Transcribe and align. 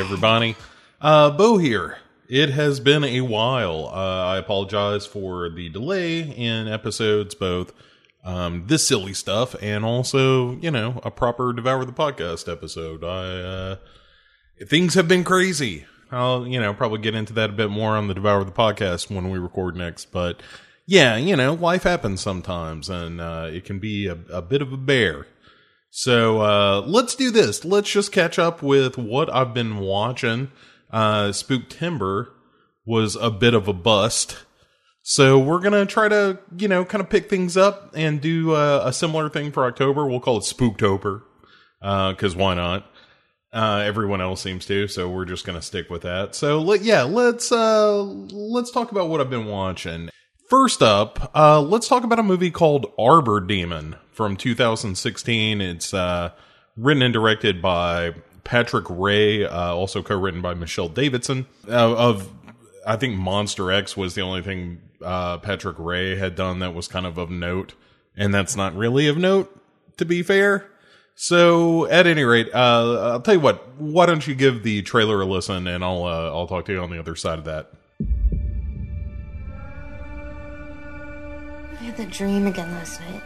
Everybody. 0.00 0.56
Uh, 0.98 1.30
Bo 1.30 1.58
here. 1.58 1.98
It 2.26 2.48
has 2.48 2.80
been 2.80 3.04
a 3.04 3.20
while. 3.20 3.90
Uh, 3.92 4.24
I 4.28 4.38
apologize 4.38 5.04
for 5.04 5.50
the 5.50 5.68
delay 5.68 6.20
in 6.20 6.68
episodes, 6.68 7.34
both 7.34 7.74
um, 8.24 8.64
this 8.66 8.88
silly 8.88 9.12
stuff 9.12 9.54
and 9.60 9.84
also, 9.84 10.56
you 10.56 10.70
know, 10.70 11.02
a 11.04 11.10
proper 11.10 11.52
Devour 11.52 11.84
the 11.84 11.92
Podcast 11.92 12.50
episode. 12.50 13.04
I, 13.04 13.42
uh, 13.42 13.76
things 14.66 14.94
have 14.94 15.06
been 15.06 15.22
crazy. 15.22 15.84
I'll, 16.10 16.46
you 16.46 16.58
know, 16.58 16.72
probably 16.72 17.00
get 17.00 17.14
into 17.14 17.34
that 17.34 17.50
a 17.50 17.52
bit 17.52 17.68
more 17.68 17.94
on 17.94 18.08
the 18.08 18.14
Devour 18.14 18.44
the 18.44 18.52
Podcast 18.52 19.14
when 19.14 19.28
we 19.28 19.38
record 19.38 19.76
next. 19.76 20.06
But 20.06 20.40
yeah, 20.86 21.16
you 21.16 21.36
know, 21.36 21.52
life 21.52 21.82
happens 21.82 22.22
sometimes 22.22 22.88
and, 22.88 23.20
uh, 23.20 23.50
it 23.52 23.66
can 23.66 23.78
be 23.78 24.06
a, 24.06 24.16
a 24.32 24.40
bit 24.40 24.62
of 24.62 24.72
a 24.72 24.78
bear. 24.78 25.26
So 25.90 26.40
uh, 26.40 26.80
let's 26.86 27.14
do 27.14 27.30
this. 27.30 27.64
Let's 27.64 27.90
just 27.90 28.12
catch 28.12 28.38
up 28.38 28.62
with 28.62 28.96
what 28.96 29.32
I've 29.34 29.52
been 29.52 29.78
watching. 29.78 30.52
Uh, 30.90 31.28
Spooktember 31.28 32.28
was 32.86 33.16
a 33.16 33.30
bit 33.30 33.54
of 33.54 33.68
a 33.68 33.72
bust. 33.72 34.44
So 35.02 35.38
we're 35.38 35.60
gonna 35.60 35.86
try 35.86 36.08
to, 36.08 36.38
you 36.56 36.68
know, 36.68 36.84
kind 36.84 37.02
of 37.02 37.10
pick 37.10 37.28
things 37.28 37.56
up 37.56 37.92
and 37.94 38.20
do 38.20 38.54
uh, 38.54 38.82
a 38.84 38.92
similar 38.92 39.28
thing 39.28 39.50
for 39.50 39.64
October. 39.64 40.06
We'll 40.06 40.20
call 40.20 40.38
it 40.38 40.44
Spooktober, 40.44 41.22
because 41.80 42.36
why 42.36 42.54
not? 42.54 42.86
Uh, 43.52 43.82
everyone 43.84 44.20
else 44.20 44.40
seems 44.42 44.66
to, 44.66 44.86
so 44.86 45.08
we're 45.08 45.24
just 45.24 45.44
gonna 45.44 45.62
stick 45.62 45.90
with 45.90 46.02
that. 46.02 46.34
So 46.34 46.60
let, 46.60 46.82
yeah, 46.82 47.02
let's 47.02 47.50
uh, 47.50 48.02
let's 48.02 48.70
talk 48.70 48.92
about 48.92 49.08
what 49.08 49.20
I've 49.20 49.30
been 49.30 49.46
watching. 49.46 50.10
First 50.50 50.82
up, 50.82 51.30
uh, 51.32 51.60
let's 51.60 51.86
talk 51.86 52.02
about 52.02 52.18
a 52.18 52.24
movie 52.24 52.50
called 52.50 52.92
Arbor 52.98 53.38
Demon 53.38 53.94
from 54.10 54.36
2016. 54.36 55.60
It's 55.60 55.94
uh, 55.94 56.32
written 56.76 57.04
and 57.04 57.12
directed 57.12 57.62
by 57.62 58.16
Patrick 58.42 58.86
Rea, 58.90 59.44
uh, 59.44 59.72
also 59.72 60.02
co-written 60.02 60.42
by 60.42 60.54
Michelle 60.54 60.88
Davidson. 60.88 61.46
Of 61.68 62.28
I 62.84 62.96
think 62.96 63.16
Monster 63.16 63.70
X 63.70 63.96
was 63.96 64.16
the 64.16 64.22
only 64.22 64.42
thing 64.42 64.80
uh, 65.00 65.38
Patrick 65.38 65.76
Rea 65.78 66.16
had 66.16 66.34
done 66.34 66.58
that 66.58 66.74
was 66.74 66.88
kind 66.88 67.06
of 67.06 67.16
of 67.16 67.30
note, 67.30 67.74
and 68.16 68.34
that's 68.34 68.56
not 68.56 68.74
really 68.74 69.06
of 69.06 69.16
note, 69.16 69.56
to 69.98 70.04
be 70.04 70.24
fair. 70.24 70.68
So, 71.14 71.86
at 71.86 72.08
any 72.08 72.24
rate, 72.24 72.48
uh, 72.52 73.12
I'll 73.12 73.20
tell 73.20 73.34
you 73.34 73.40
what. 73.40 73.78
Why 73.78 74.06
don't 74.06 74.26
you 74.26 74.34
give 74.34 74.64
the 74.64 74.82
trailer 74.82 75.20
a 75.20 75.26
listen, 75.26 75.68
and 75.68 75.84
I'll 75.84 76.02
uh, 76.02 76.32
I'll 76.32 76.48
talk 76.48 76.64
to 76.64 76.72
you 76.72 76.80
on 76.80 76.90
the 76.90 76.98
other 76.98 77.14
side 77.14 77.38
of 77.38 77.44
that. 77.44 77.70
Had 81.90 82.06
that 82.06 82.10
dream 82.10 82.46
again 82.46 82.70
last 82.70 83.00
night. 83.00 83.22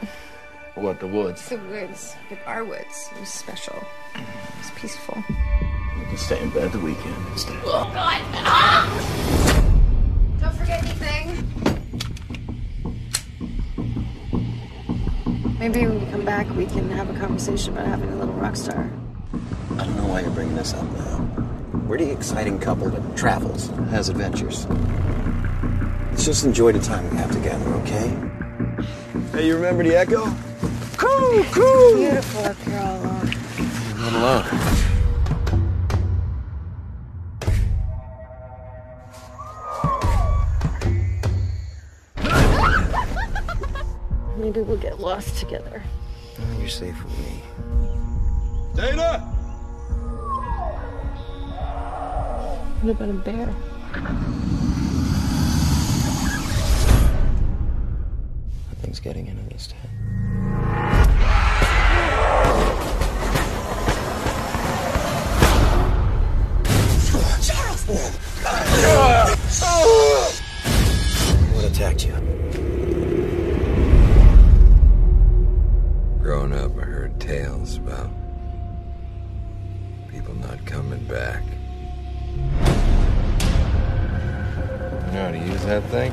What, 0.74 0.98
the 0.98 1.06
woods? 1.06 1.46
The 1.50 1.58
woods, 1.58 2.16
like 2.30 2.40
our 2.46 2.64
woods. 2.64 3.10
It 3.14 3.20
was 3.20 3.28
special. 3.28 3.76
It 4.14 4.22
was 4.58 4.70
peaceful. 4.74 5.22
You 5.98 6.06
can 6.06 6.16
stay 6.16 6.42
in 6.42 6.48
bed 6.48 6.72
the 6.72 6.80
weekend 6.80 7.14
instead. 7.32 7.60
Oh, 7.64 7.84
God! 7.92 8.22
Ah! 8.32 8.88
Don't 10.40 10.54
forget 10.54 10.82
anything. 10.82 11.44
Maybe 15.58 15.86
when 15.86 16.00
you 16.00 16.06
come 16.06 16.24
back, 16.24 16.48
we 16.56 16.64
can 16.64 16.88
have 16.90 17.10
a 17.10 17.18
conversation 17.18 17.74
about 17.74 17.86
having 17.86 18.10
a 18.14 18.16
little 18.16 18.34
rock 18.34 18.56
star. 18.56 18.90
I 19.72 19.84
don't 19.84 19.96
know 19.98 20.06
why 20.06 20.20
you're 20.20 20.30
bringing 20.30 20.56
this 20.56 20.72
up 20.72 20.90
now. 20.92 21.20
We're 21.86 21.98
the 21.98 22.10
exciting 22.10 22.58
couple 22.60 22.88
that 22.88 23.14
travels, 23.14 23.68
has 23.90 24.08
adventures. 24.08 24.66
Let's 26.10 26.24
just 26.24 26.44
enjoy 26.46 26.72
the 26.72 26.80
time 26.80 27.10
we 27.10 27.18
have 27.18 27.30
together, 27.30 27.66
okay? 27.82 28.34
Hey, 29.34 29.48
you 29.48 29.56
remember 29.56 29.82
the 29.82 29.96
echo? 29.96 30.32
Cool, 30.96 31.42
cool. 31.50 31.96
Beautiful 31.96 32.44
after 32.46 32.78
all 32.78 33.02
alone. 33.02 33.30
Not 33.98 34.12
alone. 34.12 34.44
Maybe 44.38 44.60
we'll 44.60 44.76
get 44.76 45.00
lost 45.00 45.36
together. 45.38 45.82
Oh, 46.38 46.58
You're 46.60 46.68
safe 46.68 46.94
with 47.04 47.18
me. 47.18 47.42
Dana! 48.76 49.18
What 52.82 52.90
about 52.92 53.08
a 53.08 53.14
bear? 53.14 53.52
Nothing's 58.94 59.00
getting 59.12 59.26
into 59.26 59.42
this 59.52 59.66
tent. 59.66 59.90
What 71.54 71.64
attacked 71.64 72.06
you? 72.06 72.12
Growing 76.20 76.52
up, 76.52 76.78
I 76.78 76.82
heard 76.82 77.18
tales 77.20 77.78
about 77.78 78.10
people 80.08 80.34
not 80.34 80.64
coming 80.66 81.04
back. 81.06 81.42
You 85.06 85.12
know 85.12 85.24
how 85.24 85.30
to 85.32 85.38
use 85.38 85.64
that 85.64 85.82
thing? 85.84 86.12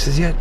Voices 0.00 0.18
yet? 0.18 0.34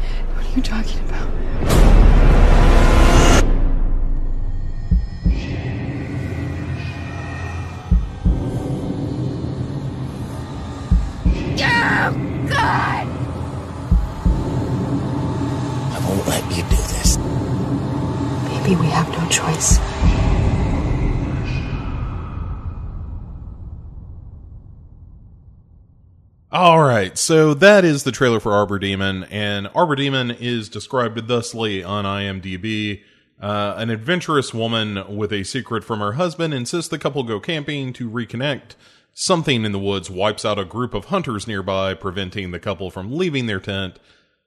So 27.29 27.53
that 27.53 27.85
is 27.85 28.06
the 28.06 28.12
trailer 28.12 28.40
for 28.40 28.53
Arbor 28.53 28.79
Demon, 28.79 29.23
and 29.25 29.69
Arbor 29.75 29.95
Demon 29.95 30.31
is 30.31 30.67
described 30.67 31.28
thusly 31.28 31.84
on 31.84 32.03
IMDb. 32.03 33.03
Uh, 33.40 33.75
an 33.78 33.91
adventurous 33.91 34.51
woman 34.51 35.16
with 35.16 35.31
a 35.31 35.44
secret 35.44 35.84
from 35.84 36.00
her 36.00 36.13
husband 36.13 36.56
insists 36.56 36.90
the 36.90 36.97
couple 36.97 37.22
go 37.22 37.40
camping 37.40 37.94
to 37.94 38.09
reconnect. 38.09 38.73
Something 39.13 39.63
in 39.63 39.73
the 39.73 39.78
woods 39.78 40.09
wipes 40.09 40.44
out 40.44 40.57
a 40.57 40.66
group 40.66 40.95
of 40.95 41.06
hunters 41.06 41.45
nearby, 41.47 41.94
preventing 41.94 42.49
the 42.49 42.58
couple 42.58 42.90
from 42.90 43.16
leaving 43.16 43.46
their 43.46 43.59
tent. 43.59 43.99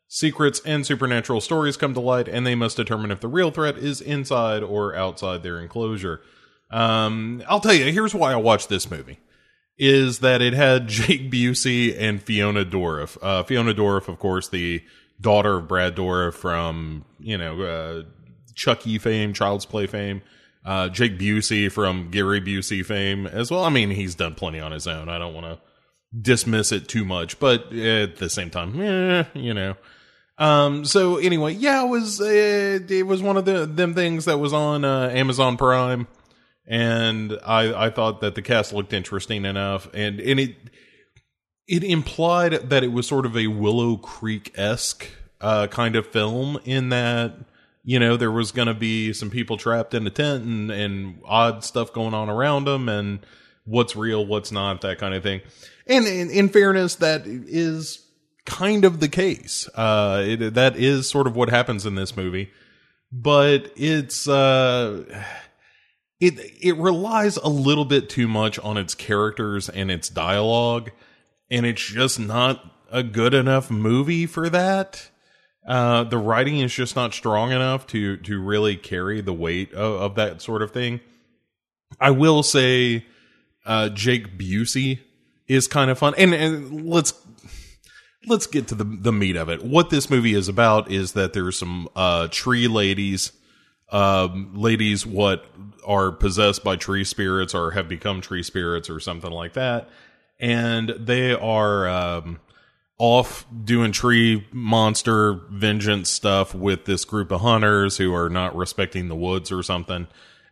Secrets 0.08 0.60
and 0.64 0.84
supernatural 0.84 1.40
stories 1.40 1.76
come 1.76 1.94
to 1.94 2.00
light, 2.00 2.26
and 2.26 2.44
they 2.44 2.56
must 2.56 2.78
determine 2.78 3.12
if 3.12 3.20
the 3.20 3.28
real 3.28 3.52
threat 3.52 3.78
is 3.78 4.00
inside 4.00 4.64
or 4.64 4.92
outside 4.96 5.44
their 5.44 5.60
enclosure. 5.60 6.20
Um, 6.68 7.44
I'll 7.48 7.60
tell 7.60 7.74
you, 7.74 7.92
here's 7.92 8.12
why 8.12 8.32
I 8.32 8.36
watched 8.36 8.68
this 8.68 8.90
movie 8.90 9.20
is 9.78 10.20
that 10.20 10.42
it 10.42 10.52
had 10.52 10.86
Jake 10.88 11.30
Busey 11.30 11.96
and 11.98 12.22
Fiona 12.22 12.64
Dourif. 12.64 13.16
Uh, 13.22 13.42
Fiona 13.42 13.74
Dourif, 13.74 14.08
of 14.08 14.18
course, 14.18 14.48
the 14.48 14.82
daughter 15.20 15.58
of 15.58 15.68
Brad 15.68 15.96
Dourif 15.96 16.34
from, 16.34 17.04
you 17.18 17.38
know, 17.38 17.62
uh, 17.62 18.02
Chucky 18.54 18.98
fame, 18.98 19.32
Child's 19.32 19.66
Play 19.66 19.86
fame. 19.86 20.22
Uh, 20.64 20.88
Jake 20.88 21.18
Busey 21.18 21.70
from 21.70 22.10
Gary 22.10 22.40
Busey 22.40 22.84
fame 22.84 23.26
as 23.26 23.50
well. 23.50 23.64
I 23.64 23.70
mean, 23.70 23.90
he's 23.90 24.14
done 24.14 24.34
plenty 24.34 24.60
on 24.60 24.70
his 24.70 24.86
own. 24.86 25.08
I 25.08 25.18
don't 25.18 25.34
want 25.34 25.46
to 25.46 25.58
dismiss 26.20 26.70
it 26.70 26.88
too 26.88 27.04
much, 27.04 27.40
but 27.40 27.72
at 27.72 28.16
the 28.16 28.28
same 28.30 28.50
time, 28.50 28.80
eh, 28.80 29.24
you 29.34 29.54
know. 29.54 29.74
Um, 30.38 30.84
so 30.84 31.16
anyway, 31.16 31.54
yeah, 31.54 31.84
it 31.84 31.88
was, 31.88 32.20
uh, 32.20 32.78
it 32.88 33.06
was 33.06 33.22
one 33.22 33.36
of 33.36 33.44
the, 33.44 33.66
them 33.66 33.94
things 33.94 34.26
that 34.26 34.38
was 34.38 34.52
on, 34.52 34.84
uh, 34.84 35.08
Amazon 35.12 35.56
Prime 35.56 36.06
and 36.72 37.38
I 37.44 37.86
I 37.86 37.90
thought 37.90 38.22
that 38.22 38.34
the 38.34 38.40
cast 38.40 38.72
looked 38.72 38.94
interesting 38.94 39.44
enough, 39.44 39.90
and 39.92 40.18
and 40.18 40.40
it 40.40 40.56
it 41.68 41.84
implied 41.84 42.70
that 42.70 42.82
it 42.82 42.92
was 42.92 43.06
sort 43.06 43.26
of 43.26 43.36
a 43.36 43.48
Willow 43.48 43.98
Creek 43.98 44.52
esque 44.56 45.10
uh, 45.42 45.66
kind 45.66 45.96
of 45.96 46.06
film 46.06 46.58
in 46.64 46.88
that 46.88 47.34
you 47.84 47.98
know 47.98 48.16
there 48.16 48.30
was 48.30 48.52
going 48.52 48.68
to 48.68 48.74
be 48.74 49.12
some 49.12 49.28
people 49.28 49.58
trapped 49.58 49.92
in 49.92 50.06
a 50.06 50.10
tent 50.10 50.44
and 50.44 50.70
and 50.70 51.20
odd 51.26 51.62
stuff 51.62 51.92
going 51.92 52.14
on 52.14 52.30
around 52.30 52.64
them, 52.64 52.88
and 52.88 53.18
what's 53.64 53.94
real, 53.94 54.24
what's 54.24 54.50
not, 54.50 54.80
that 54.80 54.98
kind 54.98 55.14
of 55.14 55.22
thing. 55.22 55.42
And 55.86 56.06
in, 56.06 56.30
in 56.30 56.48
fairness, 56.48 56.94
that 56.96 57.24
is 57.26 58.06
kind 58.46 58.86
of 58.86 58.98
the 58.98 59.10
case. 59.10 59.68
Uh, 59.74 60.22
it, 60.26 60.54
that 60.54 60.76
is 60.76 61.06
sort 61.06 61.26
of 61.26 61.36
what 61.36 61.50
happens 61.50 61.84
in 61.84 61.96
this 61.96 62.16
movie, 62.16 62.50
but 63.12 63.70
it's, 63.76 64.26
uh, 64.26 65.04
it, 66.22 66.38
it 66.60 66.76
relies 66.76 67.36
a 67.36 67.48
little 67.48 67.84
bit 67.84 68.08
too 68.08 68.28
much 68.28 68.56
on 68.60 68.76
its 68.76 68.94
characters 68.94 69.68
and 69.68 69.90
its 69.90 70.08
dialogue, 70.08 70.92
and 71.50 71.66
it's 71.66 71.84
just 71.84 72.20
not 72.20 72.64
a 72.92 73.02
good 73.02 73.34
enough 73.34 73.72
movie 73.72 74.26
for 74.26 74.48
that. 74.48 75.10
Uh, 75.66 76.04
the 76.04 76.18
writing 76.18 76.60
is 76.60 76.72
just 76.72 76.94
not 76.94 77.12
strong 77.12 77.50
enough 77.50 77.88
to 77.88 78.16
to 78.18 78.40
really 78.40 78.76
carry 78.76 79.20
the 79.20 79.32
weight 79.32 79.72
of, 79.74 80.00
of 80.00 80.14
that 80.14 80.40
sort 80.40 80.62
of 80.62 80.70
thing. 80.70 81.00
I 82.00 82.10
will 82.10 82.44
say, 82.44 83.04
uh, 83.66 83.88
Jake 83.88 84.38
Busey 84.38 85.00
is 85.48 85.66
kind 85.66 85.90
of 85.90 85.98
fun, 85.98 86.14
and, 86.16 86.32
and 86.32 86.86
let's 86.88 87.14
let's 88.28 88.46
get 88.46 88.68
to 88.68 88.76
the 88.76 88.84
the 88.84 89.12
meat 89.12 89.34
of 89.34 89.48
it. 89.48 89.64
What 89.64 89.90
this 89.90 90.08
movie 90.08 90.34
is 90.34 90.46
about 90.46 90.88
is 90.88 91.14
that 91.14 91.32
there's 91.32 91.58
some 91.58 91.88
uh, 91.96 92.28
tree 92.30 92.68
ladies, 92.68 93.32
um, 93.92 94.52
ladies 94.54 95.06
what 95.06 95.44
are 95.86 96.10
possessed 96.12 96.64
by 96.64 96.76
tree 96.76 97.04
spirits 97.04 97.54
or 97.54 97.72
have 97.72 97.88
become 97.88 98.20
tree 98.20 98.42
spirits 98.42 98.88
or 98.90 99.00
something 99.00 99.30
like 99.30 99.52
that, 99.54 99.88
and 100.40 100.90
they 100.98 101.32
are. 101.32 101.88
Um, 101.88 102.40
off 102.98 103.44
doing 103.64 103.90
tree 103.90 104.46
monster 104.52 105.32
vengeance 105.50 106.08
stuff 106.08 106.54
with 106.54 106.84
this 106.84 107.04
group 107.04 107.32
of 107.32 107.40
hunters 107.40 107.96
who 107.96 108.14
are 108.14 108.30
not 108.30 108.54
respecting 108.54 109.08
the 109.08 109.16
woods 109.16 109.50
or 109.50 109.60
something. 109.60 110.06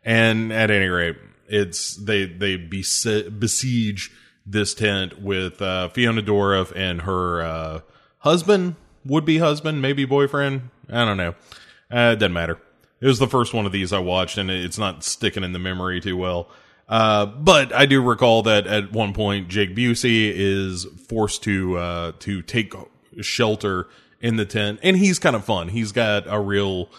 And 0.05 0.53
at 0.53 0.69
any 0.69 0.89
rate, 0.89 1.17
it's 1.47 1.95
they 1.95 2.25
they 2.25 2.59
besi- 2.59 3.39
besiege 3.39 4.11
this 4.45 4.75
tent 4.75 5.21
with 5.21 5.63
uh, 5.63 5.91
Fiona 5.91 6.23
Dourif 6.23 6.73
and 6.75 7.03
her 7.03 7.43
uh, 7.43 7.81
husband, 8.19 8.77
would 9.05 9.25
be 9.25 9.39
husband, 9.39 9.81
maybe 9.81 10.05
boyfriend. 10.05 10.71
I 10.89 11.05
don't 11.05 11.19
know. 11.19 11.35
Uh, 11.89 12.15
it 12.15 12.19
doesn't 12.19 12.33
matter. 12.33 12.59
It 13.00 13.06
was 13.06 13.19
the 13.19 13.29
first 13.29 13.55
one 13.55 13.67
of 13.67 13.73
these 13.73 13.93
I 13.93 13.99
watched, 13.99 14.37
and 14.37 14.50
it's 14.50 14.79
not 14.79 15.05
sticking 15.05 15.44
in 15.44 15.52
the 15.52 15.58
memory 15.58 16.00
too 16.00 16.17
well. 16.17 16.49
Uh, 16.88 17.25
but 17.25 17.73
I 17.73 17.87
do 17.87 18.02
recall 18.02 18.43
that 18.43 18.67
at 18.67 18.93
one 18.93 19.12
point 19.12 19.49
Jake 19.49 19.76
Busey 19.76 20.32
is 20.35 20.85
forced 21.08 21.43
to 21.44 21.79
uh, 21.79 22.12
to 22.19 22.43
take 22.43 22.75
shelter 23.20 23.87
in 24.20 24.37
the 24.37 24.44
tent, 24.44 24.81
and 24.82 24.97
he's 24.97 25.19
kind 25.19 25.37
of 25.37 25.44
fun. 25.44 25.69
He's 25.69 25.93
got 25.93 26.25
a 26.26 26.41
real 26.41 26.91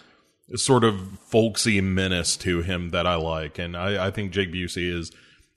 sort 0.56 0.84
of 0.84 1.20
folksy 1.20 1.82
menace 1.82 2.36
to 2.38 2.62
him 2.62 2.90
that 2.90 3.06
I 3.06 3.16
like, 3.16 3.60
and 3.60 3.76
I, 3.76 4.08
I 4.08 4.12
think 4.12 4.32
Jake 4.32 4.52
Busey 4.52 4.92
is 4.92 5.12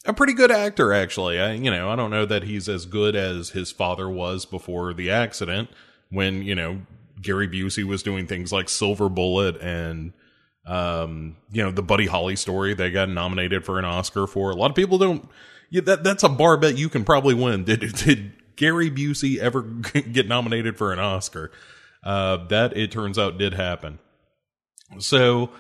a 0.05 0.13
pretty 0.13 0.35
good 0.35 0.51
actor. 0.51 0.93
Actually, 0.93 1.41
I 1.41 1.53
you 1.53 1.71
know 1.71 1.89
I 1.89 1.97
don't 1.97 2.11
know 2.11 2.27
that 2.27 2.43
he's 2.43 2.69
as 2.69 2.87
good 2.87 3.15
as 3.17 3.51
his 3.51 3.71
father 3.71 4.11
was 4.11 4.45
before 4.45 4.93
the 4.93 5.11
accident, 5.13 5.71
when 6.11 6.43
you 6.43 6.57
know 6.57 6.83
Gary 7.23 7.49
Busey 7.49 7.85
was 7.85 8.03
doing 8.03 8.27
things 8.27 8.53
like 8.53 8.69
Silver 8.69 9.09
Bullet 9.09 9.57
and 9.63 10.13
um, 10.67 11.37
you 11.53 11.63
know, 11.63 11.71
the 11.71 11.83
Buddy 11.83 12.07
Holly 12.07 12.37
story 12.37 12.75
they 12.75 12.91
got 12.91 13.09
nominated 13.09 13.65
for 13.65 13.79
an 13.79 13.85
Oscar 13.85 14.27
for. 14.27 14.51
A 14.51 14.55
lot 14.55 14.71
of 14.71 14.77
people 14.77 14.99
don't. 14.99 15.29
Yeah, 15.71 15.83
that 15.83 16.05
that's 16.05 16.23
a 16.23 16.29
bar 16.29 16.57
bet 16.57 16.79
you 16.79 16.89
can 16.89 17.05
probably 17.05 17.35
win. 17.35 17.65
Did 17.65 17.81
did 17.95 18.33
Gary 18.57 18.91
Busey 18.91 19.39
ever 19.39 19.63
get 20.13 20.29
nominated 20.29 20.79
for 20.79 20.93
an 20.93 20.99
Oscar? 20.99 21.51
Uh, 22.03 22.47
that 22.49 22.77
it 22.77 22.91
turns 22.91 23.19
out 23.19 23.39
did 23.39 23.55
happen. 23.55 23.99
So, 24.99 25.51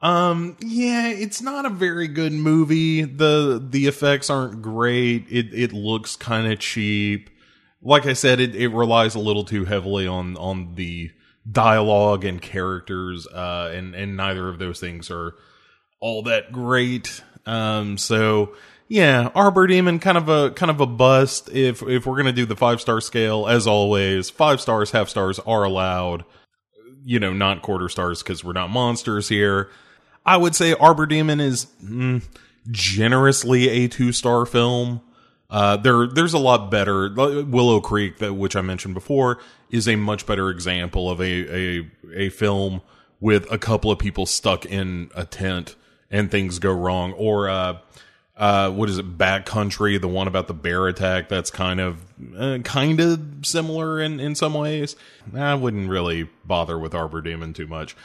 um, 0.00 0.56
yeah, 0.60 1.08
it's 1.08 1.42
not 1.42 1.66
a 1.66 1.70
very 1.70 2.08
good 2.08 2.32
movie. 2.32 3.02
the 3.02 3.64
The 3.64 3.86
effects 3.86 4.30
aren't 4.30 4.62
great. 4.62 5.26
It 5.28 5.52
it 5.52 5.72
looks 5.72 6.16
kind 6.16 6.50
of 6.50 6.58
cheap. 6.58 7.30
Like 7.80 8.06
I 8.06 8.12
said, 8.12 8.40
it 8.40 8.56
it 8.56 8.68
relies 8.68 9.14
a 9.14 9.20
little 9.20 9.44
too 9.44 9.64
heavily 9.66 10.06
on 10.06 10.36
on 10.36 10.74
the 10.74 11.10
dialogue 11.50 12.24
and 12.24 12.40
characters, 12.40 13.26
uh, 13.26 13.72
and 13.74 13.94
and 13.94 14.16
neither 14.16 14.48
of 14.48 14.58
those 14.58 14.80
things 14.80 15.10
are 15.10 15.34
all 16.00 16.22
that 16.24 16.52
great. 16.52 17.22
Um, 17.46 17.98
so 17.98 18.54
yeah, 18.88 19.30
Arbor 19.34 19.66
Demon 19.66 19.98
kind 19.98 20.18
of 20.18 20.28
a 20.28 20.50
kind 20.50 20.70
of 20.70 20.80
a 20.80 20.86
bust. 20.86 21.50
If 21.50 21.82
if 21.82 22.06
we're 22.06 22.16
gonna 22.16 22.32
do 22.32 22.46
the 22.46 22.56
five 22.56 22.80
star 22.80 23.00
scale, 23.00 23.46
as 23.46 23.66
always, 23.66 24.30
five 24.30 24.60
stars, 24.60 24.90
half 24.90 25.08
stars 25.08 25.38
are 25.40 25.64
allowed. 25.64 26.24
You 27.04 27.20
know, 27.20 27.32
not 27.32 27.62
quarter 27.62 27.88
stars 27.88 28.22
because 28.22 28.44
we're 28.44 28.52
not 28.52 28.70
monsters 28.70 29.28
here. 29.28 29.70
I 30.26 30.36
would 30.36 30.54
say 30.54 30.74
Arbor 30.74 31.06
Demon 31.06 31.40
is 31.40 31.66
mm, 31.82 32.22
generously 32.70 33.68
a 33.68 33.88
two 33.88 34.12
star 34.12 34.44
film. 34.44 35.00
Uh, 35.50 35.78
there, 35.78 36.06
there's 36.06 36.34
a 36.34 36.38
lot 36.38 36.70
better. 36.70 37.10
Willow 37.10 37.80
Creek, 37.80 38.18
that 38.18 38.34
which 38.34 38.54
I 38.54 38.60
mentioned 38.60 38.94
before, 38.94 39.38
is 39.70 39.88
a 39.88 39.96
much 39.96 40.26
better 40.26 40.50
example 40.50 41.10
of 41.10 41.20
a 41.20 41.78
a 41.80 41.90
a 42.14 42.28
film 42.28 42.82
with 43.20 43.50
a 43.50 43.58
couple 43.58 43.90
of 43.90 43.98
people 43.98 44.26
stuck 44.26 44.66
in 44.66 45.10
a 45.14 45.24
tent 45.24 45.74
and 46.10 46.30
things 46.30 46.58
go 46.58 46.72
wrong. 46.72 47.12
Or 47.14 47.48
uh, 47.48 47.78
uh, 48.36 48.70
what 48.70 48.90
is 48.90 48.98
it? 48.98 49.16
Backcountry, 49.16 50.00
the 50.00 50.08
one 50.08 50.28
about 50.28 50.48
the 50.48 50.54
bear 50.54 50.86
attack. 50.86 51.30
That's 51.30 51.50
kind 51.50 51.80
of 51.80 52.04
uh, 52.36 52.58
kind 52.58 53.00
of 53.00 53.20
similar 53.42 54.00
in 54.00 54.20
in 54.20 54.34
some 54.34 54.52
ways. 54.52 54.96
I 55.34 55.54
wouldn't 55.54 55.88
really 55.88 56.28
bother 56.44 56.78
with 56.78 56.94
Arbor 56.94 57.22
Demon 57.22 57.54
too 57.54 57.66
much. 57.66 57.96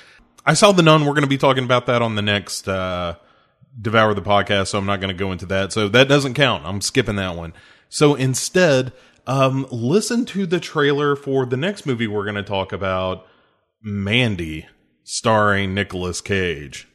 I 0.45 0.53
saw 0.53 0.71
the 0.71 0.81
Nun. 0.81 1.01
We're 1.01 1.13
going 1.13 1.23
to 1.23 1.27
be 1.27 1.37
talking 1.37 1.65
about 1.65 1.87
that 1.87 2.01
on 2.01 2.15
the 2.15 2.21
next. 2.21 2.69
Devour 3.79 4.13
the 4.13 4.21
podcast, 4.21 4.67
so 4.67 4.77
I'm 4.77 4.85
not 4.85 5.01
going 5.01 5.15
to 5.15 5.19
go 5.19 5.31
into 5.31 5.45
that. 5.47 5.73
So 5.73 5.87
that 5.89 6.07
doesn't 6.07 6.35
count. 6.35 6.65
I'm 6.65 6.81
skipping 6.81 7.15
that 7.15 7.35
one. 7.35 7.53
So 7.89 8.15
instead, 8.15 8.93
um, 9.25 9.67
listen 9.71 10.25
to 10.25 10.45
the 10.45 10.59
trailer 10.59 11.15
for 11.15 11.45
the 11.45 11.57
next 11.57 11.85
movie 11.85 12.07
we're 12.07 12.23
going 12.23 12.35
to 12.35 12.43
talk 12.43 12.71
about, 12.71 13.25
Mandy, 13.81 14.67
starring 15.03 15.73
Nicolas 15.73 16.21
Cage. 16.21 16.87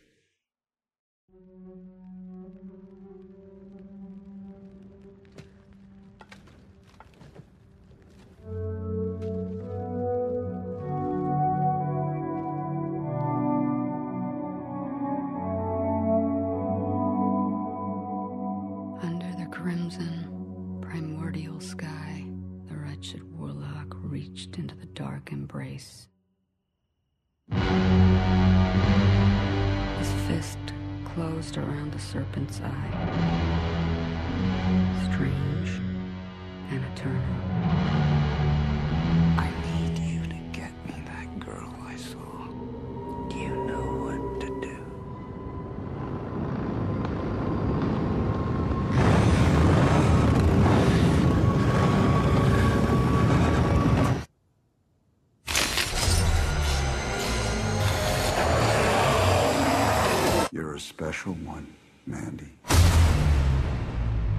Special 61.29 61.47
one, 61.47 61.67
Mandy. 62.07 62.49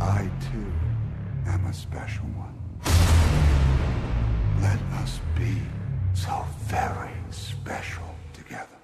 I, 0.02 0.28
too, 0.52 0.74
am 1.46 1.66
a 1.68 1.74
special 1.74 2.26
one. 2.36 2.56
Let 4.60 4.80
us 5.00 5.20
be 5.36 5.62
so 6.16 6.46
very 6.64 7.12
special 7.30 8.16
together. 8.34 8.80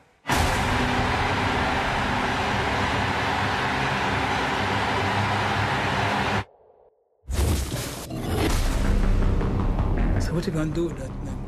So 10.22 10.34
what 10.34 10.46
you 10.46 10.54
gonna 10.54 10.72
do 10.72 10.86
with 10.86 10.98
that 11.00 11.08
thing? 11.08 11.42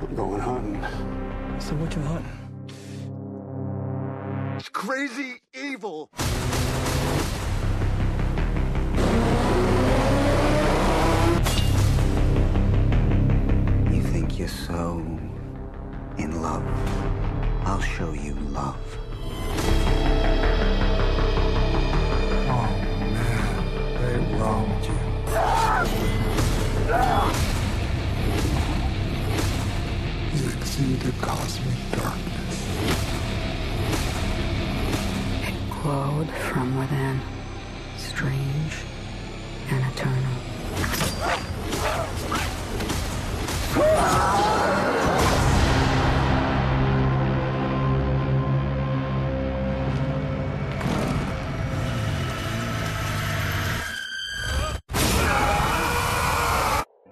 I'm 0.00 0.14
going 0.14 0.40
hunting. 0.40 0.80
So 1.60 1.74
what 1.74 1.92
you 1.96 2.02
hunting? 2.02 2.31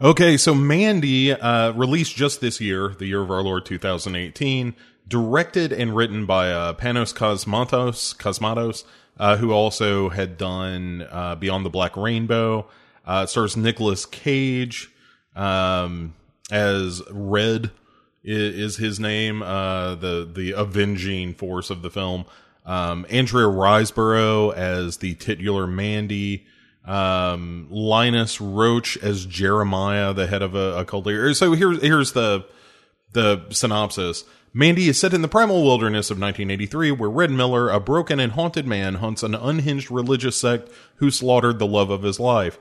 Okay, 0.03 0.39
so 0.39 0.55
Mandy, 0.55 1.31
uh, 1.33 1.73
released 1.73 2.17
just 2.17 2.41
this 2.41 2.59
year, 2.59 2.95
the 2.99 3.05
year 3.07 3.21
of 3.21 3.31
our 3.31 3.43
Lord 3.43 3.67
2018, 3.67 4.75
directed 5.07 5.73
and 5.75 5.95
written 5.95 6.25
by 6.25 6.51
uh, 6.51 6.73
Panos 6.73 7.15
Cosmatos, 7.15 8.17
Cosmatos, 8.17 8.85
uh, 9.19 9.37
who 9.37 9.53
also 9.53 10.09
had 10.09 10.39
done 10.39 11.07
uh, 11.11 11.35
Beyond 11.35 11.67
the 11.67 11.71
Black 11.71 11.99
Rainbow. 11.99 12.67
Uh, 13.05 13.27
stars 13.27 13.59
Nicolas 13.59 14.07
Cage 14.07 14.91
um, 15.37 16.15
as 16.51 17.03
Red 17.11 17.67
i- 17.67 17.71
is 18.25 18.79
his 18.79 18.99
name, 19.01 19.43
uh, 19.43 19.97
the 19.97 20.27
the 20.33 20.53
avenging 20.53 21.35
force 21.35 21.69
of 21.69 21.83
the 21.83 21.91
film. 21.91 22.25
Um, 22.65 23.05
Andrea 23.11 23.47
Riseborough 23.47 24.55
as 24.55 24.99
the 24.99 25.15
titular 25.15 25.67
Mandy 25.67 26.47
um, 26.85 27.67
Linus 27.71 28.41
Roach 28.41 28.97
as 28.99 29.27
Jeremiah, 29.27 30.13
the 30.13 30.27
head 30.27 30.43
of 30.43 30.55
a, 30.55 30.79
a 30.79 30.85
cult 30.85 31.07
leader. 31.07 31.33
So 31.35 31.53
here's 31.53 31.83
here's 31.83 32.13
the 32.13 32.47
the 33.13 33.47
synopsis. 33.51 34.25
Mandy 34.53 34.89
is 34.89 34.99
set 34.99 35.15
in 35.15 35.23
the 35.23 35.29
primal 35.29 35.63
wilderness 35.63 36.11
of 36.11 36.19
1983, 36.19 36.91
where 36.93 37.09
Red 37.09 37.31
Miller, 37.31 37.71
a 37.71 37.79
broken 37.79 38.19
and 38.19 38.33
haunted 38.33 38.67
man, 38.67 38.97
hunts 38.97 39.23
an 39.23 39.35
unhinged 39.35 39.93
religious 39.93 40.37
sect 40.37 40.69
who 40.97 41.11
slaughtered 41.11 41.61
the 41.61 41.67
love 41.67 41.91
of 41.91 42.03
his 42.03 42.19
life. 42.19 42.59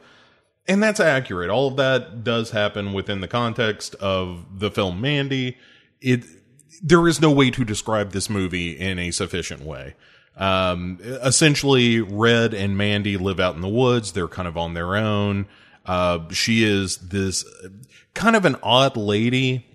And 0.68 0.84
that's 0.84 1.00
accurate. 1.00 1.50
All 1.50 1.68
of 1.68 1.78
that 1.78 2.24
does 2.24 2.52
happen 2.52 2.94
within 2.94 3.22
the 3.22 3.28
context 3.28 3.96
of 3.96 4.60
the 4.60 4.70
film 4.70 5.02
Mandy. 5.02 5.58
It 6.00 6.26
there 6.82 7.08
is 7.08 7.20
no 7.20 7.32
way 7.32 7.52
to 7.52 7.66
describe 7.66 8.12
this 8.12 8.30
movie 8.30 8.72
in 8.72 9.00
a 9.00 9.12
sufficient 9.12 9.64
way. 9.64 9.96
Um, 10.40 10.98
essentially, 11.02 12.00
Red 12.00 12.54
and 12.54 12.78
Mandy 12.78 13.18
live 13.18 13.40
out 13.40 13.56
in 13.56 13.62
the 13.62 13.68
woods. 13.68 14.14
They're 14.14 14.30
kind 14.30 14.48
of 14.48 14.58
on 14.58 14.74
their 14.74 14.96
own. 14.96 15.48
Uh, 15.86 16.30
she 16.30 16.64
is 16.64 16.98
this 16.98 17.46
kind 18.14 18.36
of 18.36 18.46
an 18.46 18.56
odd 18.64 18.96
lady, 18.96 19.66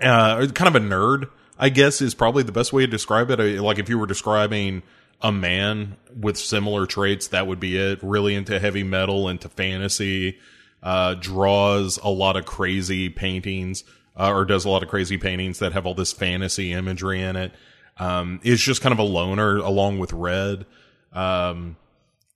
uh, 0.00 0.46
kind 0.54 0.74
of 0.74 0.76
a 0.76 0.84
nerd, 0.84 1.28
I 1.58 1.68
guess 1.68 2.00
is 2.00 2.14
probably 2.14 2.42
the 2.42 2.52
best 2.52 2.72
way 2.72 2.82
to 2.82 2.90
describe 2.90 3.30
it. 3.30 3.38
Like 3.60 3.78
if 3.78 3.88
you 3.88 3.98
were 3.98 4.06
describing 4.06 4.82
a 5.20 5.32
man 5.32 5.96
with 6.18 6.38
similar 6.38 6.86
traits, 6.86 7.28
that 7.28 7.46
would 7.46 7.60
be 7.60 7.76
it. 7.76 7.98
Really 8.02 8.34
into 8.34 8.58
heavy 8.58 8.82
metal, 8.82 9.28
into 9.28 9.48
fantasy, 9.48 10.38
uh, 10.82 11.14
draws 11.14 11.98
a 12.02 12.08
lot 12.08 12.36
of 12.36 12.46
crazy 12.46 13.08
paintings, 13.08 13.84
uh, 14.16 14.32
or 14.32 14.44
does 14.44 14.64
a 14.64 14.70
lot 14.70 14.82
of 14.82 14.88
crazy 14.88 15.18
paintings 15.18 15.58
that 15.58 15.72
have 15.72 15.86
all 15.86 15.94
this 15.94 16.12
fantasy 16.12 16.72
imagery 16.72 17.20
in 17.20 17.36
it. 17.36 17.52
Um, 17.98 18.40
is 18.42 18.60
just 18.60 18.82
kind 18.82 18.92
of 18.92 18.98
a 18.98 19.04
loner 19.04 19.56
along 19.56 19.98
with 19.98 20.12
Red. 20.12 20.66
Um, 21.12 21.76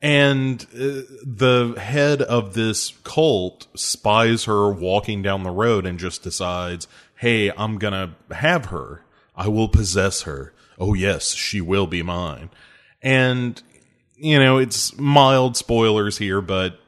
and 0.02 0.62
uh, 0.72 1.04
the 1.22 1.74
head 1.78 2.22
of 2.22 2.54
this 2.54 2.92
cult 3.04 3.66
spies 3.74 4.44
her 4.44 4.72
walking 4.72 5.20
down 5.22 5.42
the 5.42 5.50
road 5.50 5.84
and 5.84 5.98
just 5.98 6.22
decides, 6.22 6.88
hey, 7.16 7.50
I'm 7.50 7.76
going 7.76 7.92
to 7.92 8.34
have 8.34 8.66
her. 8.66 9.04
I 9.36 9.48
will 9.48 9.68
possess 9.68 10.22
her. 10.22 10.54
Oh, 10.78 10.94
yes, 10.94 11.34
she 11.34 11.60
will 11.60 11.86
be 11.86 12.02
mine. 12.02 12.48
And, 13.02 13.62
you 14.16 14.38
know, 14.38 14.56
it's 14.56 14.96
mild 14.98 15.58
spoilers 15.58 16.16
here, 16.16 16.40
but 16.40 16.80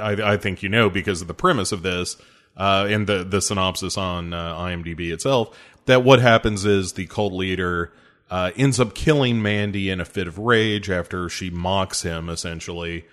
I, 0.00 0.12
I 0.32 0.36
think 0.36 0.62
you 0.62 0.68
know 0.68 0.88
because 0.90 1.20
of 1.20 1.28
the 1.28 1.34
premise 1.34 1.72
of 1.72 1.82
this 1.82 2.16
uh, 2.56 2.86
and 2.88 3.06
the, 3.06 3.24
the 3.24 3.40
synopsis 3.40 3.96
on 3.96 4.32
uh, 4.32 4.56
IMDb 4.56 5.12
itself 5.12 5.56
that 5.90 6.04
what 6.04 6.20
happens 6.20 6.64
is 6.64 6.92
the 6.92 7.06
cult 7.06 7.32
leader 7.32 7.92
uh, 8.30 8.52
ends 8.56 8.78
up 8.78 8.94
killing 8.94 9.42
Mandy 9.42 9.90
in 9.90 10.00
a 10.00 10.04
fit 10.04 10.28
of 10.28 10.38
rage 10.38 10.88
after 10.88 11.28
she 11.28 11.50
mocks 11.50 12.02
him, 12.02 12.28
essentially. 12.28 13.04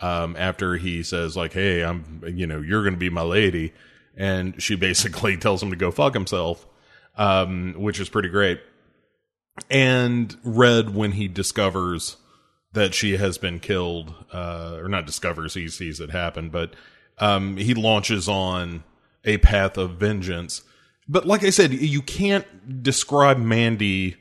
Um, 0.00 0.34
after 0.38 0.76
he 0.76 1.02
says, 1.02 1.36
like, 1.36 1.52
hey, 1.52 1.84
I'm, 1.84 2.22
you 2.24 2.46
know, 2.46 2.60
you're 2.60 2.82
going 2.82 2.94
to 2.94 2.98
be 2.98 3.10
my 3.10 3.22
lady. 3.22 3.74
And 4.16 4.62
she 4.62 4.76
basically 4.76 5.36
tells 5.36 5.62
him 5.62 5.70
to 5.70 5.76
go 5.76 5.90
fuck 5.90 6.14
himself, 6.14 6.66
um, 7.16 7.74
which 7.76 8.00
is 8.00 8.08
pretty 8.08 8.28
great. 8.28 8.60
And 9.68 10.34
Red, 10.44 10.94
when 10.94 11.12
he 11.12 11.28
discovers 11.28 12.16
that 12.72 12.94
she 12.94 13.16
has 13.16 13.36
been 13.38 13.58
killed, 13.58 14.14
uh, 14.32 14.78
or 14.80 14.88
not 14.88 15.04
discovers, 15.04 15.54
he 15.54 15.68
sees 15.68 15.98
it 15.98 16.10
happen, 16.10 16.48
but 16.48 16.74
um, 17.18 17.56
he 17.56 17.74
launches 17.74 18.28
on 18.28 18.84
a 19.24 19.38
path 19.38 19.76
of 19.76 19.96
vengeance. 19.96 20.62
But 21.10 21.26
like 21.26 21.42
I 21.42 21.50
said, 21.50 21.72
you 21.72 22.02
can't 22.02 22.82
describe 22.84 23.36
Mandy 23.36 24.14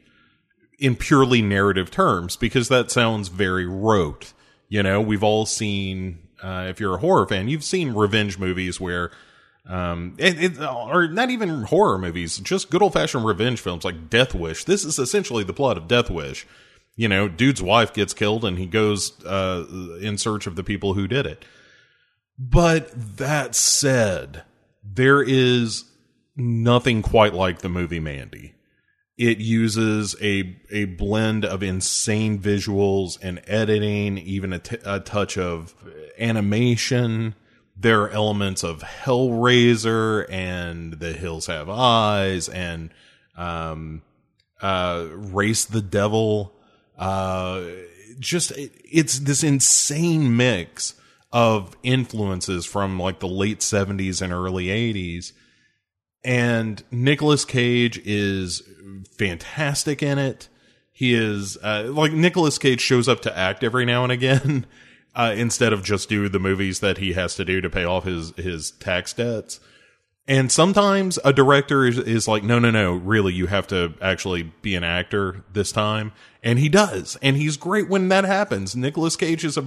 in 0.79 0.95
purely 0.95 1.39
narrative 1.39 1.91
terms 1.91 2.35
because 2.35 2.67
that 2.69 2.89
sounds 2.89 3.27
very 3.27 3.67
rote. 3.67 4.33
You 4.69 4.81
know, 4.81 4.99
we've 4.99 5.23
all 5.23 5.45
seen, 5.45 6.17
uh, 6.41 6.65
if 6.67 6.79
you're 6.79 6.95
a 6.95 6.99
horror 6.99 7.27
fan, 7.27 7.47
you've 7.47 7.63
seen 7.63 7.93
revenge 7.93 8.39
movies 8.39 8.81
where, 8.81 9.11
um, 9.67 10.15
it, 10.17 10.43
it, 10.43 10.59
or 10.59 11.07
not 11.07 11.29
even 11.29 11.61
horror 11.65 11.99
movies, 11.99 12.39
just 12.39 12.71
good 12.71 12.81
old 12.81 12.93
fashioned 12.93 13.23
revenge 13.23 13.61
films 13.61 13.85
like 13.85 14.09
Death 14.09 14.33
Wish. 14.33 14.63
This 14.63 14.83
is 14.83 14.97
essentially 14.97 15.43
the 15.43 15.53
plot 15.53 15.77
of 15.77 15.87
Death 15.87 16.09
Wish. 16.09 16.47
You 16.95 17.07
know, 17.07 17.27
dude's 17.27 17.61
wife 17.61 17.93
gets 17.93 18.15
killed 18.15 18.43
and 18.43 18.57
he 18.57 18.65
goes 18.65 19.23
uh, 19.25 19.97
in 20.01 20.17
search 20.17 20.47
of 20.47 20.55
the 20.55 20.63
people 20.63 20.95
who 20.95 21.07
did 21.07 21.27
it. 21.27 21.45
But 22.39 22.89
that 23.17 23.53
said, 23.53 24.43
there 24.83 25.21
is 25.21 25.88
nothing 26.39 27.01
quite 27.01 27.33
like 27.33 27.59
the 27.59 27.69
movie 27.69 27.99
Mandy. 27.99 28.53
It 29.17 29.39
uses 29.39 30.15
a 30.21 30.57
a 30.71 30.85
blend 30.85 31.43
of 31.43 31.61
insane 31.61 32.39
visuals 32.39 33.17
and 33.21 33.41
editing, 33.47 34.17
even 34.17 34.53
a, 34.53 34.59
t- 34.59 34.77
a 34.85 35.01
touch 35.01 35.37
of 35.37 35.75
animation. 36.17 37.35
There 37.75 38.03
are 38.03 38.09
elements 38.09 38.63
of 38.63 38.81
Hellraiser 38.81 40.25
and 40.29 40.93
The 40.93 41.13
Hills 41.13 41.47
Have 41.47 41.69
Eyes 41.69 42.49
and 42.49 42.91
um, 43.37 44.01
uh, 44.61 45.07
Race 45.11 45.65
the 45.65 45.81
Devil. 45.81 46.53
Uh, 46.97 47.63
just 48.19 48.51
it, 48.51 48.71
it's 48.83 49.19
this 49.19 49.43
insane 49.43 50.35
mix 50.35 50.95
of 51.31 51.75
influences 51.83 52.65
from 52.65 52.99
like 52.99 53.19
the 53.19 53.27
late 53.27 53.59
70s 53.59 54.21
and 54.21 54.33
early 54.33 54.65
80s 54.65 55.33
and 56.23 56.83
Nicolas 56.91 57.45
Cage 57.45 57.99
is 58.05 58.63
fantastic 59.17 60.03
in 60.03 60.17
it. 60.17 60.49
He 60.91 61.13
is 61.13 61.57
uh, 61.63 61.85
like 61.87 62.11
Nicolas 62.11 62.57
Cage 62.57 62.81
shows 62.81 63.07
up 63.07 63.21
to 63.21 63.37
act 63.37 63.63
every 63.63 63.85
now 63.85 64.03
and 64.03 64.11
again 64.11 64.65
uh, 65.15 65.33
instead 65.35 65.73
of 65.73 65.83
just 65.83 66.09
do 66.09 66.27
the 66.27 66.39
movies 66.39 66.81
that 66.81 66.97
he 66.97 67.13
has 67.13 67.35
to 67.35 67.45
do 67.45 67.61
to 67.61 67.69
pay 67.69 67.85
off 67.85 68.03
his 68.03 68.31
his 68.35 68.71
tax 68.71 69.13
debts. 69.13 69.59
And 70.29 70.51
sometimes 70.51 71.17
a 71.25 71.33
director 71.33 71.87
is, 71.87 71.97
is 71.97 72.27
like, 72.27 72.43
no, 72.43 72.59
no, 72.59 72.69
no, 72.69 72.93
really, 72.93 73.33
you 73.33 73.47
have 73.47 73.65
to 73.67 73.95
actually 73.99 74.43
be 74.61 74.75
an 74.75 74.83
actor 74.83 75.43
this 75.53 75.71
time. 75.71 76.11
And 76.43 76.59
he 76.59 76.69
does. 76.69 77.17
And 77.23 77.35
he's 77.35 77.57
great 77.57 77.89
when 77.89 78.09
that 78.09 78.25
happens. 78.25 78.75
Nicolas 78.75 79.15
Cage 79.15 79.43
is 79.43 79.57
a, 79.57 79.65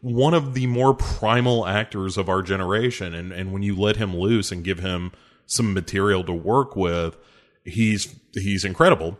one 0.00 0.34
of 0.34 0.54
the 0.54 0.66
more 0.66 0.92
primal 0.92 1.68
actors 1.68 2.18
of 2.18 2.28
our 2.28 2.42
generation. 2.42 3.14
And, 3.14 3.30
and 3.30 3.52
when 3.52 3.62
you 3.62 3.76
let 3.76 3.94
him 3.94 4.16
loose 4.16 4.50
and 4.50 4.64
give 4.64 4.80
him 4.80 5.12
some 5.46 5.74
material 5.74 6.24
to 6.24 6.32
work 6.32 6.76
with, 6.76 7.16
he's, 7.64 8.14
he's 8.32 8.64
incredible. 8.64 9.18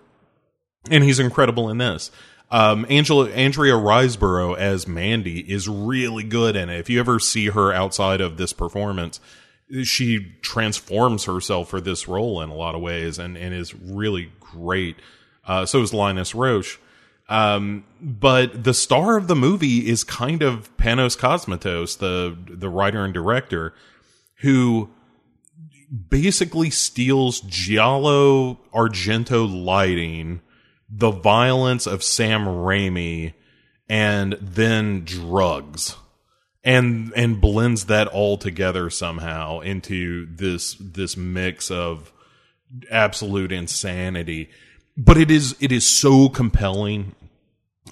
And 0.91 1.05
he's 1.05 1.19
incredible 1.19 1.69
in 1.71 1.79
this. 1.79 2.11
Um, 2.51 2.85
Angela, 2.91 3.31
Andrea 3.31 3.75
Riseborough 3.75 4.59
as 4.59 4.87
Mandy 4.87 5.41
is 5.41 5.69
really 5.69 6.23
good 6.23 6.55
in 6.55 6.69
it. 6.69 6.79
If 6.81 6.91
you 6.91 7.01
ever 7.01 7.19
see 7.19 7.47
her 7.47 7.73
outside 7.73 8.21
of 8.21 8.37
this 8.37 8.53
performance, 8.53 9.21
she 9.85 10.35
transforms 10.43 11.25
herself 11.25 11.71
for 11.71 11.81
this 11.81 12.07
role 12.07 12.43
in 12.43 12.51
a 12.51 12.55
lot 12.55 12.75
of 12.75 12.83
ways 12.83 13.19
and, 13.19 13.39
and 13.39 13.55
is 13.55 13.75
really 13.75 14.31
great. 14.39 14.97
Uh, 15.47 15.65
so 15.65 15.81
is 15.81 15.95
Linus 15.95 16.35
Roach. 16.35 16.79
Um, 17.29 17.85
but 18.01 18.65
the 18.65 18.75
star 18.75 19.17
of 19.17 19.29
the 19.29 19.35
movie 19.35 19.89
is 19.89 20.05
kind 20.05 20.43
of 20.43 20.77
Panos 20.77 21.17
Cosmatos, 21.17 21.97
the, 21.99 22.37
the 22.47 22.69
writer 22.69 23.03
and 23.03 23.15
director, 23.15 23.73
who 24.37 24.91
basically 26.09 26.71
steals 26.71 27.41
Giallo 27.43 28.61
Argento 28.73 29.47
lighting, 29.65 30.41
the 30.89 31.11
violence 31.11 31.87
of 31.87 32.03
Sam 32.03 32.45
Raimi, 32.45 33.35
and 33.89 34.35
then 34.41 35.05
drugs 35.05 35.97
and 36.65 37.13
and 37.17 37.41
blends 37.41 37.87
that 37.87 38.07
all 38.09 38.39
together 38.39 38.89
somehow 38.89 39.61
into 39.61 40.27
this 40.31 40.77
this 40.81 41.17
mix 41.17 41.71
of 41.71 42.13
absolute 42.91 43.53
insanity. 43.53 44.49
But 44.97 45.17
it 45.19 45.31
is 45.31 45.57
it 45.61 45.73
is 45.73 45.87
so 45.87 46.29
compelling. 46.29 47.15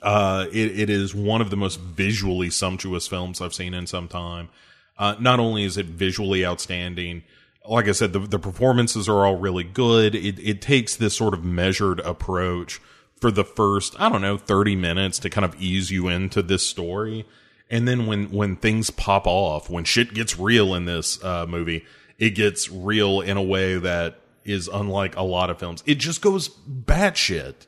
Uh, 0.03 0.47
it, 0.53 0.79
it 0.79 0.91
is 0.91 1.15
one 1.15 1.41
of 1.41 1.51
the 1.51 1.57
most 1.57 1.81
visually 1.81 2.49
sumptuous 2.49 3.09
films 3.09 3.41
I've 3.41 3.53
seen 3.53 3.75
in 3.75 3.87
some 3.87 4.07
time. 4.07 4.49
Uh, 4.97 5.17
not 5.19 5.41
only 5.41 5.65
is 5.65 5.77
it 5.77 5.87
visually 5.87 6.47
outstanding, 6.47 7.25
like 7.69 7.89
I 7.89 7.93
said, 7.93 8.13
the, 8.13 8.21
the 8.21 8.39
performances 8.39 9.09
are 9.09 9.27
all 9.27 9.37
really 9.37 9.65
good. 9.65 10.15
It, 10.15 10.39
it 10.39 10.63
takes 10.63 10.97
this 10.97 11.17
sort 11.17 11.35
of 11.35 11.45
measured 11.45 12.01
approach 12.01 12.81
for 13.21 13.31
the 13.31 13.45
first, 13.45 13.95
I 14.01 14.09
don't 14.09 14.23
know, 14.23 14.39
30 14.39 14.77
minutes 14.77 15.19
to 15.21 15.31
kind 15.31 15.45
of 15.45 15.61
ease 15.61 15.91
you 15.91 16.09
into 16.09 16.43
this 16.43 16.67
story. 16.67 17.27
And 17.71 17.87
then 17.87 18.07
when, 18.07 18.31
when 18.31 18.57
things 18.57 18.91
pop 18.91 19.27
off, 19.27 19.69
when 19.69 19.85
shit 19.85 20.15
gets 20.15 20.39
real 20.39 20.75
in 20.75 20.87
this, 20.87 21.23
uh, 21.23 21.47
movie, 21.47 21.85
it 22.19 22.31
gets 22.31 22.71
real 22.71 23.21
in 23.21 23.37
a 23.37 23.43
way 23.43 23.79
that 23.79 24.21
is 24.45 24.69
unlike 24.69 25.17
a 25.17 25.23
lot 25.23 25.51
of 25.51 25.59
films. 25.59 25.83
It 25.87 25.97
just 25.97 26.23
goes 26.23 26.49
batshit 26.49 27.67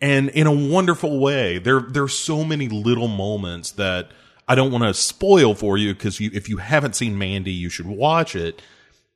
and 0.00 0.28
in 0.30 0.46
a 0.46 0.52
wonderful 0.52 1.20
way. 1.20 1.58
There, 1.58 1.80
there's 1.80 2.14
so 2.14 2.44
many 2.44 2.68
little 2.68 3.08
moments 3.08 3.72
that 3.72 4.10
I 4.48 4.54
don't 4.56 4.72
want 4.72 4.84
to 4.84 4.94
spoil 4.94 5.54
for 5.54 5.78
you 5.78 5.94
because 5.94 6.18
you, 6.18 6.30
if 6.34 6.48
you 6.48 6.56
haven't 6.56 6.96
seen 6.96 7.16
Mandy, 7.16 7.52
you 7.52 7.68
should 7.68 7.86
watch 7.86 8.34
it 8.34 8.60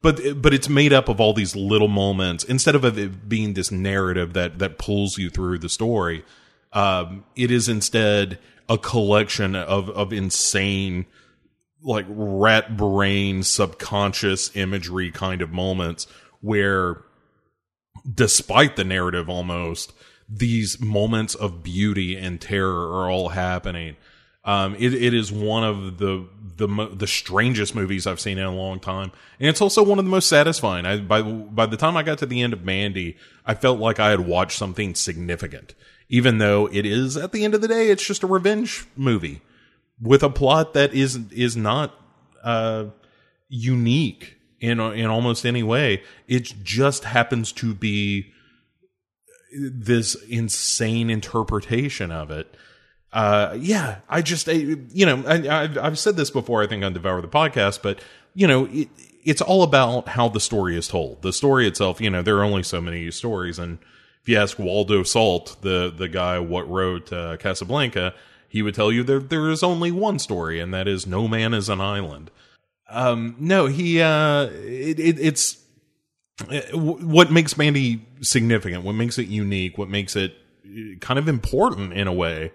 but 0.04 0.40
but 0.40 0.54
it's 0.54 0.68
made 0.68 0.92
up 0.92 1.08
of 1.08 1.20
all 1.20 1.32
these 1.32 1.56
little 1.56 1.88
moments. 1.88 2.44
Instead 2.44 2.76
of 2.76 2.84
it 2.96 3.28
being 3.28 3.54
this 3.54 3.72
narrative 3.72 4.34
that 4.34 4.60
that 4.60 4.78
pulls 4.78 5.18
you 5.18 5.28
through 5.30 5.58
the 5.58 5.68
story 5.68 6.22
um, 6.74 7.24
it 7.36 7.50
is 7.50 7.68
instead 7.68 8.38
a 8.68 8.76
collection 8.76 9.54
of 9.54 9.88
of 9.90 10.12
insane 10.12 11.06
like 11.82 12.06
rat 12.08 12.76
brain 12.76 13.42
subconscious 13.42 14.54
imagery 14.56 15.10
kind 15.10 15.40
of 15.40 15.50
moments 15.50 16.06
where 16.40 17.02
despite 18.12 18.76
the 18.76 18.84
narrative 18.84 19.28
almost 19.28 19.92
these 20.28 20.80
moments 20.80 21.34
of 21.34 21.62
beauty 21.62 22.16
and 22.16 22.40
terror 22.40 22.88
are 22.88 23.10
all 23.10 23.30
happening 23.30 23.96
um, 24.44 24.74
it, 24.76 24.92
it 24.92 25.14
is 25.14 25.32
one 25.32 25.64
of 25.64 25.98
the 25.98 26.26
the 26.56 26.88
the 26.94 27.06
strangest 27.06 27.74
movies 27.74 28.06
I've 28.06 28.20
seen 28.20 28.38
in 28.38 28.44
a 28.44 28.54
long 28.54 28.78
time, 28.78 29.10
and 29.40 29.48
it's 29.48 29.60
also 29.60 29.82
one 29.82 29.98
of 29.98 30.04
the 30.04 30.10
most 30.10 30.28
satisfying. 30.28 30.86
I, 30.86 30.98
by 30.98 31.22
by 31.22 31.66
the 31.66 31.76
time 31.76 31.96
I 31.96 32.02
got 32.02 32.18
to 32.18 32.26
the 32.26 32.42
end 32.42 32.52
of 32.52 32.64
Mandy, 32.64 33.16
I 33.46 33.54
felt 33.54 33.78
like 33.78 33.98
I 33.98 34.10
had 34.10 34.20
watched 34.20 34.58
something 34.58 34.94
significant, 34.94 35.74
even 36.08 36.38
though 36.38 36.68
it 36.70 36.84
is 36.84 37.16
at 37.16 37.32
the 37.32 37.44
end 37.44 37.54
of 37.54 37.60
the 37.60 37.68
day, 37.68 37.88
it's 37.88 38.06
just 38.06 38.22
a 38.22 38.26
revenge 38.26 38.86
movie 38.96 39.40
with 40.00 40.22
a 40.22 40.30
plot 40.30 40.74
that 40.74 40.92
is 40.92 41.18
is 41.32 41.56
not 41.56 41.94
uh, 42.42 42.86
unique 43.48 44.36
in 44.60 44.78
in 44.78 45.06
almost 45.06 45.46
any 45.46 45.62
way. 45.62 46.02
It 46.28 46.52
just 46.62 47.04
happens 47.04 47.50
to 47.52 47.74
be 47.74 48.32
this 49.56 50.16
insane 50.24 51.10
interpretation 51.10 52.10
of 52.10 52.30
it 52.30 52.54
uh, 53.14 53.56
yeah, 53.60 53.98
I 54.08 54.22
just, 54.22 54.48
I, 54.48 54.54
you 54.92 55.06
know, 55.06 55.22
I, 55.24 55.68
have 55.68 55.98
said 56.00 56.16
this 56.16 56.30
before, 56.30 56.64
I 56.64 56.66
think 56.66 56.82
on 56.82 56.92
Devour 56.92 57.22
the 57.22 57.28
podcast, 57.28 57.80
but 57.80 58.00
you 58.34 58.48
know, 58.48 58.66
it, 58.72 58.88
it's 59.22 59.40
all 59.40 59.62
about 59.62 60.08
how 60.08 60.28
the 60.28 60.40
story 60.40 60.76
is 60.76 60.88
told. 60.88 61.22
The 61.22 61.32
story 61.32 61.68
itself, 61.68 62.00
you 62.00 62.10
know, 62.10 62.22
there 62.22 62.36
are 62.38 62.44
only 62.44 62.64
so 62.64 62.80
many 62.80 63.08
stories. 63.12 63.60
And 63.60 63.78
if 64.20 64.28
you 64.28 64.36
ask 64.36 64.58
Waldo 64.58 65.04
Salt, 65.04 65.56
the, 65.62 65.94
the 65.96 66.08
guy 66.08 66.40
what 66.40 66.68
wrote 66.68 67.12
uh, 67.12 67.36
Casablanca, 67.36 68.14
he 68.48 68.62
would 68.62 68.74
tell 68.74 68.90
you 68.90 69.04
that 69.04 69.30
there 69.30 69.48
is 69.48 69.62
only 69.62 69.92
one 69.92 70.18
story, 70.18 70.58
and 70.58 70.74
that 70.74 70.88
is 70.88 71.06
no 71.06 71.28
man 71.28 71.54
is 71.54 71.68
an 71.68 71.80
island. 71.80 72.32
Um, 72.90 73.36
no, 73.38 73.66
he, 73.66 74.02
uh, 74.02 74.46
it, 74.46 74.98
it, 74.98 75.20
it's, 75.20 75.62
uh, 76.50 76.60
what 76.76 77.30
makes 77.30 77.56
Mandy 77.56 78.04
significant, 78.22 78.82
what 78.82 78.94
makes 78.94 79.18
it 79.18 79.28
unique, 79.28 79.78
what 79.78 79.88
makes 79.88 80.16
it 80.16 80.34
uh, 80.66 80.98
kind 81.00 81.20
of 81.20 81.28
important 81.28 81.92
in 81.92 82.08
a 82.08 82.12
way 82.12 82.50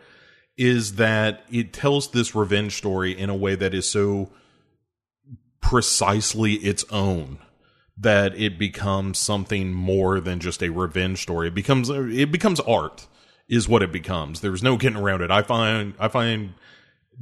is 0.59 0.95
that 0.95 1.45
it 1.49 1.71
tells 1.71 2.11
this 2.11 2.35
revenge 2.35 2.75
story 2.75 3.17
in 3.17 3.29
a 3.29 3.35
way 3.35 3.55
that 3.55 3.73
is 3.73 3.89
so 3.89 4.29
precisely 5.61 6.55
its 6.55 6.83
own 6.91 7.39
that 7.97 8.35
it 8.35 8.59
becomes 8.59 9.17
something 9.17 9.73
more 9.73 10.19
than 10.19 10.39
just 10.39 10.61
a 10.61 10.69
revenge 10.69 11.21
story. 11.21 11.47
It 11.47 11.55
becomes 11.55 11.89
it 11.89 12.29
becomes 12.29 12.59
art 12.59 13.07
is 13.47 13.69
what 13.69 13.81
it 13.81 13.91
becomes. 13.93 14.41
There's 14.41 14.61
no 14.61 14.75
getting 14.75 14.99
around 14.99 15.21
it. 15.21 15.31
I 15.31 15.43
find 15.43 15.93
I 15.97 16.09
find 16.09 16.53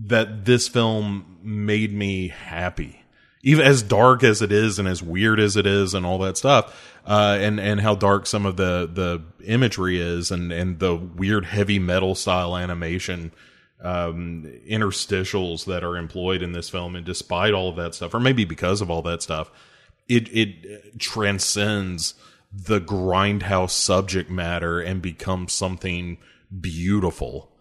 that 0.06 0.45
this 0.45 0.67
film 0.67 1.38
made 1.43 1.93
me 1.93 2.30
happy 2.30 2.96
even 3.43 3.65
as 3.65 3.84
dark 3.84 4.23
as 4.23 4.41
it 4.41 4.52
is 4.52 4.80
and 4.80 4.88
as 4.88 5.02
weird 5.02 5.39
as 5.39 5.56
it 5.56 5.65
is 5.65 5.93
and 5.93 6.06
all 6.06 6.17
that 6.19 6.38
stuff 6.38 6.95
uh, 7.06 7.38
and 7.39 7.60
and 7.60 7.82
how 7.82 7.95
dark 7.95 8.26
some 8.26 8.45
of 8.45 8.58
the 8.58 8.89
the 8.91 9.21
imagery 9.45 10.00
is 10.00 10.32
and 10.32 10.52
and 10.52 10.80
the 10.80 10.95
weird 10.95 11.45
heavy 11.45 11.80
metal 11.80 12.15
style 12.15 12.56
animation 12.56 13.32
um, 13.82 14.43
interstitials 14.67 15.65
that 15.65 15.84
are 15.84 15.97
employed 15.97 16.41
in 16.41 16.52
this 16.52 16.69
film 16.69 16.95
and 16.95 17.06
despite 17.06 17.54
all 17.54 17.69
of 17.69 17.76
that 17.76 17.93
stuff 17.93 18.13
or 18.13 18.19
maybe 18.19 18.43
because 18.43 18.82
of 18.82 18.89
all 18.89 19.02
that 19.02 19.21
stuff 19.21 19.52
it 20.08 20.28
it 20.36 21.00
transcends 21.00 22.15
the 22.52 22.80
grindhouse 22.80 23.71
subject 23.71 24.30
matter 24.30 24.80
and 24.80 25.02
becomes 25.02 25.54
something 25.54 26.17
beautiful. 26.62 27.52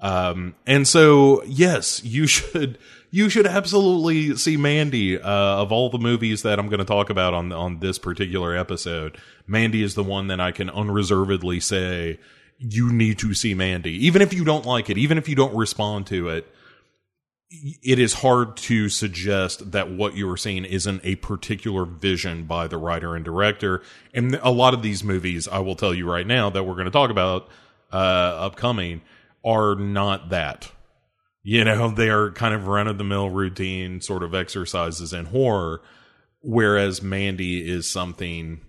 Um, 0.00 0.54
and 0.66 0.88
so 0.88 1.42
yes 1.44 2.02
you 2.02 2.26
should 2.26 2.78
you 3.10 3.28
should 3.28 3.46
absolutely 3.46 4.36
see 4.36 4.56
Mandy. 4.56 5.20
Uh, 5.20 5.28
of 5.28 5.72
all 5.72 5.90
the 5.90 5.98
movies 5.98 6.42
that 6.42 6.58
I'm 6.58 6.68
going 6.68 6.78
to 6.78 6.84
talk 6.84 7.10
about 7.10 7.34
on 7.34 7.52
on 7.52 7.80
this 7.80 7.98
particular 7.98 8.56
episode, 8.56 9.18
Mandy 9.46 9.82
is 9.82 9.94
the 9.94 10.04
one 10.04 10.28
that 10.28 10.40
I 10.40 10.52
can 10.52 10.70
unreservedly 10.70 11.60
say 11.60 12.18
you 12.58 12.92
need 12.92 13.18
to 13.18 13.34
see 13.34 13.54
Mandy, 13.54 14.06
even 14.06 14.22
if 14.22 14.32
you 14.32 14.44
don't 14.44 14.66
like 14.66 14.90
it, 14.90 14.98
even 14.98 15.18
if 15.18 15.28
you 15.28 15.34
don't 15.34 15.56
respond 15.56 16.06
to 16.08 16.28
it. 16.28 16.46
It 17.82 17.98
is 17.98 18.14
hard 18.14 18.56
to 18.58 18.88
suggest 18.88 19.72
that 19.72 19.90
what 19.90 20.14
you 20.14 20.30
are 20.30 20.36
seeing 20.36 20.64
isn't 20.64 21.00
a 21.02 21.16
particular 21.16 21.84
vision 21.84 22.44
by 22.44 22.68
the 22.68 22.78
writer 22.78 23.16
and 23.16 23.24
director. 23.24 23.82
And 24.14 24.36
a 24.36 24.50
lot 24.50 24.72
of 24.72 24.82
these 24.82 25.02
movies, 25.02 25.48
I 25.48 25.58
will 25.58 25.74
tell 25.74 25.92
you 25.92 26.08
right 26.08 26.26
now 26.26 26.50
that 26.50 26.62
we're 26.62 26.74
going 26.74 26.84
to 26.84 26.92
talk 26.92 27.10
about 27.10 27.48
uh, 27.92 27.96
upcoming, 27.96 29.00
are 29.44 29.74
not 29.74 30.28
that 30.28 30.70
you 31.42 31.64
know, 31.64 31.90
they 31.90 32.10
are 32.10 32.30
kind 32.30 32.54
of 32.54 32.66
run 32.66 32.86
of 32.86 32.98
the 32.98 33.04
mill 33.04 33.30
routine 33.30 34.00
sort 34.00 34.22
of 34.22 34.34
exercises 34.34 35.12
in 35.12 35.26
horror, 35.26 35.80
whereas 36.40 37.02
Mandy 37.02 37.68
is 37.68 37.88
something 37.88 38.60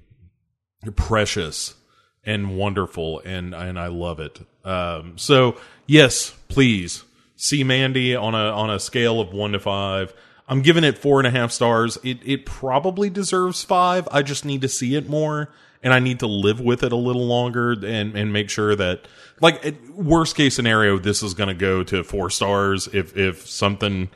precious 0.95 1.75
and 2.23 2.55
wonderful, 2.57 3.21
and 3.25 3.53
and 3.53 3.79
I 3.79 3.87
love 3.87 4.19
it. 4.19 4.39
Um, 4.63 5.17
so 5.17 5.57
yes, 5.85 6.31
please 6.47 7.03
see 7.35 7.63
Mandy 7.63 8.15
on 8.15 8.35
a 8.35 8.51
on 8.51 8.69
a 8.69 8.79
scale 8.79 9.19
of 9.19 9.33
one 9.33 9.51
to 9.51 9.59
five. 9.59 10.13
I'm 10.47 10.61
giving 10.61 10.83
it 10.83 10.97
four 10.97 11.19
and 11.19 11.27
a 11.27 11.31
half 11.31 11.51
stars. 11.51 11.97
It 12.03 12.19
it 12.23 12.45
probably 12.45 13.09
deserves 13.09 13.63
five. 13.63 14.07
I 14.11 14.21
just 14.21 14.45
need 14.45 14.61
to 14.61 14.69
see 14.69 14.95
it 14.95 15.09
more 15.09 15.49
and 15.83 15.93
I 15.93 15.99
need 15.99 16.19
to 16.19 16.27
live 16.27 16.59
with 16.59 16.83
it 16.83 16.91
a 16.91 16.97
little 16.97 17.25
longer 17.25 17.71
and 17.71 18.15
and 18.15 18.33
make 18.33 18.49
sure 18.49 18.75
that 18.75 19.07
like 19.39 19.75
worst 19.89 20.35
case 20.35 20.55
scenario 20.55 20.97
this 20.99 21.23
is 21.23 21.33
going 21.33 21.49
to 21.49 21.53
go 21.53 21.83
to 21.83 22.03
4 22.03 22.29
stars 22.29 22.87
if 22.87 23.15
if 23.17 23.47
something 23.47 24.09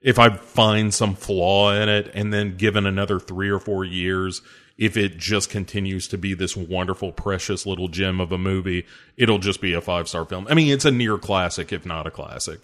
if 0.00 0.18
I 0.18 0.30
find 0.30 0.92
some 0.94 1.14
flaw 1.14 1.72
in 1.72 1.88
it 1.88 2.10
and 2.14 2.32
then 2.32 2.56
given 2.56 2.86
another 2.86 3.18
3 3.18 3.50
or 3.50 3.60
4 3.60 3.84
years 3.84 4.42
if 4.78 4.96
it 4.96 5.18
just 5.18 5.50
continues 5.50 6.08
to 6.08 6.16
be 6.16 6.32
this 6.32 6.56
wonderful 6.56 7.12
precious 7.12 7.66
little 7.66 7.88
gem 7.88 8.20
of 8.20 8.32
a 8.32 8.38
movie 8.38 8.86
it'll 9.16 9.38
just 9.38 9.60
be 9.60 9.74
a 9.74 9.80
5 9.80 10.08
star 10.08 10.24
film. 10.24 10.46
I 10.48 10.54
mean 10.54 10.72
it's 10.72 10.84
a 10.84 10.90
near 10.90 11.18
classic 11.18 11.72
if 11.72 11.84
not 11.84 12.06
a 12.06 12.10
classic. 12.10 12.60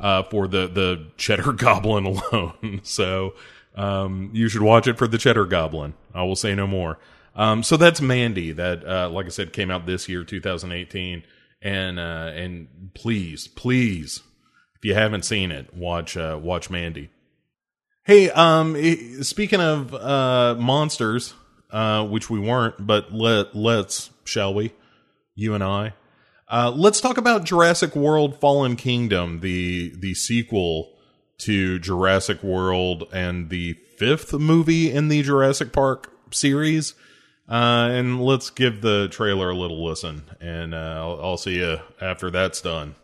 Uh, 0.00 0.22
for 0.22 0.46
the 0.46 0.68
the 0.68 1.08
cheddar 1.16 1.52
goblin 1.54 2.04
alone. 2.04 2.80
so 2.84 3.34
um, 3.74 4.30
you 4.32 4.48
should 4.48 4.62
watch 4.62 4.86
it 4.86 4.96
for 4.96 5.08
the 5.08 5.18
cheddar 5.18 5.44
goblin. 5.44 5.94
I 6.14 6.22
will 6.22 6.36
say 6.36 6.54
no 6.54 6.68
more. 6.68 6.98
Um, 7.38 7.62
so 7.62 7.76
that's 7.76 8.00
Mandy 8.00 8.50
that, 8.52 8.84
uh, 8.84 9.08
like 9.10 9.26
I 9.26 9.28
said, 9.28 9.52
came 9.52 9.70
out 9.70 9.86
this 9.86 10.08
year, 10.08 10.24
2018. 10.24 11.22
And, 11.62 11.98
uh, 11.98 12.32
and 12.34 12.90
please, 12.94 13.46
please, 13.46 14.22
if 14.76 14.84
you 14.84 14.94
haven't 14.94 15.24
seen 15.24 15.52
it, 15.52 15.72
watch, 15.72 16.16
uh, 16.16 16.38
watch 16.42 16.68
Mandy. 16.68 17.10
Hey, 18.02 18.28
um, 18.30 18.74
speaking 19.22 19.60
of, 19.60 19.94
uh, 19.94 20.56
monsters, 20.58 21.34
uh, 21.70 22.04
which 22.06 22.28
we 22.28 22.40
weren't, 22.40 22.84
but 22.84 23.12
let, 23.12 23.54
let's, 23.54 24.10
shall 24.24 24.52
we? 24.52 24.72
You 25.36 25.54
and 25.54 25.62
I. 25.62 25.94
Uh, 26.50 26.72
let's 26.74 27.00
talk 27.00 27.18
about 27.18 27.44
Jurassic 27.44 27.94
World 27.94 28.40
Fallen 28.40 28.74
Kingdom, 28.74 29.40
the, 29.40 29.94
the 29.96 30.14
sequel 30.14 30.90
to 31.38 31.78
Jurassic 31.78 32.42
World 32.42 33.04
and 33.12 33.48
the 33.48 33.74
fifth 33.96 34.32
movie 34.32 34.90
in 34.90 35.06
the 35.08 35.22
Jurassic 35.22 35.72
Park 35.72 36.12
series. 36.32 36.94
Uh, 37.48 37.88
and 37.92 38.20
let's 38.22 38.50
give 38.50 38.82
the 38.82 39.08
trailer 39.10 39.48
a 39.50 39.54
little 39.54 39.82
listen, 39.84 40.22
and 40.40 40.74
uh, 40.74 40.94
I'll, 40.98 41.20
I'll 41.22 41.36
see 41.38 41.58
you 41.58 41.78
after 42.00 42.30
that's 42.30 42.60
done. 42.60 42.94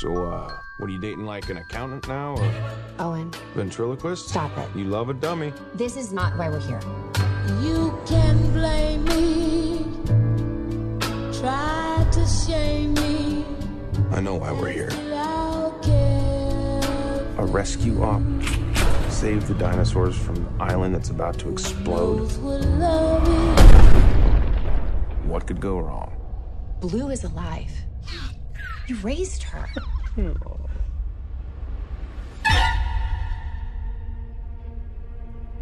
So, 0.00 0.26
uh, 0.26 0.52
What 0.78 0.90
are 0.90 0.92
you 0.92 1.00
dating 1.00 1.24
like 1.24 1.48
an 1.48 1.56
accountant 1.56 2.06
now 2.06 2.36
or 2.36 2.52
Owen, 2.98 3.32
ventriloquist? 3.54 4.28
stop 4.28 4.56
it. 4.58 4.68
You 4.76 4.84
love 4.84 5.08
a 5.08 5.14
dummy. 5.14 5.54
This 5.74 5.96
is 5.96 6.12
not 6.12 6.36
why 6.36 6.50
we're 6.50 6.60
here. 6.60 6.80
You 7.62 7.98
can 8.06 8.36
blame 8.52 9.04
me, 9.04 9.86
try 11.40 12.06
to 12.12 12.26
shame 12.26 12.92
me. 12.94 13.46
I 14.10 14.20
know 14.20 14.34
why 14.34 14.52
we're 14.52 14.68
here. 14.72 14.90
A 17.38 17.44
rescue 17.46 18.02
op. 18.02 18.20
Save 19.16 19.48
the 19.48 19.54
dinosaurs 19.54 20.14
from 20.14 20.34
the 20.34 20.46
island 20.60 20.94
that's 20.94 21.08
about 21.08 21.38
to 21.38 21.48
explode. 21.48 22.18
Those 22.18 22.36
will 22.36 22.60
love 22.60 23.26
you. 23.26 23.34
What 25.26 25.46
could 25.46 25.58
go 25.58 25.78
wrong? 25.78 26.14
Blue 26.80 27.08
is 27.08 27.24
alive. 27.24 27.72
You 28.86 28.96
raised 28.96 29.42
her. 29.44 29.66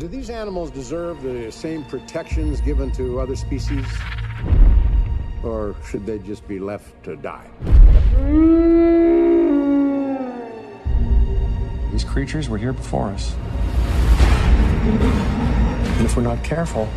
Do 0.00 0.08
these 0.08 0.30
animals 0.30 0.72
deserve 0.72 1.22
the 1.22 1.52
same 1.52 1.84
protections 1.84 2.60
given 2.60 2.90
to 2.94 3.20
other 3.20 3.36
species? 3.36 3.86
Or 5.44 5.76
should 5.86 6.06
they 6.06 6.18
just 6.18 6.48
be 6.48 6.58
left 6.58 7.04
to 7.04 7.14
die? 7.14 7.48
These 11.94 12.02
creatures 12.02 12.48
were 12.48 12.58
here 12.58 12.72
before 12.72 13.10
us. 13.10 13.36
And 14.84 16.04
if 16.04 16.16
we're 16.16 16.24
not 16.24 16.42
careful, 16.42 16.88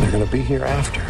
they're 0.00 0.10
gonna 0.10 0.24
be 0.24 0.40
here 0.40 0.64
after. 0.64 1.02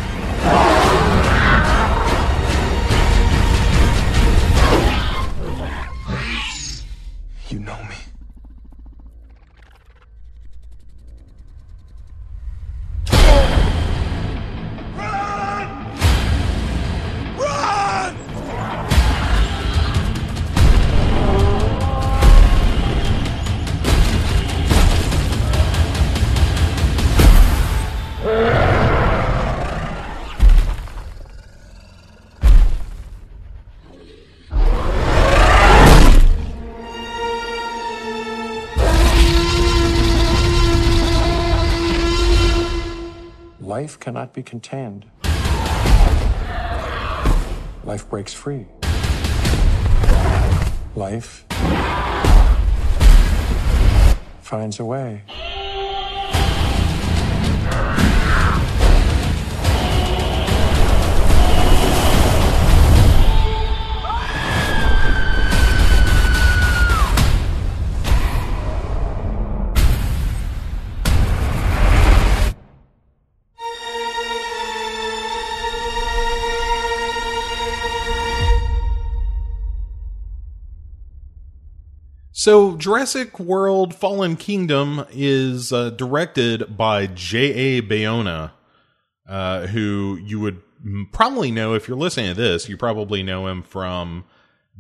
Cannot 44.07 44.33
be 44.33 44.41
contained. 44.41 45.05
Life 47.83 48.09
breaks 48.09 48.33
free. 48.33 48.67
Life 50.95 51.45
finds 54.43 54.79
a 54.79 54.85
way. 54.85 55.25
So, 82.47 82.77
Jurassic 82.77 83.41
World 83.41 83.93
Fallen 83.93 84.37
Kingdom 84.37 85.05
is 85.11 85.73
uh, 85.73 85.91
directed 85.91 86.77
by 86.77 87.09
J.A. 87.09 87.83
Bayona, 87.83 88.53
uh, 89.29 89.67
who 89.67 90.17
you 90.23 90.39
would 90.39 90.63
probably 91.11 91.51
know 91.51 91.75
if 91.75 91.89
you're 91.89 91.97
listening 91.97 92.37
to 92.37 92.41
this. 92.41 92.69
You 92.69 92.77
probably 92.77 93.25
know 93.25 93.49
him 93.49 93.65
from 93.65 94.27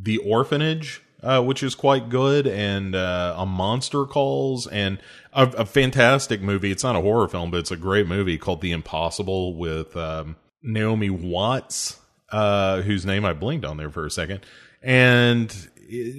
The 0.00 0.18
Orphanage, 0.18 1.02
uh, 1.24 1.42
which 1.42 1.64
is 1.64 1.74
quite 1.74 2.08
good, 2.08 2.46
and 2.46 2.94
uh, 2.94 3.34
A 3.36 3.44
Monster 3.44 4.04
Calls, 4.04 4.68
and 4.68 5.00
a, 5.32 5.48
a 5.48 5.66
fantastic 5.66 6.40
movie. 6.40 6.70
It's 6.70 6.84
not 6.84 6.94
a 6.94 7.00
horror 7.00 7.26
film, 7.26 7.50
but 7.50 7.58
it's 7.58 7.72
a 7.72 7.76
great 7.76 8.06
movie 8.06 8.38
called 8.38 8.60
The 8.60 8.70
Impossible 8.70 9.56
with 9.56 9.96
um, 9.96 10.36
Naomi 10.62 11.10
Watts, 11.10 11.98
uh, 12.30 12.82
whose 12.82 13.04
name 13.04 13.24
I 13.24 13.32
blinked 13.32 13.64
on 13.64 13.76
there 13.76 13.90
for 13.90 14.06
a 14.06 14.10
second. 14.12 14.46
And 14.82 15.52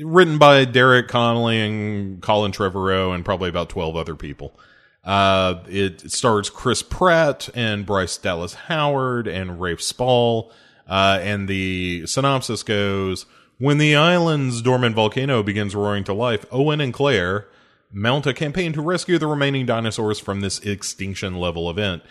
written 0.03 0.37
by 0.37 0.65
Derek 0.65 1.07
Connolly 1.07 1.59
and 1.59 2.21
Colin 2.21 2.51
Trevorrow 2.51 3.13
and 3.13 3.25
probably 3.25 3.49
about 3.49 3.69
12 3.69 3.95
other 3.95 4.15
people. 4.15 4.57
Uh, 5.03 5.63
it 5.67 6.11
stars 6.11 6.49
Chris 6.49 6.83
Pratt 6.83 7.49
and 7.55 7.85
Bryce 7.85 8.17
Dallas 8.17 8.53
Howard 8.53 9.27
and 9.27 9.61
Rafe 9.61 9.81
Spall. 9.81 10.51
Uh, 10.87 11.19
and 11.21 11.47
the 11.47 12.05
synopsis 12.07 12.63
goes 12.63 13.25
When 13.57 13.77
the 13.77 13.95
island's 13.95 14.61
dormant 14.61 14.95
volcano 14.95 15.43
begins 15.43 15.75
roaring 15.75 16.03
to 16.05 16.13
life, 16.13 16.45
Owen 16.51 16.81
and 16.81 16.93
Claire 16.93 17.47
mount 17.91 18.27
a 18.27 18.33
campaign 18.33 18.73
to 18.73 18.81
rescue 18.81 19.17
the 19.17 19.27
remaining 19.27 19.65
dinosaurs 19.65 20.19
from 20.19 20.41
this 20.41 20.59
extinction 20.59 21.35
level 21.35 21.69
event. 21.69 22.03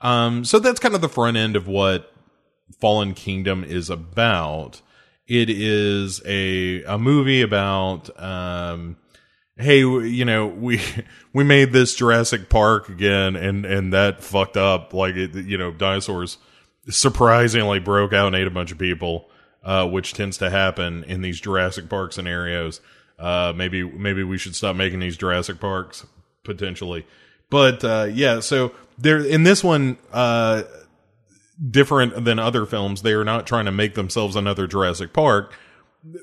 Um, 0.00 0.44
so 0.44 0.58
that's 0.58 0.80
kind 0.80 0.94
of 0.94 1.00
the 1.00 1.08
front 1.08 1.36
end 1.36 1.56
of 1.56 1.66
what 1.66 2.12
Fallen 2.80 3.14
Kingdom 3.14 3.64
is 3.64 3.90
about. 3.90 4.80
It 5.28 5.50
is 5.50 6.22
a 6.24 6.84
a 6.84 6.98
movie 6.98 7.42
about 7.42 8.10
um 8.22 8.96
hey 9.58 9.80
you 9.80 10.24
know 10.24 10.46
we 10.46 10.80
we 11.32 11.42
made 11.42 11.72
this 11.72 11.94
Jurassic 11.96 12.48
Park 12.48 12.88
again 12.88 13.34
and 13.34 13.66
and 13.66 13.92
that 13.92 14.22
fucked 14.22 14.56
up 14.56 14.94
like 14.94 15.16
it 15.16 15.34
you 15.34 15.58
know 15.58 15.72
dinosaurs 15.72 16.38
surprisingly 16.88 17.80
broke 17.80 18.12
out 18.12 18.28
and 18.28 18.36
ate 18.36 18.46
a 18.46 18.50
bunch 18.50 18.70
of 18.70 18.78
people 18.78 19.28
uh 19.64 19.84
which 19.86 20.12
tends 20.12 20.38
to 20.38 20.48
happen 20.48 21.02
in 21.04 21.22
these 21.22 21.40
Jurassic 21.40 21.88
Park 21.88 22.12
scenarios. 22.12 22.80
Uh 23.18 23.52
maybe 23.56 23.82
maybe 23.82 24.22
we 24.22 24.38
should 24.38 24.54
stop 24.54 24.76
making 24.76 25.00
these 25.00 25.16
Jurassic 25.16 25.58
Parks 25.58 26.06
potentially. 26.44 27.04
But 27.50 27.82
uh 27.84 28.06
yeah, 28.12 28.38
so 28.38 28.70
there 28.96 29.18
in 29.18 29.42
this 29.42 29.64
one 29.64 29.98
uh 30.12 30.62
different 31.70 32.24
than 32.24 32.38
other 32.38 32.66
films. 32.66 33.02
They 33.02 33.12
are 33.12 33.24
not 33.24 33.46
trying 33.46 33.64
to 33.66 33.72
make 33.72 33.94
themselves 33.94 34.36
another 34.36 34.66
Jurassic 34.66 35.12
Park. 35.12 35.54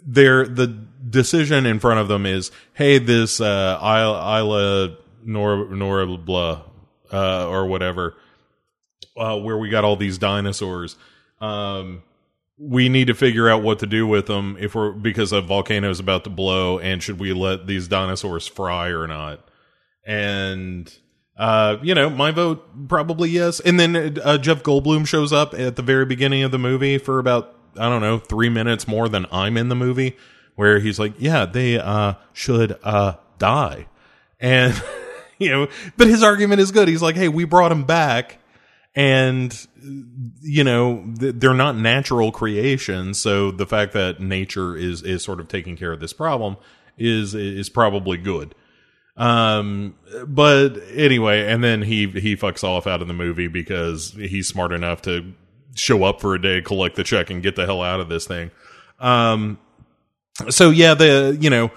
They're 0.06 0.46
the 0.46 0.68
decision 0.68 1.66
in 1.66 1.80
front 1.80 2.00
of 2.00 2.08
them 2.08 2.26
is, 2.26 2.52
hey, 2.74 3.00
this 3.00 3.42
uh, 3.42 3.80
Isla, 3.82 4.40
Isla 4.40 4.98
Nor 5.26 5.70
Nor 5.70 6.18
blah 6.18 6.64
uh, 7.12 7.48
or 7.48 7.66
whatever, 7.66 8.16
uh, 9.18 9.38
where 9.40 9.58
we 9.58 9.70
got 9.70 9.84
all 9.84 9.96
these 9.96 10.18
dinosaurs. 10.18 10.96
Um, 11.42 12.04
we 12.58 12.88
need 12.88 13.08
to 13.08 13.14
figure 13.14 13.50
out 13.50 13.64
what 13.64 13.80
to 13.80 13.88
do 13.88 14.08
with 14.08 14.28
them 14.28 14.56
if 14.60 14.76
we're 14.76 14.92
because 14.92 15.32
a 15.32 15.42
volcano 15.42 15.90
is 15.90 16.00
about 16.00 16.24
to 16.24 16.30
blow, 16.30 16.80
and 16.80 17.02
should 17.02 17.20
we 17.20 17.34
let 17.34 17.68
these 17.68 17.88
dinosaurs 17.88 18.48
fry 18.48 18.90
or 18.90 19.08
not? 19.08 19.48
And 20.06 20.94
uh, 21.38 21.78
you 21.82 21.96
know, 21.96 22.10
my 22.10 22.32
vote 22.32 22.88
probably 22.88 23.30
yes. 23.30 23.60
And 23.60 23.80
then 23.80 24.20
uh, 24.24 24.38
Jeff 24.38 24.64
Goldblum 24.64 25.08
shows 25.08 25.34
up 25.34 25.54
at 25.54 25.76
the 25.76 25.82
very 25.82 26.06
beginning 26.06 26.44
of 26.44 26.52
the 26.52 26.60
movie 26.60 26.98
for 26.98 27.20
about 27.20 27.56
I 27.76 27.90
don't 27.90 28.02
know 28.02 28.20
three 28.20 28.50
minutes 28.50 28.88
more 28.88 29.10
than 29.10 29.26
I'm 29.32 29.58
in 29.58 29.70
the 29.70 29.76
movie, 29.76 30.16
where 30.56 30.80
he's 30.80 31.00
like, 31.00 31.14
"Yeah, 31.18 31.46
they 31.46 31.80
uh 31.80 32.14
should 32.34 32.78
uh 32.84 33.16
die," 33.40 33.88
and 34.40 34.80
you 35.40 35.50
know, 35.50 35.68
but 35.98 36.08
his 36.08 36.22
argument 36.22 36.62
is 36.62 36.72
good. 36.72 36.88
He's 36.88 37.02
like, 37.02 37.16
"Hey, 37.16 37.30
we 37.30 37.46
brought 37.46 37.72
him 37.72 37.84
back." 37.84 38.40
And 38.96 39.52
you 40.42 40.64
know 40.64 41.04
th- 41.20 41.34
they're 41.38 41.56
not 41.56 41.76
natural 41.76 42.32
creations, 42.32 43.20
so 43.20 43.50
the 43.50 43.66
fact 43.66 43.94
that 43.94 44.20
nature 44.20 44.78
is 44.78 45.02
is 45.02 45.24
sort 45.24 45.40
of 45.40 45.48
taking 45.48 45.76
care 45.76 45.92
of 45.92 46.00
this 46.00 46.14
problem 46.14 46.58
is 46.96 47.34
is 47.34 47.70
probably 47.70 48.18
good. 48.18 48.54
Um, 49.16 49.96
but 50.28 50.78
anyway, 50.94 51.48
and 51.48 51.64
then 51.64 51.82
he 51.82 52.08
he 52.08 52.36
fucks 52.36 52.64
off 52.64 52.88
out 52.88 53.02
of 53.02 53.08
the 53.08 53.14
movie 53.14 53.48
because 53.48 54.12
he's 54.12 54.48
smart 54.48 54.72
enough 54.72 55.04
to 55.04 55.34
show 55.76 56.04
up 56.04 56.22
for 56.22 56.36
a 56.36 56.42
day, 56.42 56.62
collect 56.62 56.96
the 56.96 57.04
check, 57.04 57.30
and 57.30 57.44
get 57.44 57.56
the 57.56 57.66
hell 57.66 57.82
out 57.82 58.00
of 58.00 58.10
this 58.10 58.26
thing. 58.26 58.52
Um, 59.00 59.60
so 60.50 60.70
yeah, 60.72 60.96
the 60.96 61.38
you 61.40 61.50
know 61.50 61.72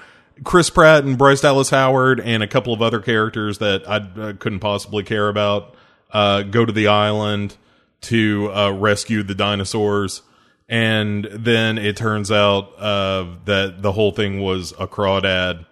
Chris 0.44 0.70
Pratt 0.70 1.04
and 1.04 1.18
Bryce 1.18 1.40
Dallas 1.40 1.70
Howard 1.70 2.20
and 2.20 2.42
a 2.42 2.46
couple 2.46 2.72
of 2.72 2.82
other 2.82 3.00
characters 3.00 3.58
that 3.58 3.88
I 3.88 4.32
couldn't 4.32 4.60
possibly 4.60 5.02
care 5.02 5.28
about 5.28 5.74
uh, 6.10 6.42
go 6.42 6.64
to 6.64 6.72
the 6.72 6.88
island 6.88 7.56
to 8.02 8.50
uh, 8.52 8.70
rescue 8.72 9.22
the 9.22 9.34
dinosaurs. 9.34 10.22
and 10.68 11.28
then 11.30 11.78
it 11.78 11.96
turns 11.96 12.32
out 12.32 12.78
uh, 12.78 13.26
that 13.44 13.82
the 13.82 13.92
whole 13.92 14.10
thing 14.10 14.40
was 14.40 14.72
a 14.78 14.86
crawdad, 14.86 15.64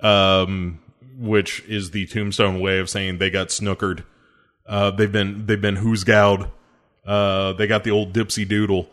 um, 0.00 0.80
which 1.20 1.60
is 1.68 1.90
the 1.90 2.06
tombstone 2.06 2.60
way 2.60 2.78
of 2.78 2.88
saying 2.88 3.18
they 3.18 3.30
got 3.30 3.48
snookered. 3.48 4.04
Uh, 4.66 4.90
they've 4.90 5.12
been 5.12 5.46
they've 5.46 5.60
been 5.60 5.76
who's 5.76 6.04
gowed. 6.04 6.50
Uh, 7.04 7.52
they 7.52 7.66
got 7.66 7.84
the 7.84 7.90
old 7.90 8.12
dipsy 8.12 8.46
doodle, 8.46 8.88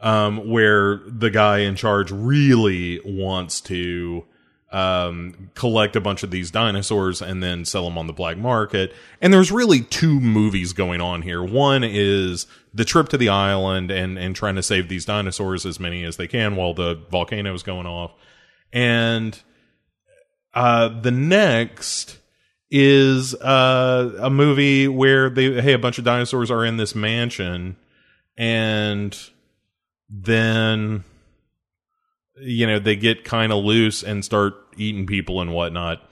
um, 0.00 0.48
where 0.48 1.00
the 1.06 1.30
guy 1.30 1.58
in 1.58 1.74
charge 1.74 2.10
really 2.10 3.00
wants 3.04 3.60
to 3.60 4.24
um, 4.70 5.50
collect 5.54 5.96
a 5.96 6.00
bunch 6.00 6.22
of 6.22 6.30
these 6.30 6.50
dinosaurs 6.50 7.20
and 7.20 7.42
then 7.42 7.64
sell 7.64 7.84
them 7.84 7.98
on 7.98 8.06
the 8.06 8.12
black 8.12 8.38
market. 8.38 8.94
And 9.20 9.32
there's 9.32 9.52
really 9.52 9.80
two 9.80 10.18
movies 10.20 10.72
going 10.72 11.00
on 11.00 11.22
here. 11.22 11.42
One 11.42 11.84
is 11.84 12.46
the 12.72 12.84
trip 12.84 13.08
to 13.10 13.18
the 13.18 13.28
island 13.28 13.90
and 13.90 14.18
and 14.18 14.36
trying 14.36 14.54
to 14.54 14.62
save 14.62 14.88
these 14.88 15.04
dinosaurs 15.04 15.66
as 15.66 15.80
many 15.80 16.04
as 16.04 16.16
they 16.16 16.28
can 16.28 16.56
while 16.56 16.74
the 16.74 17.00
volcano 17.10 17.52
is 17.54 17.62
going 17.62 17.86
off. 17.86 18.12
And 18.72 19.38
uh, 20.54 20.88
the 21.00 21.10
next 21.10 22.18
is 22.70 23.34
uh, 23.34 24.12
a 24.18 24.30
movie 24.30 24.88
where 24.88 25.28
they 25.28 25.60
hey 25.60 25.74
a 25.74 25.78
bunch 25.78 25.98
of 25.98 26.04
dinosaurs 26.04 26.50
are 26.50 26.64
in 26.64 26.78
this 26.78 26.94
mansion 26.94 27.76
and 28.36 29.18
then 30.08 31.04
you 32.40 32.66
know 32.66 32.78
they 32.78 32.96
get 32.96 33.24
kind 33.24 33.52
of 33.52 33.64
loose 33.64 34.02
and 34.02 34.24
start 34.24 34.54
eating 34.76 35.06
people 35.06 35.40
and 35.40 35.52
whatnot. 35.52 36.02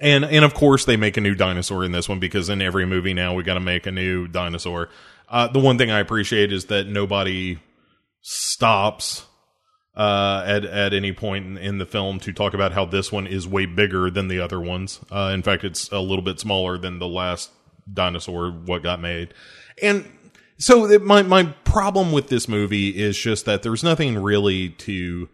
And 0.00 0.24
and 0.24 0.44
of 0.44 0.54
course 0.54 0.84
they 0.84 0.96
make 0.96 1.16
a 1.16 1.20
new 1.20 1.34
dinosaur 1.34 1.84
in 1.84 1.92
this 1.92 2.08
one 2.08 2.18
because 2.18 2.48
in 2.48 2.60
every 2.60 2.86
movie 2.86 3.14
now 3.14 3.34
we 3.34 3.42
got 3.42 3.54
to 3.54 3.60
make 3.60 3.86
a 3.86 3.92
new 3.92 4.26
dinosaur. 4.26 4.88
Uh, 5.28 5.48
the 5.48 5.60
one 5.60 5.78
thing 5.78 5.90
i 5.90 6.00
appreciate 6.00 6.52
is 6.52 6.66
that 6.66 6.86
nobody 6.86 7.58
stops 8.20 9.24
uh, 9.94 10.42
at 10.46 10.64
at 10.64 10.94
any 10.94 11.12
point 11.12 11.46
in, 11.46 11.58
in, 11.58 11.78
the 11.78 11.86
film 11.86 12.18
to 12.20 12.32
talk 12.32 12.54
about 12.54 12.72
how 12.72 12.84
this 12.84 13.12
one 13.12 13.26
is 13.26 13.46
way 13.46 13.66
bigger 13.66 14.10
than 14.10 14.28
the 14.28 14.40
other 14.40 14.60
ones. 14.60 15.00
Uh, 15.10 15.30
in 15.34 15.42
fact, 15.42 15.64
it's 15.64 15.90
a 15.90 16.00
little 16.00 16.24
bit 16.24 16.40
smaller 16.40 16.78
than 16.78 16.98
the 16.98 17.06
last 17.06 17.50
dinosaur 17.92 18.50
what 18.50 18.82
got 18.82 19.00
made. 19.00 19.34
And 19.82 20.10
so 20.56 20.86
it, 20.86 21.02
my 21.02 21.22
my 21.22 21.44
problem 21.64 22.10
with 22.12 22.28
this 22.28 22.48
movie 22.48 22.88
is 22.88 23.18
just 23.18 23.44
that 23.44 23.62
there's 23.62 23.84
nothing 23.84 24.18
really 24.18 24.70
to 24.70 25.28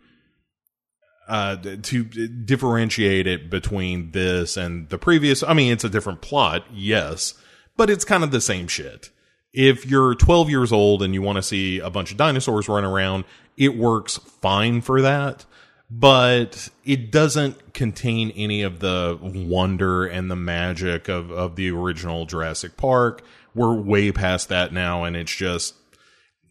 uh 1.29 1.57
to 1.57 2.05
differentiate 2.05 3.29
it 3.29 3.51
between 3.51 4.11
this 4.11 4.57
and 4.57 4.88
the 4.88 4.99
previous. 4.99 5.44
I 5.44 5.55
mean, 5.55 5.73
it's 5.73 5.85
a 5.85 5.90
different 5.90 6.21
plot, 6.21 6.64
yes, 6.73 7.35
but 7.77 7.90
it's 7.90 8.05
kind 8.05 8.25
of 8.25 8.33
the 8.33 8.40
same 8.40 8.66
shit 8.66 9.11
if 9.59 9.85
you're 9.85 10.14
12 10.14 10.51
years 10.51 10.71
old 10.71 11.03
and 11.03 11.12
you 11.12 11.21
want 11.21 11.35
to 11.35 11.42
see 11.42 11.81
a 11.81 11.90
bunch 11.90 12.12
of 12.12 12.16
dinosaurs 12.16 12.68
run 12.68 12.85
around, 12.85 13.25
it 13.57 13.77
works 13.77 14.16
fine 14.16 14.81
for 14.81 15.03
that, 15.03 15.47
but 15.90 16.68
it 16.85 17.11
doesn't 17.11 17.75
contain 17.75 18.31
any 18.37 18.62
of 18.62 18.79
the 18.79 19.18
wonder 19.21 20.07
and 20.07 20.31
the 20.31 20.37
magic 20.37 21.09
of, 21.09 21.33
of 21.33 21.57
the 21.57 21.73
original 21.73 22.25
Jurassic 22.25 22.77
Park. 22.77 23.25
We're 23.53 23.75
way 23.75 24.12
past 24.12 24.49
that 24.49 24.73
now, 24.73 25.03
and 25.03 25.16
it's 25.16 25.35
just 25.35 25.75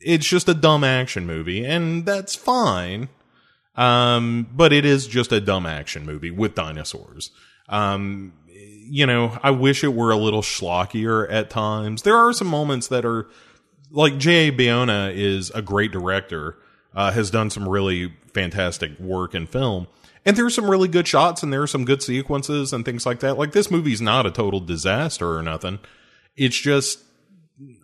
it's 0.02 0.28
just 0.28 0.50
a 0.50 0.54
dumb 0.54 0.84
action 0.84 1.26
movie, 1.26 1.66
and 1.66 2.06
that's 2.06 2.36
fine. 2.36 3.08
Um, 3.76 4.50
but 4.54 4.74
it 4.74 4.84
is 4.84 5.08
just 5.08 5.32
a 5.32 5.40
dumb 5.40 5.66
action 5.66 6.06
movie 6.06 6.32
with 6.32 6.56
dinosaurs. 6.56 7.32
Um, 7.70 8.34
you 8.90 9.06
know, 9.06 9.38
I 9.44 9.52
wish 9.52 9.84
it 9.84 9.94
were 9.94 10.12
a 10.12 10.18
little 10.18 10.42
schlockier 10.42 11.30
at 11.32 11.50
times. 11.50 12.04
There 12.04 12.16
are 12.16 12.34
some 12.34 12.48
moments 12.48 12.88
that 12.88 13.06
are 13.06 13.28
like 13.92 14.18
J.A. 14.18 14.52
Bayona 14.52 15.14
is 15.14 15.50
a 15.52 15.62
great 15.62 15.92
director, 15.92 16.58
uh, 16.94 17.12
has 17.12 17.30
done 17.30 17.50
some 17.50 17.68
really 17.68 18.14
fantastic 18.34 18.98
work 19.00 19.34
in 19.34 19.48
film. 19.48 19.88
And 20.26 20.36
there's 20.36 20.56
some 20.56 20.70
really 20.70 20.90
good 20.90 21.08
shots 21.08 21.42
and 21.42 21.54
there 21.54 21.62
are 21.62 21.68
some 21.68 21.86
good 21.86 22.04
sequences 22.04 22.74
and 22.74 22.84
things 22.84 23.06
like 23.06 23.22
that. 23.22 23.38
Like 23.38 23.54
this 23.54 23.72
movie's 23.72 24.02
not 24.02 24.26
a 24.26 24.32
total 24.32 24.60
disaster 24.60 25.38
or 25.38 25.42
nothing. 25.42 25.80
It's 26.36 26.58
just 26.58 27.00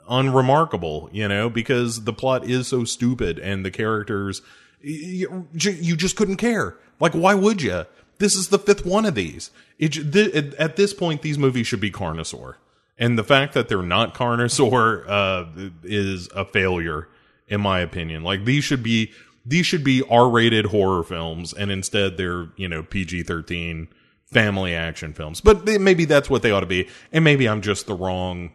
unremarkable, 0.09 1.09
you 1.13 1.27
know, 1.27 1.49
because 1.49 2.03
the 2.03 2.13
plot 2.13 2.43
is 2.49 2.67
so 2.67 2.83
stupid 2.83 3.39
and 3.39 3.65
the 3.65 3.71
characters, 3.71 4.41
you, 4.81 5.47
you 5.53 5.95
just 5.95 6.17
couldn't 6.17 6.37
care. 6.37 6.75
Like, 6.99 7.13
why 7.13 7.33
would 7.33 7.61
you? 7.61 7.85
This 8.23 8.35
is 8.35 8.47
the 8.47 8.57
fifth 8.57 8.85
one 8.85 9.03
of 9.03 9.15
these. 9.15 9.51
It, 9.77 10.53
at 10.53 10.77
this 10.77 10.93
point, 10.93 11.23
these 11.23 11.37
movies 11.37 11.67
should 11.67 11.81
be 11.81 11.91
Carnosaur, 11.91 12.55
and 12.97 13.19
the 13.19 13.23
fact 13.25 13.53
that 13.53 13.67
they're 13.67 13.81
not 13.81 14.15
Carnosaur 14.15 15.03
uh, 15.05 15.71
is 15.83 16.29
a 16.33 16.45
failure, 16.45 17.09
in 17.49 17.59
my 17.59 17.81
opinion. 17.81 18.23
Like 18.23 18.45
these 18.45 18.63
should 18.63 18.81
be 18.81 19.11
these 19.45 19.65
should 19.65 19.83
be 19.83 20.03
R-rated 20.09 20.67
horror 20.67 21.03
films, 21.03 21.51
and 21.51 21.69
instead 21.69 22.15
they're 22.15 22.47
you 22.55 22.69
know 22.69 22.81
PG-13 22.81 23.89
family 24.27 24.73
action 24.73 25.11
films. 25.11 25.41
But 25.41 25.65
maybe 25.65 26.05
that's 26.05 26.29
what 26.29 26.43
they 26.43 26.51
ought 26.51 26.61
to 26.61 26.65
be, 26.65 26.87
and 27.11 27.25
maybe 27.25 27.49
I'm 27.49 27.59
just 27.59 27.87
the 27.87 27.93
wrong 27.93 28.53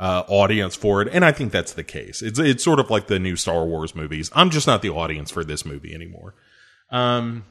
uh, 0.00 0.24
audience 0.26 0.74
for 0.74 1.02
it, 1.02 1.08
and 1.12 1.24
I 1.24 1.30
think 1.30 1.52
that's 1.52 1.74
the 1.74 1.84
case. 1.84 2.20
It's 2.20 2.40
it's 2.40 2.64
sort 2.64 2.80
of 2.80 2.90
like 2.90 3.06
the 3.06 3.20
new 3.20 3.36
Star 3.36 3.64
Wars 3.64 3.94
movies. 3.94 4.32
I'm 4.34 4.50
just 4.50 4.66
not 4.66 4.82
the 4.82 4.90
audience 4.90 5.30
for 5.30 5.44
this 5.44 5.64
movie 5.64 5.94
anymore. 5.94 6.34
Um, 6.90 7.44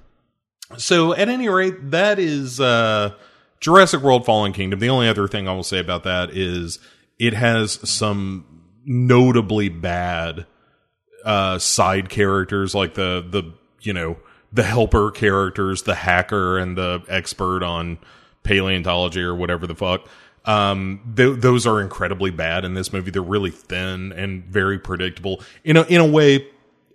so 0.77 1.13
at 1.13 1.29
any 1.29 1.49
rate, 1.49 1.91
that 1.91 2.19
is 2.19 2.59
uh, 2.59 3.13
Jurassic 3.59 4.01
World: 4.01 4.25
Fallen 4.25 4.53
Kingdom. 4.53 4.79
The 4.79 4.89
only 4.89 5.07
other 5.07 5.27
thing 5.27 5.47
I 5.47 5.53
will 5.53 5.63
say 5.63 5.79
about 5.79 6.03
that 6.03 6.31
is 6.31 6.79
it 7.19 7.33
has 7.33 7.73
some 7.89 8.45
notably 8.85 9.69
bad 9.69 10.45
uh, 11.23 11.59
side 11.59 12.09
characters, 12.09 12.75
like 12.75 12.95
the 12.95 13.25
the 13.27 13.53
you 13.81 13.93
know 13.93 14.17
the 14.51 14.63
helper 14.63 15.11
characters, 15.11 15.83
the 15.83 15.95
hacker 15.95 16.57
and 16.57 16.77
the 16.77 17.03
expert 17.07 17.63
on 17.63 17.97
paleontology 18.43 19.21
or 19.21 19.35
whatever 19.35 19.65
the 19.65 19.75
fuck. 19.75 20.07
Um, 20.45 21.13
th- 21.15 21.39
those 21.39 21.65
are 21.65 21.81
incredibly 21.81 22.29
bad 22.29 22.65
in 22.65 22.73
this 22.73 22.91
movie. 22.91 23.11
They're 23.11 23.21
really 23.21 23.51
thin 23.51 24.11
and 24.11 24.43
very 24.45 24.77
predictable 24.77 25.41
in 25.63 25.77
a 25.77 25.83
in 25.83 26.01
a 26.01 26.07
way 26.07 26.47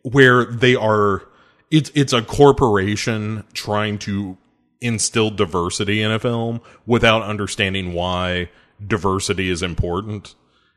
where 0.02 0.44
they 0.44 0.74
are 0.74 1.22
it's 1.70 1.90
it's 1.94 2.12
a 2.12 2.22
corporation 2.22 3.44
trying 3.52 3.98
to 3.98 4.36
instill 4.80 5.30
diversity 5.30 6.02
in 6.02 6.10
a 6.10 6.18
film 6.18 6.60
without 6.86 7.22
understanding 7.22 7.92
why 7.92 8.48
diversity 8.86 9.50
is 9.50 9.62
important 9.62 10.34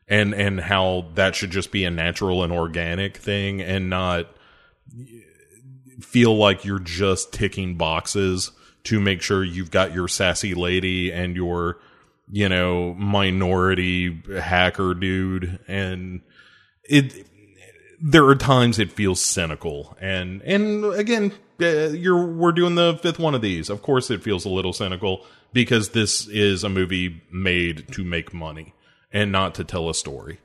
and 0.08 0.34
and 0.34 0.60
how 0.60 1.06
that 1.16 1.36
should 1.36 1.52
just 1.52 1.72
be 1.72 1.86
a 1.86 1.92
natural 1.92 2.44
and 2.44 2.52
organic 2.52 3.18
thing 3.18 3.62
and 3.62 3.90
not 3.90 4.28
feel 6.02 6.36
like 6.36 6.66
you're 6.66 6.80
just 6.80 7.32
ticking 7.32 7.76
boxes 7.76 8.52
to 8.84 9.00
make 9.00 9.22
sure 9.22 9.44
you've 9.44 9.72
got 9.72 9.94
your 9.94 10.08
sassy 10.08 10.54
lady 10.54 11.12
and 11.12 11.36
your 11.36 11.78
you 12.32 12.50
know 12.50 12.94
minority 12.96 14.22
hacker 14.40 14.94
dude. 14.94 15.60
And 15.68 16.22
it 16.84 17.28
there 18.02 18.26
are 18.26 18.36
times 18.36 18.80
it 18.80 18.92
feels 18.92 19.22
cynical. 19.22 19.96
And 20.02 20.42
and 20.42 20.86
again 20.86 21.34
uh, 21.62 21.90
you're 21.90 22.26
we're 22.26 22.52
doing 22.52 22.76
the 22.76 23.00
fifth 23.02 23.20
one 23.20 23.36
of 23.36 23.42
these. 23.42 23.70
Of 23.70 23.82
course 23.82 24.10
it 24.10 24.24
feels 24.24 24.46
a 24.46 24.50
little 24.50 24.74
cynical 24.74 25.26
because 25.54 25.90
this 25.90 26.28
is 26.28 26.64
a 26.64 26.70
movie 26.70 27.22
made 27.32 27.88
to 27.94 28.04
make 28.04 28.34
money 28.34 28.74
and 29.12 29.32
not 29.32 29.54
to 29.56 29.64
tell 29.64 29.90
a 29.90 29.94
story. 29.94 30.40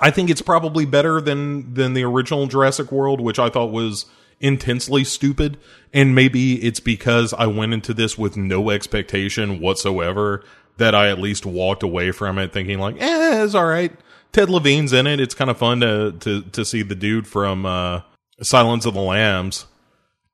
I 0.00 0.10
think 0.10 0.30
it's 0.30 0.42
probably 0.42 0.84
better 0.84 1.20
than 1.20 1.74
than 1.74 1.94
the 1.94 2.04
original 2.04 2.46
jurassic 2.46 2.92
world 2.92 3.20
which 3.20 3.38
i 3.38 3.48
thought 3.48 3.72
was 3.72 4.06
intensely 4.40 5.04
stupid. 5.04 5.56
And 5.92 6.14
maybe 6.14 6.62
it's 6.64 6.80
because 6.80 7.34
i 7.34 7.46
went 7.46 7.72
into 7.74 7.92
this 7.92 8.16
with 8.16 8.36
no 8.36 8.70
expectation 8.70 9.60
whatsoever 9.60 10.44
that 10.76 10.94
i 10.94 11.08
at 11.08 11.20
least 11.20 11.46
walked 11.46 11.82
away 11.82 12.10
from 12.10 12.38
it 12.38 12.52
thinking 12.52 12.78
like 12.78 13.00
eh 13.00 13.44
it's 13.44 13.54
all 13.54 13.66
right 13.66 13.92
Ted 14.34 14.50
Levine's 14.50 14.92
in 14.92 15.06
it. 15.06 15.20
It's 15.20 15.34
kind 15.34 15.48
of 15.48 15.56
fun 15.56 15.80
to 15.80 16.12
to 16.20 16.42
to 16.42 16.64
see 16.64 16.82
the 16.82 16.96
dude 16.96 17.26
from 17.26 17.64
uh, 17.64 18.00
Silence 18.42 18.84
of 18.84 18.92
the 18.92 19.00
Lambs 19.00 19.66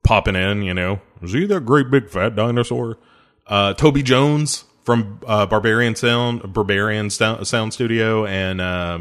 popping 0.02 0.34
in. 0.34 0.62
You 0.62 0.72
know, 0.72 1.00
is 1.22 1.34
he 1.34 1.44
that 1.46 1.66
great 1.66 1.90
big 1.90 2.08
fat 2.08 2.34
dinosaur? 2.34 2.98
Uh, 3.46 3.74
Toby 3.74 4.02
Jones 4.02 4.64
from 4.84 5.20
uh, 5.26 5.46
Berberian 5.46 5.96
Sound, 5.96 6.40
Berberian 6.40 7.12
Sound 7.44 7.74
Studio, 7.74 8.24
and 8.24 8.60
uh, 8.62 9.00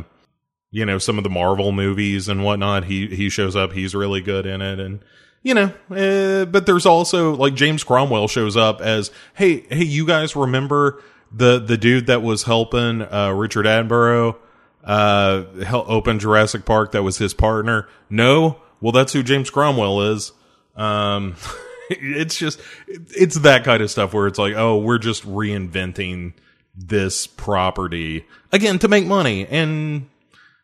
you 0.69 0.85
know 0.85 0.97
some 0.97 1.17
of 1.17 1.23
the 1.23 1.29
Marvel 1.29 1.71
movies 1.71 2.27
and 2.27 2.43
whatnot. 2.43 2.83
He 2.83 3.07
he 3.07 3.29
shows 3.29 3.55
up. 3.55 3.71
He's 3.71 3.95
really 3.95 4.19
good 4.19 4.45
in 4.45 4.61
it, 4.61 4.81
and 4.81 4.99
you 5.43 5.53
know. 5.53 5.71
Uh, 5.89 6.43
but 6.43 6.65
there's 6.65 6.85
also 6.85 7.35
like 7.35 7.55
James 7.55 7.85
Cromwell 7.85 8.27
shows 8.27 8.57
up 8.57 8.81
as 8.81 9.11
hey 9.35 9.61
hey 9.69 9.85
you 9.85 10.05
guys 10.05 10.35
remember 10.35 11.01
the 11.31 11.57
the 11.57 11.77
dude 11.77 12.07
that 12.07 12.21
was 12.21 12.43
helping 12.43 13.01
uh, 13.01 13.31
Richard 13.33 13.65
Attenborough 13.65 14.35
uh, 14.83 15.43
open 15.71 16.19
Jurassic 16.19 16.65
Park 16.65 16.91
that 16.91 17.03
was 17.03 17.17
his 17.17 17.33
partner? 17.33 17.87
No. 18.09 18.61
Well, 18.81 18.91
that's 18.91 19.13
who 19.13 19.23
James 19.23 19.49
Cromwell 19.49 20.01
is. 20.13 20.31
Um, 20.75 21.35
it's 21.89 22.37
just, 22.37 22.59
it's 22.87 23.39
that 23.39 23.63
kind 23.63 23.81
of 23.81 23.91
stuff 23.91 24.13
where 24.13 24.27
it's 24.27 24.39
like, 24.39 24.55
oh, 24.55 24.77
we're 24.77 24.99
just 24.99 25.25
reinventing 25.27 26.33
this 26.75 27.27
property 27.27 28.25
again 28.51 28.79
to 28.79 28.87
make 28.87 29.05
money. 29.05 29.45
And, 29.47 30.09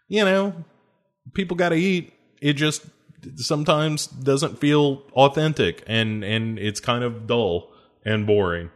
you 0.07 0.23
know, 0.23 0.53
people 1.33 1.57
got 1.57 1.69
to 1.69 1.75
eat. 1.75 2.13
it 2.41 2.53
just 2.53 2.85
sometimes 3.35 4.07
doesn't 4.07 4.59
feel 4.59 5.01
authentic 5.13 5.83
and 5.87 6.23
and 6.23 6.59
it's 6.59 6.79
kind 6.79 7.03
of 7.03 7.27
dull 7.27 7.71
and 8.03 8.27
boring. 8.27 8.69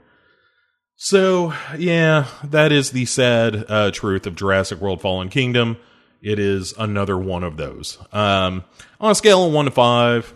So, 1.01 1.53
yeah, 1.77 2.27
that 2.43 2.73
is 2.73 2.91
the 2.91 3.05
sad 3.05 3.65
uh, 3.69 3.89
truth 3.89 4.27
of 4.27 4.35
Jurassic 4.35 4.81
World 4.81 4.99
Fallen 4.99 5.29
Kingdom. 5.29 5.77
It 6.21 6.39
is 6.39 6.73
another 6.77 7.17
one 7.17 7.45
of 7.45 7.55
those. 7.55 7.97
Um, 8.11 8.65
on 8.99 9.11
a 9.11 9.15
scale 9.15 9.45
of 9.45 9.53
1 9.53 9.65
to 9.65 9.71
5, 9.71 10.33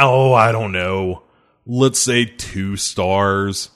oh, 0.00 0.34
I 0.34 0.50
don't 0.50 0.72
know. 0.72 1.22
Let's 1.64 2.00
say 2.00 2.24
2 2.24 2.76
stars. 2.76 3.70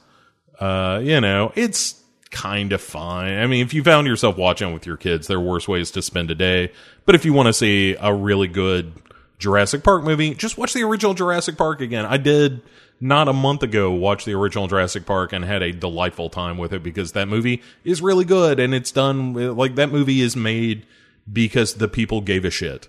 Uh, 0.59 1.01
you 1.05 1.21
know, 1.21 1.53
it's 1.55 2.03
kind 2.33 2.73
of 2.73 2.81
fine. 2.81 3.39
I 3.39 3.47
mean, 3.47 3.65
if 3.65 3.73
you 3.73 3.85
found 3.85 4.09
yourself 4.09 4.37
watching 4.37 4.75
with 4.75 4.87
your 4.87 4.97
kids, 4.97 5.29
there 5.29 5.39
are 5.39 5.41
worse 5.41 5.69
ways 5.69 5.93
to 5.93 6.03
spend 6.03 6.33
a 6.33 6.35
day. 6.35 6.73
But 7.05 7.15
if 7.15 7.25
you 7.25 7.33
want 7.33 7.47
to 7.47 7.53
see 7.53 7.95
a 8.01 8.13
really 8.13 8.49
good 8.49 8.93
Jurassic 9.39 9.85
Park 9.85 10.03
movie, 10.03 10.35
just 10.35 10.59
watch 10.59 10.73
the 10.73 10.83
original 10.83 11.15
Jurassic 11.15 11.57
Park 11.57 11.81
again. 11.81 12.07
I 12.07 12.17
did 12.17 12.63
not 13.01 13.29
a 13.29 13.33
month 13.33 13.63
ago 13.63 13.91
watch 13.91 14.25
the 14.25 14.35
original 14.35 14.69
Jurassic 14.69 15.05
Park 15.05 15.33
and 15.33 15.45
had 15.45 15.63
a 15.63 15.73
delightful 15.73 16.31
time 16.31 16.59
with 16.59 16.73
it 16.73 16.83
because 16.83 17.13
that 17.13 17.29
movie 17.29 17.63
is 17.85 18.01
really 18.01 18.25
good 18.25 18.59
and 18.59 18.75
it's 18.75 18.91
done 18.91 19.35
like 19.57 19.75
that 19.75 19.93
movie 19.93 20.21
is 20.21 20.35
made 20.37 20.87
because 21.31 21.75
the 21.75 21.89
people 21.89 22.21
gave 22.21 22.45
a 22.45 22.51
shit. 22.51 22.89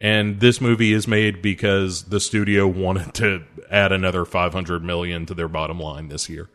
And 0.00 0.40
this 0.40 0.60
movie 0.60 0.92
is 0.92 1.06
made 1.06 1.42
because 1.42 2.04
the 2.04 2.18
studio 2.18 2.66
wanted 2.66 3.14
to 3.14 3.44
add 3.70 3.92
another 3.92 4.24
500 4.24 4.82
million 4.82 5.26
to 5.26 5.34
their 5.34 5.48
bottom 5.48 5.78
line 5.78 6.08
this 6.08 6.28
year. 6.28 6.48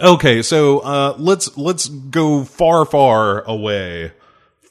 Okay, 0.00 0.42
so 0.42 0.80
uh, 0.80 1.14
let's 1.18 1.56
let's 1.56 1.88
go 1.88 2.42
far, 2.42 2.84
far 2.84 3.42
away 3.42 4.12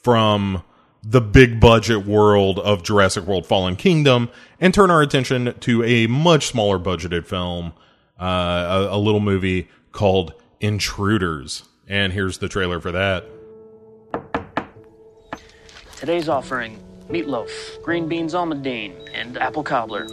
from 0.02 0.62
the 1.04 1.20
big 1.20 1.60
budget 1.60 2.06
world 2.06 2.58
of 2.58 2.82
Jurassic 2.82 3.24
World: 3.24 3.46
Fallen 3.46 3.76
Kingdom 3.76 4.30
and 4.60 4.72
turn 4.72 4.90
our 4.90 5.02
attention 5.02 5.54
to 5.60 5.84
a 5.84 6.06
much 6.06 6.46
smaller 6.46 6.78
budgeted 6.78 7.26
film, 7.26 7.72
uh, 8.18 8.88
a, 8.90 8.96
a 8.96 8.98
little 8.98 9.20
movie 9.20 9.68
called 9.92 10.34
Intruders. 10.60 11.64
And 11.86 12.12
here's 12.12 12.38
the 12.38 12.48
trailer 12.48 12.80
for 12.80 12.92
that. 12.92 13.26
Today's 15.96 16.28
offering 16.28 16.82
meatloaf, 17.08 17.82
green 17.82 18.08
beans 18.08 18.34
almondine, 18.34 19.08
and 19.12 19.36
apple 19.38 19.62
cobbler. 19.62 20.04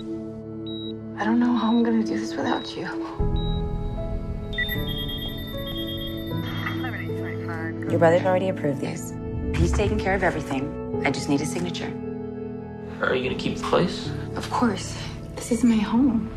I 1.17 1.23
don't 1.23 1.39
know 1.39 1.54
how 1.56 1.69
I'm 1.69 1.84
gonna 1.84 2.04
do 2.04 2.19
this 2.19 2.36
without 2.36 2.75
you. 2.75 2.84
Your 7.89 7.99
brother's 7.99 8.25
already 8.25 8.49
approved 8.49 8.82
these. 8.82 9.13
He's 9.58 9.71
taking 9.73 9.99
care 9.99 10.15
of 10.15 10.23
everything. 10.23 10.81
I 11.04 11.10
just 11.10 11.30
need 11.30 11.42
a 11.42 11.46
signature. 11.48 11.92
Are 13.02 13.16
you 13.16 13.24
gonna 13.24 13.42
keep 13.42 13.58
the 13.58 13.64
place? 13.64 14.12
Of 14.36 14.48
course. 14.52 14.96
This 15.36 15.52
is 15.52 15.64
my 15.64 15.78
home. 15.78 16.30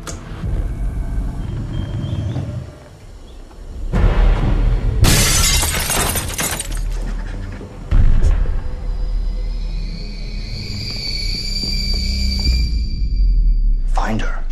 Find 13.93 14.19
her. 14.19 14.43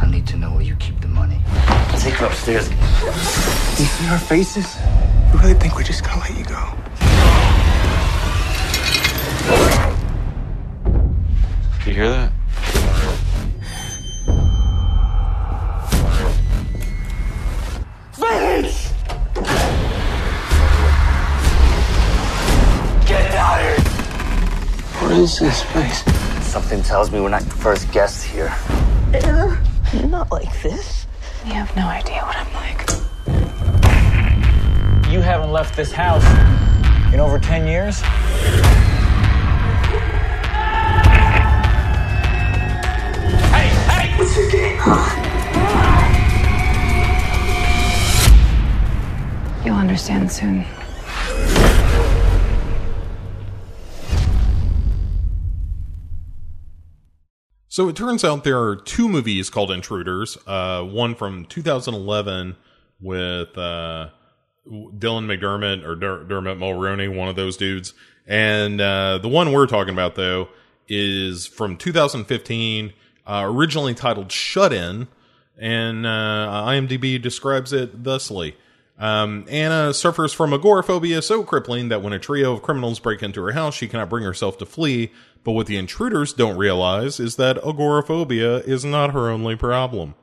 I 0.00 0.08
need 0.10 0.26
to 0.28 0.38
know 0.38 0.52
where 0.52 0.62
you 0.62 0.74
keep 0.76 0.98
the 1.02 1.08
money. 1.08 1.42
Take 1.98 2.14
her 2.14 2.26
upstairs. 2.26 2.70
You 2.70 3.84
see 3.84 4.08
our 4.08 4.18
faces? 4.18 4.87
What 25.38 25.46
is 25.46 25.62
this 25.62 25.70
place? 25.70 26.02
Something 26.44 26.82
tells 26.82 27.12
me 27.12 27.20
we're 27.20 27.28
not 27.28 27.42
the 27.42 27.54
first 27.54 27.92
guests 27.92 28.24
here. 28.24 28.52
Not 30.04 30.32
like 30.32 30.50
this. 30.62 31.06
You 31.46 31.52
have 31.52 31.76
no 31.76 31.86
idea 31.86 32.22
what 32.22 32.34
I'm 32.36 32.52
like. 32.54 32.90
You 35.12 35.20
haven't 35.20 35.52
left 35.52 35.76
this 35.76 35.92
house 35.92 36.24
in 37.14 37.20
over 37.20 37.38
10 37.38 37.68
years? 37.68 38.00
Hey, 43.52 43.68
hey! 43.86 44.18
What's 44.18 44.36
your 44.36 44.50
game, 44.50 44.76
huh? 44.80 45.14
You'll 49.64 49.76
understand 49.76 50.32
soon. 50.32 50.64
So 57.78 57.88
it 57.88 57.94
turns 57.94 58.24
out 58.24 58.42
there 58.42 58.60
are 58.60 58.74
two 58.74 59.08
movies 59.08 59.50
called 59.50 59.70
Intruders. 59.70 60.36
Uh, 60.48 60.82
one 60.82 61.14
from 61.14 61.44
2011 61.44 62.56
with 63.00 63.56
uh, 63.56 64.08
Dylan 64.66 65.26
McDermott 65.26 65.86
or 65.86 65.94
Der- 65.94 66.24
Dermot 66.24 66.58
Mulroney, 66.58 67.14
one 67.14 67.28
of 67.28 67.36
those 67.36 67.56
dudes, 67.56 67.94
and 68.26 68.80
uh, 68.80 69.18
the 69.18 69.28
one 69.28 69.52
we're 69.52 69.68
talking 69.68 69.94
about 69.94 70.16
though 70.16 70.48
is 70.88 71.46
from 71.46 71.76
2015, 71.76 72.94
uh, 73.24 73.42
originally 73.44 73.94
titled 73.94 74.32
Shut 74.32 74.72
In, 74.72 75.06
and 75.56 76.04
uh, 76.04 76.64
IMDb 76.66 77.22
describes 77.22 77.72
it 77.72 78.02
thusly. 78.02 78.56
Um, 78.98 79.46
Anna 79.48 79.94
suffers 79.94 80.32
from 80.32 80.52
agoraphobia 80.52 81.22
so 81.22 81.44
crippling 81.44 81.90
that 81.90 82.02
when 82.02 82.12
a 82.12 82.18
trio 82.18 82.54
of 82.54 82.62
criminals 82.62 82.98
break 82.98 83.22
into 83.22 83.40
her 83.44 83.52
house, 83.52 83.76
she 83.76 83.86
cannot 83.86 84.10
bring 84.10 84.24
herself 84.24 84.58
to 84.58 84.66
flee. 84.66 85.12
But 85.44 85.52
what 85.52 85.66
the 85.66 85.76
intruders 85.76 86.32
don't 86.32 86.56
realize 86.56 87.20
is 87.20 87.36
that 87.36 87.58
agoraphobia 87.58 88.58
is 88.58 88.84
not 88.84 89.12
her 89.12 89.30
only 89.30 89.56
problem. 89.56 90.14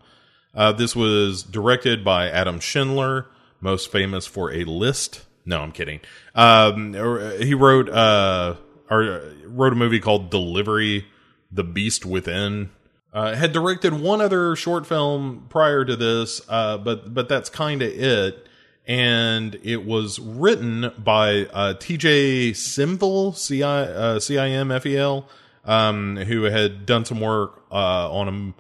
Uh, 0.54 0.72
this 0.72 0.96
was 0.96 1.44
directed 1.44 2.04
by 2.04 2.30
Adam 2.30 2.60
Schindler, 2.60 3.28
most 3.60 3.92
famous 3.92 4.26
for 4.26 4.52
A 4.52 4.64
List. 4.64 5.26
No, 5.46 5.62
I'm 5.62 5.72
kidding. 5.72 6.00
Um, 6.34 6.94
he 7.40 7.54
wrote 7.54 7.90
uh, 7.90 8.56
or 8.90 9.34
wrote 9.46 9.74
a 9.74 9.76
movie 9.76 10.00
called 10.00 10.30
Delivery: 10.30 11.06
The 11.52 11.64
Beast 11.64 12.06
Within. 12.06 12.70
Uh, 13.14 13.34
had 13.34 13.54
directed 13.54 13.94
one 13.94 14.20
other 14.20 14.56
short 14.58 14.86
film 14.86 15.46
prior 15.50 15.86
to 15.86 15.96
this, 15.96 16.42
uh, 16.50 16.78
but 16.78 17.14
but 17.14 17.30
that's 17.30 17.50
kind 17.50 17.82
of 17.82 17.90
it 17.90 18.48
and 18.88 19.56
it 19.64 19.86
was 19.86 20.20
written 20.20 20.92
by 20.98 21.46
uh, 21.48 21.74
T.J. 21.74 22.54
I 23.64 23.82
uh, 23.82 24.20
C 24.20 24.38
I 24.38 24.50
M 24.50 24.72
F 24.72 24.86
E 24.86 24.98
L, 24.98 25.28
um, 25.64 26.18
who 26.18 26.44
had 26.44 26.86
done 26.86 27.06
some 27.06 27.20
work 27.20 27.64
uh, 27.72 28.12
on 28.12 28.28
a 28.28 28.32
m- 28.32 28.54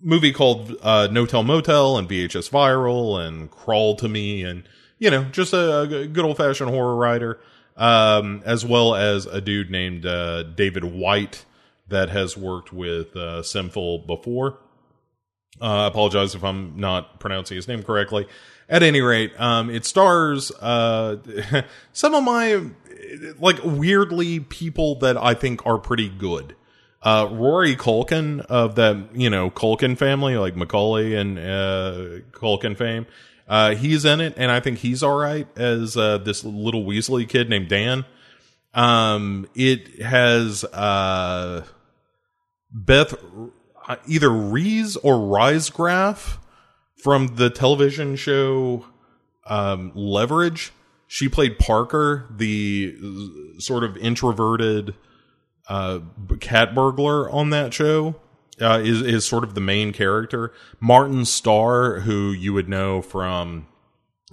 movie 0.00 0.32
called 0.32 0.76
uh, 0.82 1.08
No 1.10 1.26
Tell 1.26 1.42
Motel 1.42 1.98
and 1.98 2.08
VHS 2.08 2.50
Viral 2.50 3.24
and 3.24 3.50
Crawl 3.50 3.96
to 3.96 4.08
Me, 4.08 4.42
and 4.42 4.62
you 4.98 5.10
know, 5.10 5.24
just 5.24 5.52
a, 5.52 5.80
a 5.80 6.06
good 6.06 6.24
old 6.24 6.36
fashioned 6.36 6.70
horror 6.70 6.96
writer, 6.96 7.40
um, 7.76 8.42
as 8.44 8.64
well 8.64 8.94
as 8.94 9.26
a 9.26 9.40
dude 9.40 9.70
named 9.70 10.06
uh, 10.06 10.44
David 10.44 10.84
White 10.84 11.44
that 11.88 12.08
has 12.10 12.36
worked 12.36 12.72
with 12.72 13.16
uh, 13.16 13.42
Cimfel 13.42 14.06
before. 14.06 14.58
I 15.60 15.86
apologize 15.86 16.34
if 16.34 16.44
I'm 16.44 16.78
not 16.78 17.18
pronouncing 17.20 17.56
his 17.56 17.66
name 17.66 17.82
correctly. 17.82 18.26
At 18.68 18.82
any 18.82 19.00
rate, 19.00 19.32
um, 19.40 19.70
it 19.70 19.84
stars 19.84 20.50
uh, 20.50 21.18
some 21.92 22.14
of 22.14 22.24
my 22.24 22.62
like 23.38 23.58
weirdly 23.62 24.40
people 24.40 24.96
that 24.96 25.16
I 25.16 25.34
think 25.34 25.64
are 25.64 25.78
pretty 25.78 26.08
good. 26.08 26.56
Uh, 27.02 27.28
Rory 27.30 27.76
Culkin 27.76 28.40
of 28.46 28.74
the 28.74 29.06
you 29.14 29.30
know 29.30 29.50
Culkin 29.50 29.96
family, 29.96 30.36
like 30.36 30.56
Macaulay 30.56 31.14
and 31.14 31.38
uh, 31.38 32.22
Culkin 32.32 32.76
fame. 32.76 33.06
Uh, 33.48 33.76
he's 33.76 34.04
in 34.04 34.20
it, 34.20 34.34
and 34.36 34.50
I 34.50 34.58
think 34.58 34.78
he's 34.78 35.02
all 35.04 35.16
right 35.16 35.46
as 35.56 35.96
uh, 35.96 36.18
this 36.18 36.42
little 36.44 36.84
Weasley 36.84 37.28
kid 37.28 37.48
named 37.48 37.68
Dan. 37.68 38.04
Um, 38.74 39.48
it 39.54 40.02
has 40.02 40.64
uh, 40.64 41.64
Beth 42.72 43.14
either 44.08 44.30
Rees 44.30 44.96
or 44.96 45.14
Riesgraf 45.14 46.38
from 47.06 47.36
the 47.36 47.48
television 47.48 48.16
show 48.16 48.84
um, 49.46 49.92
Leverage. 49.94 50.72
She 51.06 51.28
played 51.28 51.56
Parker, 51.56 52.26
the 52.28 52.96
sort 53.58 53.84
of 53.84 53.96
introverted 53.96 54.92
uh, 55.68 56.00
cat 56.40 56.74
burglar 56.74 57.30
on 57.30 57.50
that 57.50 57.72
show. 57.72 58.16
Uh, 58.60 58.80
is 58.82 59.02
is 59.02 59.24
sort 59.24 59.44
of 59.44 59.54
the 59.54 59.60
main 59.60 59.92
character. 59.92 60.52
Martin 60.80 61.24
Starr, 61.24 62.00
who 62.00 62.32
you 62.32 62.52
would 62.52 62.68
know 62.68 63.00
from, 63.02 63.68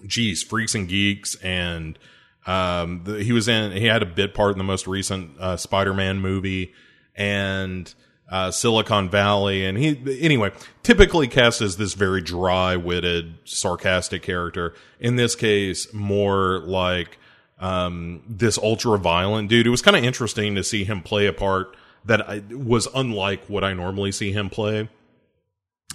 geez, 0.08 0.42
Freaks 0.42 0.74
and 0.74 0.88
Geeks 0.88 1.36
and 1.44 2.00
Um, 2.48 3.04
the, 3.04 3.24
he 3.24 3.34
was 3.34 3.48
in. 3.48 3.74
He 3.74 3.86
had 3.86 4.02
a 4.02 4.08
bit 4.08 4.34
part 4.34 4.54
in 4.54 4.58
the 4.58 4.64
most 4.64 4.88
recent 4.88 5.40
uh, 5.40 5.58
Spider-Man 5.58 6.20
movie 6.20 6.74
and 7.16 7.94
uh, 8.30 8.52
Silicon 8.52 9.10
Valley, 9.10 9.66
and 9.66 9.78
he 9.78 10.20
anyway 10.22 10.52
typically 10.82 11.28
cast 11.28 11.62
as 11.62 11.78
this 11.78 11.94
very 11.94 12.22
dry-witted, 12.22 13.36
sarcastic 13.46 14.24
character. 14.24 14.74
In 15.00 15.16
this 15.16 15.36
case, 15.36 15.94
more 15.94 16.60
like 16.60 17.18
um, 17.60 18.24
this 18.28 18.58
ultra-violent 18.58 19.50
dude. 19.50 19.68
It 19.68 19.70
was 19.70 19.82
kind 19.82 19.96
of 19.96 20.04
interesting 20.04 20.56
to 20.56 20.64
see 20.64 20.84
him 20.84 21.02
play 21.02 21.28
a 21.28 21.34
part 21.34 21.76
that 22.06 22.28
I, 22.28 22.44
was 22.50 22.88
unlike 22.94 23.46
what 23.46 23.64
I 23.64 23.74
normally 23.74 24.12
see 24.12 24.32
him 24.32 24.50
play. 24.50 24.90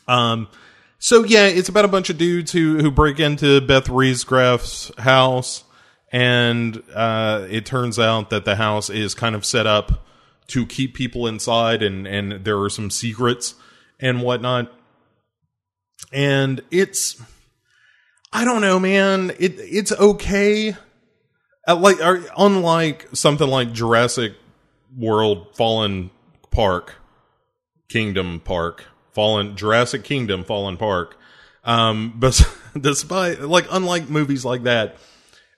Um, 0.07 0.49
so 0.99 1.24
yeah, 1.24 1.47
it's 1.47 1.68
about 1.68 1.85
a 1.85 1.89
bunch 1.89 2.11
of 2.11 2.18
dudes 2.18 2.53
who 2.53 2.79
who 2.79 2.91
break 2.91 3.20
into 3.20 3.61
Beth 3.61 3.87
Riesgraf's 3.87 4.91
house, 4.99 5.64
and 6.11 6.83
uh, 6.95 7.47
it 7.51 7.66
turns 7.66 7.99
out 7.99 8.31
that 8.31 8.45
the 8.45 8.57
house 8.57 8.91
is 8.91 9.14
kind 9.14 9.35
of 9.35 9.45
set 9.45 9.66
up 9.66 10.07
to 10.49 10.67
keep 10.67 10.95
people 10.95 11.27
inside, 11.27 11.83
and 11.83 12.07
and 12.07 12.45
there 12.45 12.61
are 12.61 12.71
some 12.71 12.91
secrets 12.91 13.55
and 14.01 14.23
whatnot. 14.23 14.73
And 16.13 16.63
it's, 16.71 17.21
I 18.33 18.45
don't 18.45 18.61
know, 18.61 18.79
man. 18.79 19.33
It 19.39 19.55
it's 19.59 19.93
okay. 19.93 20.75
Uh, 21.67 21.77
like, 21.77 21.97
unlike 22.37 23.09
something 23.13 23.49
like 23.49 23.73
Jurassic 23.73 24.33
World 24.97 25.55
Fallen 25.55 26.11
Park, 26.51 26.95
Kingdom 27.89 28.41
Park, 28.41 28.87
Fallen 29.13 29.57
Jurassic 29.57 30.03
Kingdom 30.05 30.45
Fallen 30.45 30.77
Park. 30.77 31.19
Um, 31.65 32.15
but 32.19 32.41
despite 32.79 33.41
like 33.43 33.67
unlike 33.71 34.09
movies 34.09 34.45
like 34.45 34.63
that, 34.63 34.97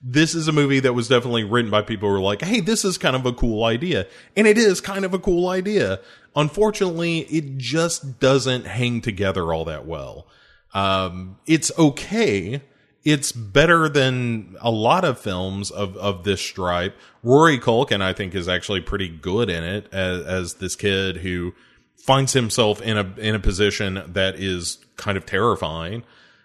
this 0.03 0.35
is 0.35 0.49
a 0.49 0.53
movie 0.53 0.81
that 0.81 0.95
was 0.95 1.09
definitely 1.09 1.45
written 1.45 1.71
by 1.71 1.83
people 1.83 2.09
who 2.09 2.15
were 2.15 2.21
like, 2.21 2.43
"Hey, 2.43 2.61
this 2.61 2.85
is 2.85 2.97
kind 2.97 3.15
of 3.15 3.27
a 3.27 3.33
cool 3.33 3.65
idea," 3.65 4.07
and 4.37 4.47
it 4.47 4.57
is 4.57 4.81
kind 4.81 5.05
of 5.05 5.13
a 5.13 5.19
cool 5.19 5.49
idea. 5.49 6.01
Unfortunately, 6.35 7.21
it 7.21 7.59
just 7.59 8.19
doesn't 8.21 8.67
hang 8.67 9.01
together 9.01 9.53
all 9.53 9.65
that 9.67 9.87
well. 9.87 10.27
Um, 10.73 11.37
it's 11.47 11.71
okay. 11.79 12.63
It's 13.03 13.33
better 13.33 13.89
than 13.89 14.57
a 14.61 14.71
lot 14.71 15.05
of 15.05 15.19
films 15.19 15.71
of, 15.71 15.97
of 15.97 16.25
this 16.25 16.41
stripe. 16.41 16.97
Rory 17.23 17.59
Culkin, 17.59 18.03
I 18.03 18.13
think, 18.13 18.35
is 18.35 18.47
actually 18.47 18.83
pretty 18.83 19.09
good 19.09 19.49
in 19.49 19.65
it 19.65 19.93
as, 19.93 20.25
as 20.27 20.55
this 20.55 20.77
kid 20.77 21.19
who 21.19 21.55
finds 21.97 22.33
himself 22.33 22.81
in 22.83 22.97
a 22.97 23.15
in 23.19 23.35
a 23.35 23.41
position 23.41 24.03
that 24.07 24.37
is 24.37 24.79
kind 24.97 25.17
of 25.17 25.27
terrifying. 25.27 26.05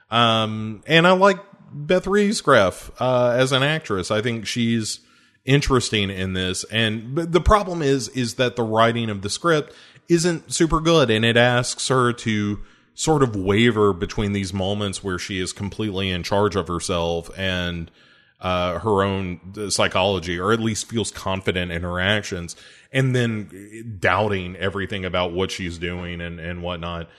Um, 0.10 0.84
and 0.88 1.06
I 1.08 1.12
like 1.12 1.39
Beth 1.72 2.05
Riesgraf 2.05 2.91
uh, 2.99 3.36
as 3.38 3.51
an 3.51 3.63
actress. 3.63 4.11
I 4.11 4.22
think 4.22 4.45
she's 4.45 4.99
interesting 5.45 6.09
in 6.09 6.34
this. 6.34 6.63
And 6.66 7.16
the 7.16 7.41
problem 7.41 7.82
is 7.82 8.09
is 8.09 8.36
that 8.36 8.55
the 8.55 8.63
writing 8.63 9.09
of 9.09 9.22
the 9.22 9.30
script 9.30 9.74
isn't 10.09 10.53
super 10.53 10.80
good, 10.80 11.09
and 11.09 11.24
it 11.26 11.38
asks 11.38 11.88
her 11.88 12.13
to 12.13 12.59
sort 12.93 13.22
of 13.24 13.36
waver 13.36 13.93
between 13.93 14.32
these 14.34 14.53
moments 14.53 15.03
where 15.03 15.20
she 15.20 15.39
is 15.39 15.51
completely 15.51 16.09
in 16.09 16.24
charge 16.24 16.55
of 16.55 16.68
herself 16.68 17.30
and 17.38 17.91
uh, 18.39 18.80
her 18.80 19.03
own 19.03 19.39
psychology, 19.70 20.39
or 20.39 20.51
at 20.51 20.59
least 20.59 20.89
feels 20.89 21.11
confident 21.11 21.72
in 21.72 21.82
her 21.82 21.99
actions, 21.99 22.55
and 22.91 23.16
then 23.16 23.97
doubting 23.99 24.55
everything 24.57 25.03
about 25.03 25.34
what 25.34 25.51
she's 25.51 25.78
doing 25.78 26.22
and, 26.22 26.39
and 26.39 26.61
whatnot. 26.61 27.09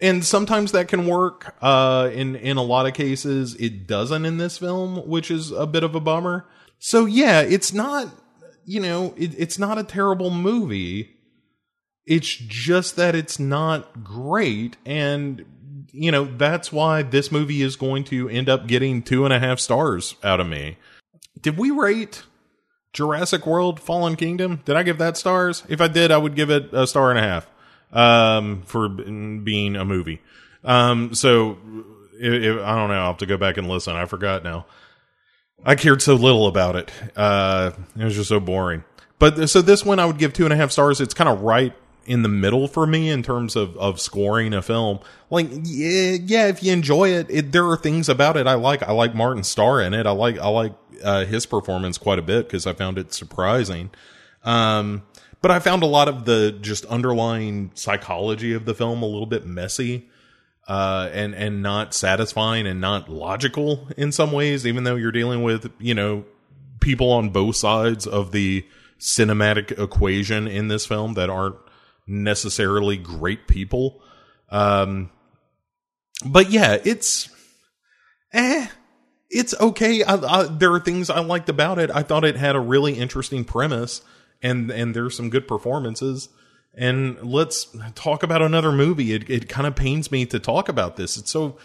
And 0.00 0.24
sometimes 0.24 0.72
that 0.72 0.88
can 0.88 1.06
work. 1.06 1.54
Uh, 1.62 2.10
in 2.12 2.36
in 2.36 2.56
a 2.56 2.62
lot 2.62 2.86
of 2.86 2.94
cases, 2.94 3.54
it 3.54 3.86
doesn't 3.86 4.24
in 4.26 4.36
this 4.36 4.58
film, 4.58 5.06
which 5.08 5.30
is 5.30 5.50
a 5.50 5.66
bit 5.66 5.82
of 5.82 5.94
a 5.94 6.00
bummer. 6.00 6.46
So 6.78 7.06
yeah, 7.06 7.40
it's 7.40 7.72
not 7.72 8.08
you 8.64 8.80
know 8.80 9.14
it, 9.16 9.34
it's 9.38 9.58
not 9.58 9.78
a 9.78 9.84
terrible 9.84 10.30
movie. 10.30 11.12
It's 12.04 12.36
just 12.36 12.96
that 12.96 13.14
it's 13.14 13.38
not 13.38 14.04
great, 14.04 14.76
and 14.84 15.44
you 15.92 16.12
know 16.12 16.24
that's 16.24 16.70
why 16.70 17.02
this 17.02 17.32
movie 17.32 17.62
is 17.62 17.76
going 17.76 18.04
to 18.04 18.28
end 18.28 18.48
up 18.50 18.66
getting 18.66 19.02
two 19.02 19.24
and 19.24 19.32
a 19.32 19.38
half 19.38 19.58
stars 19.58 20.16
out 20.22 20.40
of 20.40 20.46
me. 20.46 20.76
Did 21.40 21.56
we 21.56 21.70
rate 21.70 22.24
Jurassic 22.92 23.46
World 23.46 23.80
Fallen 23.80 24.16
Kingdom? 24.16 24.60
Did 24.66 24.76
I 24.76 24.82
give 24.82 24.98
that 24.98 25.16
stars? 25.16 25.64
If 25.68 25.80
I 25.80 25.88
did, 25.88 26.10
I 26.10 26.18
would 26.18 26.34
give 26.34 26.50
it 26.50 26.72
a 26.72 26.86
star 26.86 27.10
and 27.10 27.18
a 27.18 27.22
half 27.22 27.46
um, 27.92 28.62
for 28.62 28.88
being 28.88 29.76
a 29.76 29.84
movie. 29.84 30.20
Um, 30.64 31.14
so 31.14 31.58
if, 32.18 32.42
if, 32.42 32.62
I 32.62 32.76
don't 32.76 32.88
know. 32.88 32.94
I'll 32.94 33.06
have 33.08 33.18
to 33.18 33.26
go 33.26 33.36
back 33.36 33.56
and 33.56 33.68
listen. 33.68 33.94
I 33.94 34.06
forgot 34.06 34.44
now. 34.44 34.66
I 35.64 35.74
cared 35.74 36.02
so 36.02 36.14
little 36.14 36.46
about 36.46 36.76
it. 36.76 36.92
Uh, 37.16 37.72
it 37.98 38.04
was 38.04 38.14
just 38.14 38.28
so 38.28 38.40
boring. 38.40 38.84
But 39.18 39.48
so 39.48 39.62
this 39.62 39.84
one 39.84 39.98
I 39.98 40.04
would 40.04 40.18
give 40.18 40.32
two 40.32 40.44
and 40.44 40.52
a 40.52 40.56
half 40.56 40.70
stars. 40.70 41.00
It's 41.00 41.14
kind 41.14 41.28
of 41.28 41.42
right 41.42 41.74
in 42.04 42.22
the 42.22 42.28
middle 42.28 42.68
for 42.68 42.86
me 42.86 43.10
in 43.10 43.22
terms 43.22 43.56
of, 43.56 43.76
of 43.78 44.00
scoring 44.00 44.54
a 44.54 44.62
film. 44.62 45.00
Like, 45.30 45.48
yeah, 45.50 46.16
yeah, 46.22 46.46
if 46.46 46.62
you 46.62 46.72
enjoy 46.72 47.10
it, 47.10 47.26
it, 47.30 47.52
there 47.52 47.66
are 47.66 47.76
things 47.76 48.08
about 48.08 48.36
it 48.36 48.46
I 48.46 48.54
like. 48.54 48.82
I 48.82 48.92
like 48.92 49.14
Martin 49.14 49.42
Starr 49.42 49.80
in 49.80 49.94
it. 49.94 50.06
I 50.06 50.10
like, 50.10 50.38
I 50.38 50.48
like, 50.48 50.72
uh, 51.02 51.24
his 51.24 51.46
performance 51.46 51.98
quite 51.98 52.18
a 52.18 52.22
bit 52.22 52.46
because 52.46 52.66
I 52.66 52.74
found 52.74 52.98
it 52.98 53.12
surprising. 53.12 53.90
Um, 54.44 55.02
but 55.46 55.54
I 55.54 55.60
found 55.60 55.84
a 55.84 55.86
lot 55.86 56.08
of 56.08 56.24
the 56.24 56.58
just 56.60 56.84
underlying 56.86 57.70
psychology 57.74 58.52
of 58.54 58.64
the 58.64 58.74
film 58.74 59.00
a 59.04 59.06
little 59.06 59.26
bit 59.26 59.46
messy. 59.46 60.08
Uh, 60.66 61.08
and, 61.12 61.36
and 61.36 61.62
not 61.62 61.94
satisfying 61.94 62.66
and 62.66 62.80
not 62.80 63.08
logical 63.08 63.86
in 63.96 64.10
some 64.10 64.32
ways, 64.32 64.66
even 64.66 64.82
though 64.82 64.96
you're 64.96 65.12
dealing 65.12 65.44
with, 65.44 65.70
you 65.78 65.94
know, 65.94 66.24
people 66.80 67.12
on 67.12 67.30
both 67.30 67.54
sides 67.54 68.08
of 68.08 68.32
the 68.32 68.66
cinematic 68.98 69.70
equation 69.80 70.48
in 70.48 70.66
this 70.66 70.84
film 70.84 71.14
that 71.14 71.30
aren't 71.30 71.54
necessarily 72.08 72.96
great 72.96 73.46
people. 73.46 74.02
Um, 74.48 75.12
but 76.24 76.50
yeah, 76.50 76.78
it's, 76.84 77.28
eh, 78.32 78.66
it's 79.30 79.54
okay. 79.60 80.02
I, 80.02 80.16
I, 80.16 80.42
there 80.46 80.72
are 80.72 80.80
things 80.80 81.08
I 81.08 81.20
liked 81.20 81.48
about 81.48 81.78
it. 81.78 81.92
I 81.92 82.02
thought 82.02 82.24
it 82.24 82.34
had 82.34 82.56
a 82.56 82.60
really 82.60 82.94
interesting 82.94 83.44
premise 83.44 84.02
and, 84.42 84.70
and 84.70 84.94
there's 84.94 85.16
some 85.16 85.30
good 85.30 85.48
performances. 85.48 86.28
And 86.74 87.20
let's 87.22 87.74
talk 87.94 88.22
about 88.22 88.42
another 88.42 88.70
movie. 88.70 89.12
It, 89.12 89.30
it 89.30 89.48
kind 89.48 89.66
of 89.66 89.74
pains 89.74 90.10
me 90.10 90.26
to 90.26 90.38
talk 90.38 90.68
about 90.68 90.96
this. 90.96 91.16
It's 91.16 91.30
so 91.30 91.56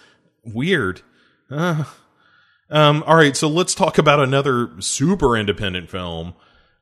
weird. 0.44 1.02
Uh, 1.50 1.84
um, 2.70 3.04
all 3.06 3.18
right. 3.18 3.36
So 3.36 3.50
let's 3.50 3.76
talk 3.76 3.98
about 3.98 4.22
another 4.22 4.72
super 4.80 5.36
independent 5.36 5.90
film, 5.90 6.34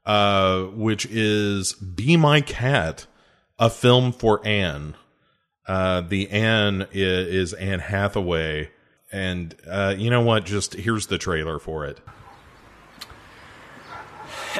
uh, 0.06 0.64
which 0.64 1.08
is 1.08 1.74
Be 1.74 2.18
My 2.18 2.42
Cat 2.42 3.08
a 3.60 3.70
film 3.70 4.14
for 4.14 4.46
Anne. 4.48 4.96
Uh, 5.68 6.02
the 6.02 6.30
Anne 6.32 6.88
is, 6.92 7.52
is 7.52 7.54
Anne 7.54 7.80
Hathaway, 7.80 8.72
and 9.12 9.54
uh, 9.70 9.94
you 9.96 10.10
know 10.10 10.22
what? 10.22 10.46
Just 10.46 10.74
here's 10.74 11.08
the 11.08 11.20
trailer 11.20 11.60
for 11.60 11.86
it. 11.86 12.00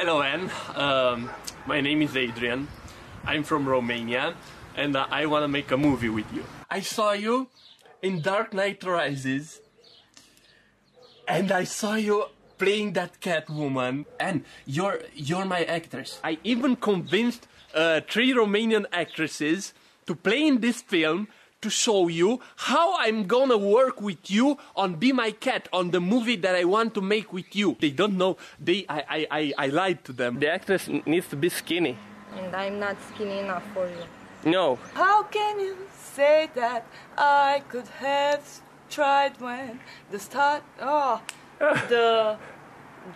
Hello, 0.02 0.22
Anne. 0.22 0.50
Um, 0.76 1.28
my 1.66 1.82
name 1.82 2.00
is 2.00 2.16
Adrian. 2.16 2.68
I'm 3.26 3.42
from 3.42 3.68
Romania, 3.68 4.34
and 4.74 4.96
uh, 4.96 5.04
I 5.10 5.26
want 5.26 5.44
to 5.44 5.48
make 5.48 5.70
a 5.72 5.76
movie 5.76 6.08
with 6.08 6.24
you. 6.32 6.42
I 6.70 6.80
saw 6.80 7.12
you 7.12 7.48
in 8.00 8.22
Dark 8.22 8.54
Knight 8.54 8.82
Rises, 8.82 9.60
and 11.28 11.52
I 11.52 11.64
saw 11.64 11.96
you 11.96 12.24
playing 12.56 12.94
that 12.94 13.20
Catwoman, 13.20 14.06
and 14.18 14.46
you're 14.64 15.00
you're 15.12 15.44
my 15.44 15.64
actress. 15.64 16.18
I 16.24 16.38
even 16.44 16.76
convinced 16.76 17.46
uh, 17.74 18.00
three 18.08 18.32
Romanian 18.32 18.86
actresses 18.94 19.74
to 20.06 20.14
play 20.14 20.46
in 20.46 20.60
this 20.62 20.80
film 20.80 21.28
to 21.62 21.70
show 21.70 22.08
you 22.08 22.40
how 22.56 22.96
I'm 22.98 23.26
gonna 23.26 23.58
work 23.58 24.00
with 24.00 24.30
you 24.30 24.58
on 24.74 24.94
Be 24.94 25.12
My 25.12 25.30
Cat, 25.30 25.68
on 25.72 25.90
the 25.90 26.00
movie 26.00 26.36
that 26.36 26.54
I 26.54 26.64
want 26.64 26.94
to 26.94 27.00
make 27.00 27.32
with 27.32 27.54
you. 27.54 27.76
They 27.80 27.90
don't 27.90 28.16
know. 28.16 28.36
They, 28.58 28.86
I, 28.88 29.04
I, 29.08 29.26
I, 29.30 29.52
I 29.58 29.66
lied 29.68 30.04
to 30.04 30.12
them. 30.12 30.38
The 30.38 30.50
actress 30.50 30.88
needs 30.88 31.28
to 31.28 31.36
be 31.36 31.48
skinny. 31.48 31.96
And 32.36 32.54
I'm 32.54 32.78
not 32.78 32.96
skinny 33.12 33.40
enough 33.40 33.64
for 33.74 33.86
you. 33.86 34.04
No. 34.44 34.78
How 34.94 35.24
can 35.24 35.60
you 35.60 35.76
say 36.14 36.48
that 36.54 36.86
I 37.18 37.62
could 37.68 37.88
have 37.98 38.42
tried 38.88 39.40
when 39.40 39.80
the 40.10 40.18
start? 40.18 40.62
Oh, 40.80 41.20
the 41.60 42.38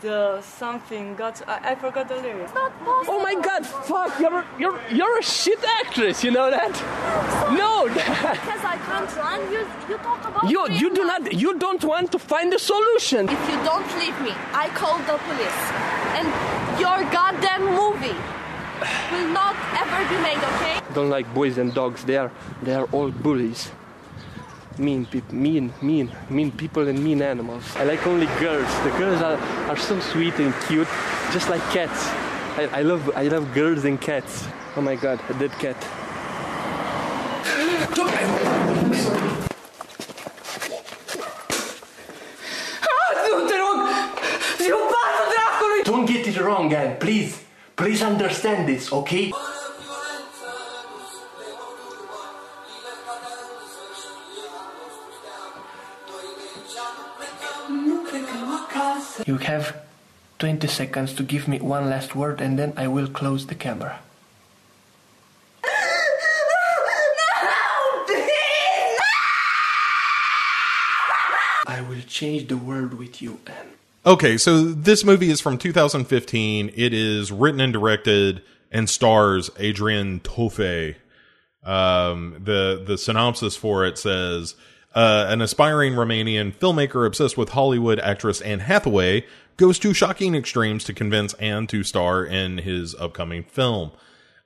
the 0.01 0.40
something 0.42 1.14
got 1.14 1.47
I, 1.49 1.72
I 1.72 1.74
forgot 1.74 2.09
the 2.09 2.16
lyrics. 2.16 2.53
Oh 2.55 3.20
my 3.22 3.34
god, 3.34 3.66
fuck, 3.66 4.18
you're 4.18 4.45
you're 4.59 4.80
you're 4.90 5.18
a 5.18 5.22
shit 5.22 5.62
actress, 5.80 6.24
you 6.24 6.30
know 6.30 6.51
that? 6.51 6.72
No 7.53 7.88
Because 7.95 8.64
I 8.64 8.76
can't 8.88 9.16
run, 9.16 9.53
you 9.53 9.61
you 9.88 9.97
talk 9.99 10.24
about 10.24 10.51
You 10.51 10.68
you 10.70 10.95
do 10.95 11.05
not 11.05 11.32
you 11.32 11.59
don't 11.59 11.84
want 11.84 12.12
to 12.12 12.18
find 12.18 12.53
a 12.55 12.59
solution. 12.59 13.28
If 13.28 13.42
you 13.51 13.57
don't 13.70 13.90
leave 13.99 14.18
me, 14.22 14.32
I 14.53 14.68
call 14.80 14.99
the 15.11 15.18
police. 15.28 15.62
And 16.18 16.26
your 16.80 16.99
goddamn 17.12 17.64
movie 17.82 18.18
will 19.12 19.28
not 19.28 19.57
ever 19.82 20.01
be 20.09 20.18
made, 20.22 20.38
okay? 20.38 20.80
Don't 20.95 21.11
like 21.11 21.32
boys 21.34 21.59
and 21.59 21.72
dogs, 21.74 22.05
they 22.05 22.16
are 22.16 22.30
they 22.62 22.74
are 22.74 22.86
all 22.92 23.11
bullies. 23.11 23.70
Mean 24.79 25.07
people, 25.07 25.35
mean, 25.35 25.72
mean, 25.83 26.11
mean 26.29 26.51
people 26.53 26.89
and 26.89 27.03
mean 27.03 27.22
animals. 27.22 27.64
I 27.77 27.85
like 27.85 28.07
only 28.07 28.27
girls. 28.41 28.68
The 28.85 28.91
girls 28.99 29.22
are, 29.22 29.37
are 29.70 29.77
so 29.77 30.01
sweet 30.01 30.35
and 30.39 30.55
cute, 30.66 30.89
just 31.33 31.49
like 31.49 31.62
cats. 31.70 32.07
I, 32.57 32.68
I 32.72 32.83
love 32.83 33.11
I 33.16 33.29
love 33.29 33.53
girls 33.55 33.85
and 33.85 34.01
cats. 34.01 34.47
Oh 34.77 34.81
my 34.81 34.97
god, 34.97 35.20
a 35.29 35.35
dead 35.35 35.53
cat. 35.53 35.77
Don't 45.85 46.07
get 46.07 46.27
it 46.27 46.41
wrong, 46.41 46.70
gang. 46.70 46.99
Please, 46.99 47.43
please 47.77 48.03
understand 48.03 48.66
this, 48.68 48.93
okay? 48.93 49.33
You 59.27 59.39
have 59.39 59.77
20 60.39 60.66
seconds 60.68 61.14
to 61.14 61.22
give 61.22 61.49
me 61.49 61.59
one 61.59 61.89
last 61.89 62.14
word 62.14 62.41
and 62.41 62.59
then 62.59 62.75
I 62.77 62.89
will 62.89 63.09
close 63.09 63.47
the 63.47 63.55
camera. 63.55 64.01
I 71.66 71.81
will 71.89 72.03
change 72.07 72.49
the 72.49 72.59
world 72.59 72.95
with 72.95 73.22
you, 73.22 73.41
Anne. 73.47 73.70
Okay, 74.07 74.37
so 74.37 74.62
this 74.62 75.03
movie 75.03 75.31
is 75.31 75.41
from 75.41 75.57
2015. 75.57 76.70
It 76.77 76.93
is 76.93 77.33
written 77.33 77.61
and 77.61 77.72
directed 77.72 78.43
and 78.70 78.91
stars 78.91 79.51
Adrian 79.59 80.20
Tofei. 80.20 80.97
Um, 81.64 82.43
the 82.45 82.83
the 82.87 82.99
synopsis 82.99 83.57
for 83.57 83.87
it 83.87 83.97
says 83.97 84.55
uh, 84.95 85.26
an 85.28 85.42
aspiring 85.42 85.95
Romanian 85.95 86.55
filmmaker 86.55 87.07
obsessed 87.07 87.36
with 87.36 87.51
Hollywood 87.51 87.99
actress 88.01 88.40
Anne 88.40 88.61
Hathaway 88.61 89.26
goes 89.57 89.78
to 89.80 89.92
shocking 89.92 90.34
extremes 90.34 90.84
to 90.84 90.92
convince 90.92 91.34
Anne 91.34 91.66
to 91.68 91.82
star 91.82 92.24
in 92.24 92.59
his 92.59 92.95
upcoming 92.97 93.45
film. 93.45 93.92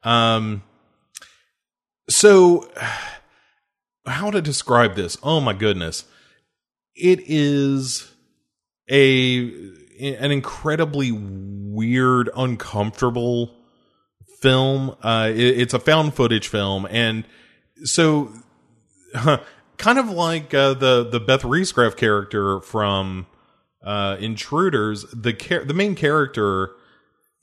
Um, 0.02 0.62
so 2.08 2.68
how 4.06 4.30
to 4.30 4.40
describe 4.40 4.94
this? 4.94 5.18
Oh 5.22 5.40
my 5.40 5.52
goodness, 5.52 6.04
it 6.94 7.20
is 7.26 8.10
a 8.90 9.40
an 10.00 10.30
incredibly 10.30 11.12
weird, 11.12 12.30
uncomfortable 12.36 13.54
film. 14.40 14.96
Uh, 15.02 15.30
it, 15.30 15.58
it's 15.58 15.74
a 15.74 15.78
found 15.78 16.14
footage 16.14 16.48
film, 16.48 16.86
and 16.90 17.24
so 17.84 18.32
kind 19.78 19.98
of 19.98 20.10
like 20.10 20.52
uh, 20.52 20.74
the 20.74 21.04
the 21.04 21.20
Beth 21.20 21.42
Riesgraf 21.42 21.96
character 21.96 22.60
from 22.60 23.26
uh, 23.82 24.16
Intruders. 24.20 25.04
The 25.12 25.32
char- 25.32 25.64
the 25.64 25.74
main 25.74 25.94
character 25.94 26.72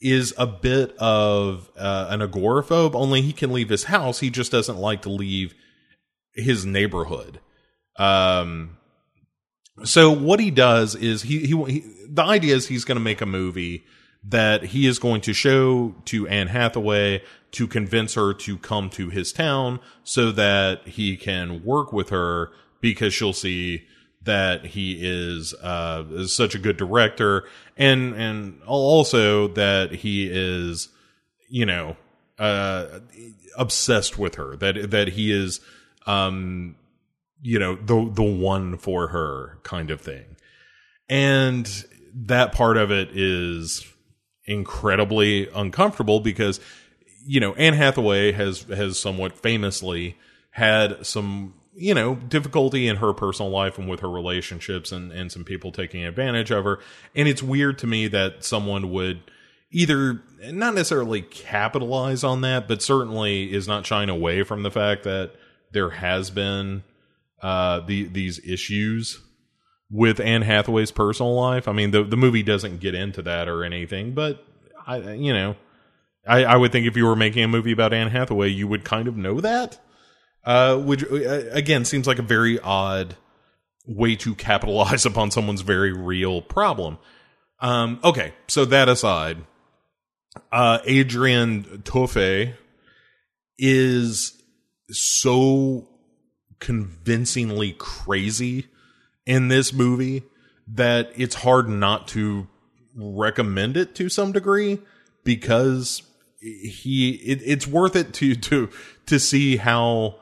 is 0.02 0.34
a 0.38 0.46
bit 0.46 0.96
of 0.98 1.72
uh, 1.78 2.08
an 2.10 2.20
agoraphobe. 2.20 2.94
Only 2.94 3.22
he 3.22 3.34
can 3.34 3.52
leave 3.52 3.70
his 3.70 3.86
house. 3.86 4.20
He 4.20 4.30
just 4.30 4.52
doesn't 4.52 4.78
like 4.78 5.02
to 5.04 5.10
leave 5.10 5.56
his 6.36 6.66
neighborhood. 6.66 7.40
Um, 7.98 8.78
so 9.84 10.12
what 10.12 10.40
he 10.40 10.52
does 10.52 10.96
is 10.96 11.24
he, 11.24 11.40
he, 11.40 11.64
he 11.66 11.84
the 12.10 12.24
idea 12.24 12.56
is 12.56 12.68
he's 12.68 12.86
going 12.86 12.98
to 12.98 13.04
make 13.04 13.22
a 13.22 13.26
movie 13.26 13.86
that 14.28 14.64
he 14.64 14.88
is 14.88 15.00
going 15.00 15.22
to 15.22 15.34
show 15.34 15.96
to 16.06 16.28
Anne 16.28 16.48
Hathaway 16.48 17.22
to 17.52 17.68
convince 17.68 18.16
her 18.16 18.34
to 18.34 18.58
come 18.58 18.90
to 18.92 19.10
his 19.10 19.32
town 19.32 19.80
so 20.04 20.32
that 20.32 20.88
he 20.88 21.16
can 21.16 21.64
work 21.64 21.94
with 21.94 22.10
her 22.10 22.52
because 22.82 23.14
she'll 23.14 23.34
see 23.34 23.84
that 24.24 24.66
he 24.66 24.98
is 25.00 25.54
uh, 25.62 26.04
is 26.12 26.36
such 26.36 26.56
a 26.56 26.60
good 26.60 26.78
director 26.78 27.46
and 27.78 28.14
and 28.16 28.62
also 28.64 29.48
that 29.50 29.92
he 29.92 30.28
is 30.30 30.90
you 31.48 31.66
know 31.66 31.96
uh, 32.40 33.00
obsessed 33.58 34.18
with 34.18 34.36
her 34.36 34.56
that 34.58 34.90
that 34.90 35.10
he 35.10 35.32
is 35.32 35.62
um 36.08 36.76
you 37.46 37.60
know 37.60 37.76
the 37.76 38.12
the 38.12 38.24
one 38.24 38.78
for 38.78 39.10
her 39.10 39.60
kind 39.64 39.92
of 39.92 40.02
thing. 40.02 40.36
And 41.08 41.70
that 42.14 42.54
part 42.54 42.78
of 42.78 42.92
it 42.92 43.10
is 43.14 43.86
incredibly 44.46 45.50
uncomfortable 45.50 46.20
because 46.20 46.60
you 47.26 47.40
know 47.40 47.54
Anne 47.56 47.74
Hathaway 47.74 48.32
has 48.32 48.64
has 48.64 49.00
somewhat 49.00 49.38
famously 49.38 50.18
had 50.52 51.06
some 51.06 51.54
you 51.76 51.94
know 51.94 52.16
difficulty 52.16 52.88
in 52.88 52.98
her 52.98 53.14
personal 53.14 53.52
life 53.52 53.78
and 53.78 53.90
with 53.90 54.00
her 54.00 54.10
relationships 54.10 54.92
and 54.92 55.12
and 55.12 55.32
some 55.32 55.44
people 55.44 55.72
taking 55.72 56.04
advantage 56.06 56.52
of 56.52 56.64
her. 56.64 56.80
And 57.16 57.28
it's 57.28 57.44
weird 57.44 57.78
to 57.80 57.88
me 57.88 58.08
that 58.08 58.44
someone 58.44 58.92
would 58.92 59.20
either 59.72 60.22
not 60.52 60.76
necessarily 60.76 61.22
capitalize 61.22 62.24
on 62.24 62.42
that 62.42 62.68
but 62.68 62.82
certainly 62.82 63.52
is 63.52 63.68
not 63.68 63.86
shying 63.86 64.10
away 64.10 64.44
from 64.44 64.64
the 64.64 64.72
fact 64.72 65.04
that 65.04 65.34
there 65.72 65.90
has 65.90 66.30
been 66.30 66.84
uh 67.42 67.80
the 67.82 68.04
these 68.06 68.40
issues 68.46 69.20
with 69.90 70.20
Anne 70.20 70.42
Hathaway's 70.42 70.92
personal 70.92 71.36
life. 71.36 71.68
I 71.68 71.72
mean, 71.72 71.92
the 71.92 72.04
the 72.04 72.18
movie 72.18 72.44
doesn't 72.44 72.80
get 72.80 72.96
into 72.96 73.22
that 73.24 73.48
or 73.48 73.64
anything, 73.64 74.14
but 74.14 74.46
I, 74.86 75.14
you 75.14 75.34
know, 75.34 75.56
I, 76.28 76.44
I 76.46 76.56
would 76.56 76.72
think 76.72 76.88
if 76.88 76.98
you 76.98 77.06
were 77.06 77.16
making 77.16 77.44
a 77.44 77.48
movie 77.48 77.72
about 77.72 77.94
Anne 77.94 78.10
Hathaway, 78.10 78.50
you 78.50 78.68
would 78.68 78.84
kind 78.84 79.08
of 79.08 79.16
know 79.16 79.42
that. 79.42 79.80
Uh, 80.44 80.78
which 80.78 81.04
uh, 81.04 81.50
again 81.52 81.86
seems 81.86 82.06
like 82.06 82.20
a 82.20 82.24
very 82.24 82.60
odd 82.60 83.16
way 83.88 84.16
to 84.16 84.36
capitalize 84.36 85.06
upon 85.06 85.32
someone's 85.32 85.62
very 85.62 85.92
real 85.92 86.42
problem. 86.42 86.98
Um, 87.60 88.00
okay, 88.04 88.34
so 88.48 88.66
that 88.66 88.90
aside, 88.90 89.38
uh, 90.52 90.80
Adrian 90.86 91.64
Tofei 91.84 92.54
is 93.58 94.40
so 94.90 95.88
convincingly 96.60 97.74
crazy 97.78 98.68
in 99.26 99.48
this 99.48 99.74
movie 99.74 100.24
that 100.68 101.12
it's 101.16 101.36
hard 101.36 101.68
not 101.68 102.08
to 102.10 102.48
recommend 102.96 103.78
it 103.78 103.96
to 103.96 104.10
some 104.10 104.32
degree 104.32 104.80
because 105.24 106.04
he 106.40 107.12
it, 107.26 107.42
it's 107.44 107.68
worth 107.68 107.96
it 107.96 108.14
to 108.14 108.36
to 108.36 108.70
to 109.08 109.20
see 109.20 109.58
how 109.58 110.16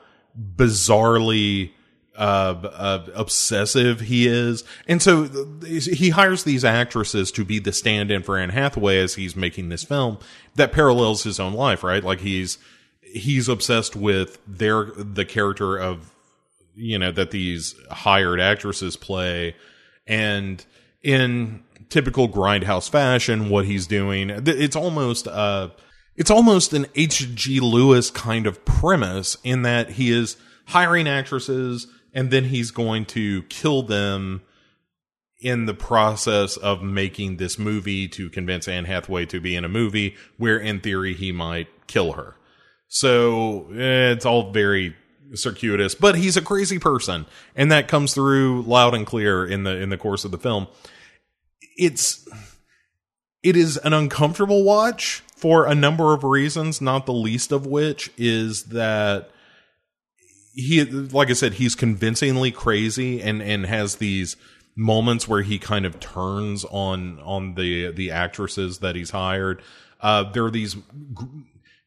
bizarrely 0.55 1.71
uh, 2.15 2.55
uh, 2.63 3.05
obsessive 3.15 4.01
he 4.01 4.27
is, 4.27 4.63
and 4.87 5.01
so 5.01 5.23
he 5.65 6.09
hires 6.09 6.43
these 6.43 6.63
actresses 6.63 7.31
to 7.31 7.43
be 7.43 7.59
the 7.59 7.73
stand-in 7.73 8.21
for 8.21 8.37
Anne 8.37 8.51
Hathaway 8.51 8.99
as 8.99 9.15
he's 9.15 9.35
making 9.35 9.69
this 9.69 9.83
film 9.83 10.19
that 10.55 10.71
parallels 10.71 11.23
his 11.23 11.39
own 11.39 11.53
life, 11.53 11.83
right? 11.83 12.03
Like 12.03 12.19
he's 12.19 12.57
he's 13.01 13.47
obsessed 13.49 13.95
with 13.95 14.39
their 14.47 14.85
the 14.85 15.25
character 15.25 15.77
of 15.77 16.12
you 16.75 16.99
know 16.99 17.11
that 17.11 17.31
these 17.31 17.75
hired 17.89 18.39
actresses 18.39 18.95
play, 18.95 19.55
and 20.07 20.65
in 21.01 21.63
typical 21.89 22.29
grindhouse 22.29 22.89
fashion, 22.89 23.49
what 23.49 23.65
he's 23.65 23.87
doing, 23.87 24.29
it's 24.29 24.75
almost 24.75 25.27
uh 25.27 25.69
it's 26.15 26.31
almost 26.31 26.73
an 26.73 26.85
H.G. 26.95 27.59
Lewis 27.59 28.11
kind 28.11 28.45
of 28.45 28.63
premise 28.65 29.37
in 29.43 29.63
that 29.63 29.91
he 29.91 30.11
is 30.11 30.37
hiring 30.67 31.07
actresses 31.07 31.87
and 32.13 32.29
then 32.29 32.45
he's 32.45 32.71
going 32.71 33.05
to 33.05 33.43
kill 33.43 33.81
them 33.81 34.43
in 35.41 35.65
the 35.65 35.73
process 35.73 36.55
of 36.55 36.81
making 36.81 37.37
this 37.37 37.59
movie 37.59 38.07
to 38.07 38.29
convince 38.29 38.67
Anne 38.67 38.85
Hathaway 38.85 39.25
to 39.25 39.41
be 39.41 39.55
in 39.55 39.65
a 39.65 39.69
movie 39.69 40.15
where 40.37 40.57
in 40.57 40.79
theory 40.79 41.13
he 41.13 41.31
might 41.31 41.67
kill 41.87 42.13
her. 42.13 42.35
So 42.87 43.67
it's 43.71 44.25
all 44.25 44.51
very 44.51 44.95
circuitous, 45.35 45.95
but 45.95 46.15
he's 46.15 46.37
a 46.37 46.41
crazy 46.41 46.79
person 46.79 47.25
and 47.55 47.71
that 47.71 47.87
comes 47.87 48.13
through 48.13 48.61
loud 48.63 48.93
and 48.93 49.05
clear 49.05 49.45
in 49.45 49.63
the 49.63 49.77
in 49.77 49.89
the 49.89 49.97
course 49.97 50.25
of 50.25 50.31
the 50.31 50.37
film. 50.37 50.67
It's 51.77 52.27
it 53.41 53.55
is 53.55 53.77
an 53.77 53.93
uncomfortable 53.93 54.63
watch 54.63 55.23
for 55.35 55.65
a 55.65 55.75
number 55.75 56.13
of 56.13 56.23
reasons, 56.23 56.79
not 56.79 57.05
the 57.05 57.13
least 57.13 57.51
of 57.51 57.65
which 57.65 58.11
is 58.17 58.65
that 58.65 59.29
he 60.53 60.83
like 60.85 61.29
I 61.29 61.33
said, 61.33 61.53
he's 61.53 61.75
convincingly 61.75 62.51
crazy 62.51 63.21
and 63.21 63.41
and 63.41 63.65
has 63.65 63.95
these 63.95 64.37
moments 64.75 65.27
where 65.27 65.41
he 65.41 65.59
kind 65.59 65.85
of 65.85 65.99
turns 65.99 66.65
on 66.65 67.19
on 67.19 67.55
the 67.55 67.91
the 67.91 68.11
actresses 68.11 68.79
that 68.79 68.95
he's 68.95 69.11
hired. 69.11 69.61
Uh, 69.99 70.23
there 70.31 70.45
are 70.45 70.51
these 70.51 70.75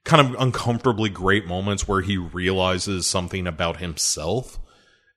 kind 0.07 0.25
of 0.25 0.41
uncomfortably 0.41 1.11
great 1.11 1.47
moments 1.47 1.89
where 1.89 2.01
he 2.01 2.17
realizes 2.17 3.07
something 3.07 3.47
about 3.47 3.79
himself 3.79 4.59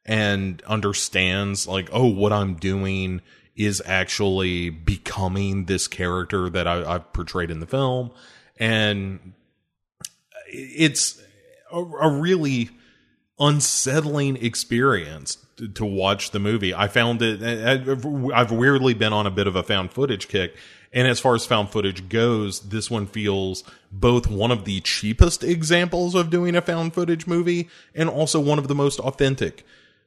and 0.04 0.64
understands 0.64 1.68
like, 1.68 1.88
oh, 1.94 2.08
what 2.08 2.34
I'm 2.34 2.56
doing 2.56 3.22
is 3.56 3.84
actually 3.86 4.72
becoming 4.72 5.66
this 5.66 5.88
character 5.88 6.50
that 6.50 6.68
I, 6.68 6.96
I've 6.96 7.14
portrayed 7.14 7.52
in 7.52 7.60
the 7.60 7.68
film, 7.68 8.10
and 8.58 9.34
it's 10.48 11.22
a, 11.72 11.78
a 11.78 12.10
really 12.10 12.72
unsettling 13.38 14.44
experience 14.44 15.38
to, 15.58 15.68
to 15.68 15.86
watch 15.86 16.32
the 16.32 16.40
movie. 16.40 16.74
I 16.74 16.88
found 16.88 17.22
it. 17.22 17.44
I've 17.44 18.52
weirdly 18.52 18.96
been 18.96 19.14
on 19.14 19.28
a 19.28 19.32
bit 19.32 19.46
of 19.46 19.56
a 19.56 19.62
found 19.62 19.92
footage 19.92 20.28
kick, 20.30 20.56
and 20.92 21.08
as 21.08 21.20
far 21.20 21.36
as 21.36 21.46
found 21.46 21.70
footage 21.70 22.10
goes, 22.10 22.62
this 22.62 22.90
one 22.90 23.06
feels 23.06 23.64
both 23.92 24.28
one 24.28 24.52
of 24.52 24.66
the 24.66 24.82
cheapest 24.82 25.44
examples 25.44 26.16
of 26.16 26.30
doing 26.30 26.56
a 26.56 26.62
found 26.62 26.94
footage 26.94 27.28
movie, 27.28 27.70
and 27.94 28.10
also 28.10 28.40
one 28.40 28.60
of 28.60 28.68
the 28.68 28.76
most 28.76 29.00
authentic. 29.00 29.66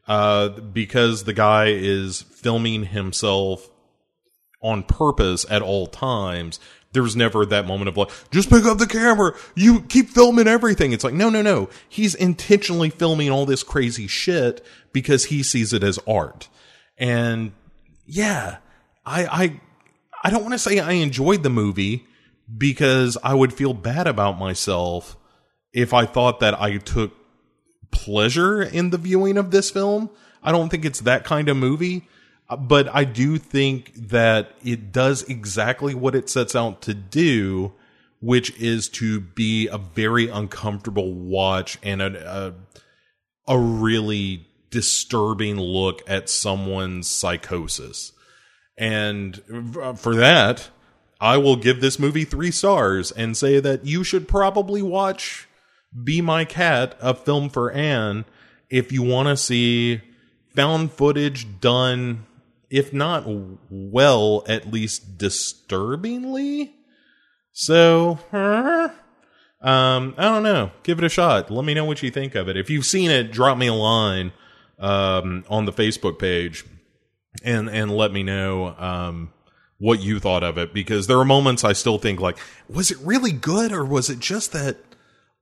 Uh, 0.08 0.48
because 0.48 1.24
the 1.24 1.32
guy 1.32 1.66
is 1.66 2.22
filming 2.22 2.86
himself 2.86 3.70
on 4.60 4.82
purpose 4.82 5.46
at 5.48 5.62
all 5.62 5.86
times. 5.86 6.58
There 6.92 7.02
was 7.04 7.16
never 7.16 7.46
that 7.46 7.66
moment 7.66 7.88
of 7.88 7.96
like, 7.96 8.10
just 8.30 8.50
pick 8.50 8.64
up 8.64 8.78
the 8.78 8.86
camera. 8.86 9.34
You 9.54 9.82
keep 9.82 10.10
filming 10.10 10.48
everything. 10.48 10.92
It's 10.92 11.04
like, 11.04 11.14
no, 11.14 11.30
no, 11.30 11.40
no. 11.40 11.68
He's 11.88 12.14
intentionally 12.14 12.90
filming 12.90 13.30
all 13.30 13.46
this 13.46 13.62
crazy 13.62 14.08
shit 14.08 14.64
because 14.92 15.26
he 15.26 15.42
sees 15.42 15.72
it 15.72 15.82
as 15.84 15.98
art. 16.06 16.48
And 16.98 17.52
yeah, 18.04 18.58
I, 19.06 19.26
I, 19.26 19.60
I 20.22 20.30
don't 20.30 20.42
want 20.42 20.54
to 20.54 20.58
say 20.58 20.78
I 20.78 20.92
enjoyed 20.92 21.42
the 21.42 21.50
movie 21.50 22.06
because 22.56 23.18
I 23.22 23.34
would 23.34 23.52
feel 23.52 23.74
bad 23.74 24.06
about 24.06 24.38
myself 24.38 25.16
if 25.72 25.92
I 25.92 26.06
thought 26.06 26.40
that 26.40 26.60
I 26.60 26.78
took 26.78 27.12
pleasure 27.90 28.62
in 28.62 28.90
the 28.90 28.98
viewing 28.98 29.36
of 29.36 29.50
this 29.50 29.70
film. 29.70 30.10
I 30.42 30.52
don't 30.52 30.68
think 30.68 30.84
it's 30.84 31.00
that 31.00 31.24
kind 31.24 31.48
of 31.48 31.56
movie, 31.56 32.08
but 32.58 32.88
I 32.94 33.04
do 33.04 33.38
think 33.38 33.92
that 33.94 34.54
it 34.64 34.92
does 34.92 35.22
exactly 35.24 35.94
what 35.94 36.14
it 36.14 36.28
sets 36.28 36.54
out 36.54 36.82
to 36.82 36.94
do, 36.94 37.72
which 38.20 38.56
is 38.60 38.88
to 38.90 39.20
be 39.20 39.68
a 39.68 39.78
very 39.78 40.28
uncomfortable 40.28 41.12
watch 41.12 41.78
and 41.82 42.00
a 42.00 42.54
a, 43.48 43.54
a 43.54 43.58
really 43.58 44.46
disturbing 44.70 45.58
look 45.58 46.02
at 46.06 46.28
someone's 46.28 47.08
psychosis. 47.08 48.12
And 48.82 49.40
for 49.96 50.16
that, 50.16 50.70
I 51.20 51.36
will 51.36 51.54
give 51.54 51.80
this 51.80 52.00
movie 52.00 52.24
three 52.24 52.50
stars 52.50 53.12
and 53.12 53.36
say 53.36 53.60
that 53.60 53.86
you 53.86 54.02
should 54.02 54.26
probably 54.26 54.82
watch 54.82 55.46
Be 56.02 56.20
My 56.20 56.44
Cat, 56.44 56.96
a 57.00 57.14
film 57.14 57.48
for 57.48 57.70
Anne, 57.70 58.24
if 58.70 58.90
you 58.90 59.04
want 59.04 59.28
to 59.28 59.36
see 59.36 60.00
found 60.56 60.90
footage 60.90 61.60
done, 61.60 62.26
if 62.70 62.92
not 62.92 63.22
well, 63.70 64.42
at 64.48 64.72
least 64.72 65.16
disturbingly. 65.16 66.74
So, 67.52 68.18
um, 68.32 68.90
I 70.18 70.24
don't 70.24 70.42
know. 70.42 70.72
Give 70.82 70.98
it 70.98 71.04
a 71.04 71.08
shot. 71.08 71.52
Let 71.52 71.64
me 71.64 71.74
know 71.74 71.84
what 71.84 72.02
you 72.02 72.10
think 72.10 72.34
of 72.34 72.48
it. 72.48 72.56
If 72.56 72.68
you've 72.68 72.86
seen 72.86 73.12
it, 73.12 73.30
drop 73.30 73.56
me 73.56 73.68
a 73.68 73.74
line 73.74 74.32
um, 74.80 75.44
on 75.48 75.66
the 75.66 75.72
Facebook 75.72 76.18
page 76.18 76.64
and 77.42 77.68
and 77.68 77.90
let 77.90 78.12
me 78.12 78.22
know 78.22 78.68
um, 78.78 79.32
what 79.78 80.00
you 80.00 80.20
thought 80.20 80.42
of 80.42 80.58
it 80.58 80.72
because 80.72 81.06
there 81.06 81.18
are 81.18 81.24
moments 81.24 81.64
I 81.64 81.72
still 81.72 81.98
think 81.98 82.20
like, 82.20 82.38
was 82.68 82.90
it 82.90 82.98
really 82.98 83.32
good 83.32 83.72
or 83.72 83.84
was 83.84 84.10
it 84.10 84.18
just 84.18 84.52
that 84.52 84.78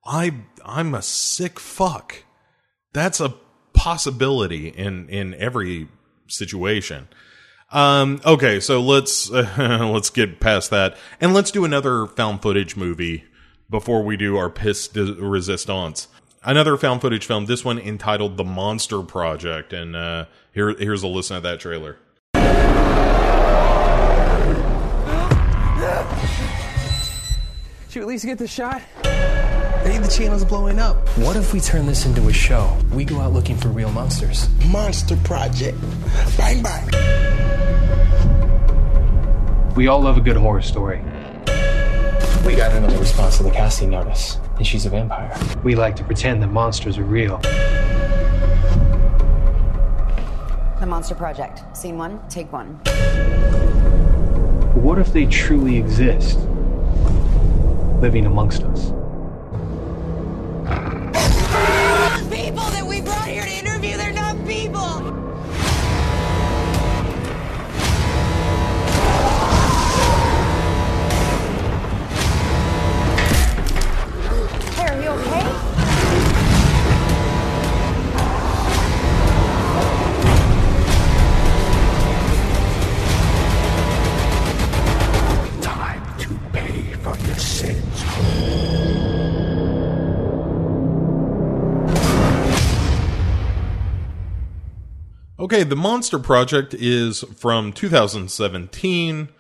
I 0.05 0.35
I'm 0.65 0.95
a 0.95 1.03
sick 1.03 1.61
fuck? 1.61 2.25
That's 2.93 3.21
a 3.21 3.35
possibility 3.73 4.69
in 4.69 5.09
in 5.09 5.35
every 5.35 5.89
situation. 6.27 7.09
Um, 7.73 8.21
okay, 8.25 8.59
so 8.61 8.81
let's 8.81 9.31
uh, 9.31 9.89
let's 9.93 10.11
get 10.11 10.41
past 10.41 10.71
that 10.71 10.97
and 11.21 11.33
let's 11.33 11.51
do 11.51 11.65
another 11.65 12.07
found 12.07 12.43
footage 12.43 12.77
movie 12.77 13.25
before 13.69 14.03
we 14.03 14.17
do 14.17 14.37
our 14.37 14.51
piss 14.51 14.89
de 14.89 15.15
resistance. 15.15 16.09
Another 16.43 16.77
found 16.77 17.03
footage 17.03 17.27
film. 17.27 17.47
This 17.47 17.65
one 17.65 17.79
entitled 17.79 18.37
"The 18.37 18.45
Monster 18.45 19.03
Project," 19.03 19.73
and 19.73 19.95
uh, 19.95 20.25
here 20.53 20.75
here's 20.79 21.03
a 21.03 21.09
listen 21.09 21.37
to 21.37 21.43
that 21.43 21.61
trailer. 21.61 21.97
Should 27.91 28.01
we 28.01 28.03
at 28.03 28.09
least 28.09 28.25
get 28.25 28.39
the 28.39 28.47
shot? 28.47 28.83
Hey, 29.83 29.99
the 29.99 30.07
channel's 30.07 30.45
blowing 30.45 30.79
up. 30.79 31.09
What 31.19 31.37
if 31.37 31.53
we 31.53 31.59
turn 31.59 31.87
this 31.87 32.07
into 32.07 32.29
a 32.29 32.33
show? 32.33 32.79
We 32.93 33.05
go 33.05 33.19
out 33.19 33.33
looking 33.33 33.57
for 33.57 33.69
real 33.69 33.91
monsters. 33.91 34.49
Monster 34.69 35.17
Project. 35.25 35.77
Bang, 36.37 36.63
bang. 36.63 36.87
We 39.75 39.89
all 39.89 40.01
love 40.03 40.19
a 40.19 40.21
good 40.21 40.37
horror 40.37 40.63
story. 40.63 40.99
We 42.47 42.55
got 42.55 42.71
another 42.73 42.99
response 42.99 43.39
to 43.39 43.43
the 43.43 43.51
casting 43.51 43.91
notice, 43.91 44.39
and 44.57 44.67
she's 44.67 44.87
a 44.87 44.91
vampire. 44.91 45.37
We 45.65 45.75
like 45.75 45.97
to 45.97 46.05
pretend 46.05 46.43
that 46.43 46.49
monsters 46.49 46.97
are 46.97 47.05
real. 47.05 47.41
The 50.81 50.87
Monster 50.87 51.15
Project. 51.15 51.63
Scene 51.77 51.99
one, 51.99 52.27
take 52.31 52.51
one. 52.51 52.69
What 54.75 54.99
if 54.99 55.13
they 55.13 55.27
truly 55.27 55.77
exist, 55.77 56.39
living 58.01 58.25
amongst 58.25 58.63
us? 58.63 58.87
People 62.31 62.65
that 62.71 62.87
we 62.89 63.03
brought 63.03 63.29
here 63.29 63.43
to 63.43 63.51
interview, 63.51 63.99
they're 63.99 64.15
not 64.15 64.43
people. 64.47 65.20
Okay, 95.41 95.63
The 95.63 95.75
Monster 95.75 96.19
Project 96.19 96.75
is 96.75 97.25
from 97.39 97.73
2017. 97.73 99.31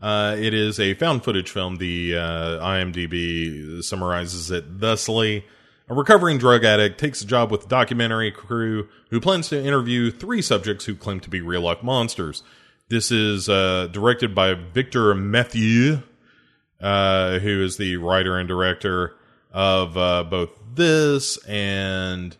Uh, 0.00 0.36
it 0.38 0.54
is 0.54 0.80
a 0.80 0.94
found 0.94 1.22
footage 1.22 1.50
film. 1.50 1.76
The 1.76 2.16
uh, 2.16 2.64
IMDb 2.64 3.84
summarizes 3.84 4.50
it 4.50 4.64
thusly. 4.78 5.44
A 5.86 5.94
recovering 5.94 6.38
drug 6.38 6.64
addict 6.64 6.98
takes 6.98 7.20
a 7.20 7.26
job 7.26 7.50
with 7.50 7.66
a 7.66 7.68
documentary 7.68 8.30
crew 8.32 8.88
who 9.10 9.20
plans 9.20 9.50
to 9.50 9.62
interview 9.62 10.10
three 10.10 10.40
subjects 10.40 10.86
who 10.86 10.94
claim 10.94 11.20
to 11.20 11.28
be 11.28 11.42
real 11.42 11.60
life 11.60 11.82
monsters. 11.82 12.42
This 12.88 13.12
is 13.12 13.50
uh, 13.50 13.88
directed 13.92 14.34
by 14.34 14.54
Victor 14.54 15.14
Mathieu, 15.14 15.98
uh, 16.80 17.38
who 17.40 17.62
is 17.62 17.76
the 17.76 17.98
writer 17.98 18.38
and 18.38 18.48
director 18.48 19.14
of 19.52 19.94
uh, 19.98 20.24
both 20.24 20.58
this 20.74 21.36
and 21.44 22.34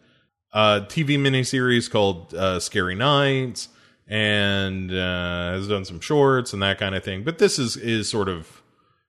a 0.52 0.86
TV 0.88 1.18
miniseries 1.18 1.90
called 1.90 2.34
uh, 2.34 2.60
Scary 2.60 2.94
Nights, 2.94 3.68
and 4.06 4.90
uh, 4.90 5.52
has 5.52 5.68
done 5.68 5.84
some 5.84 6.00
shorts 6.00 6.52
and 6.52 6.62
that 6.62 6.78
kind 6.78 6.94
of 6.94 7.04
thing. 7.04 7.22
But 7.22 7.38
this 7.38 7.58
is 7.58 7.76
is 7.76 8.08
sort 8.08 8.28
of 8.28 8.62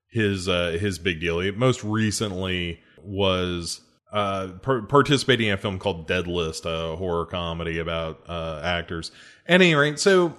his 0.09 0.47
uh, 0.47 0.77
his 0.79 0.99
big 0.99 1.19
deal. 1.19 1.39
He 1.39 1.51
most 1.51 1.83
recently 1.83 2.79
was 3.01 3.81
uh, 4.11 4.49
par- 4.61 4.83
participating 4.83 5.47
in 5.47 5.53
a 5.53 5.57
film 5.57 5.79
called 5.79 6.07
Dead 6.07 6.27
List, 6.27 6.65
a 6.65 6.95
horror 6.97 7.25
comedy 7.25 7.79
about 7.79 8.21
uh, 8.27 8.61
actors. 8.63 9.11
At 9.47 9.55
any 9.55 9.73
rate, 9.73 9.99
so 9.99 10.33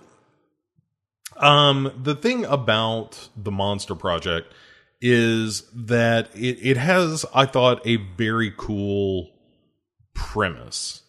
um, 1.37 1.93
the 2.01 2.15
thing 2.15 2.45
about 2.45 3.29
the 3.37 3.51
Monster 3.51 3.95
Project 3.95 4.53
is 5.01 5.65
that 5.75 6.31
it, 6.37 6.59
it 6.63 6.77
has, 6.77 7.27
I 7.35 7.47
thought, 7.47 7.85
a 7.85 7.97
very 7.97 8.53
cool 8.57 9.32
premise. 10.15 11.03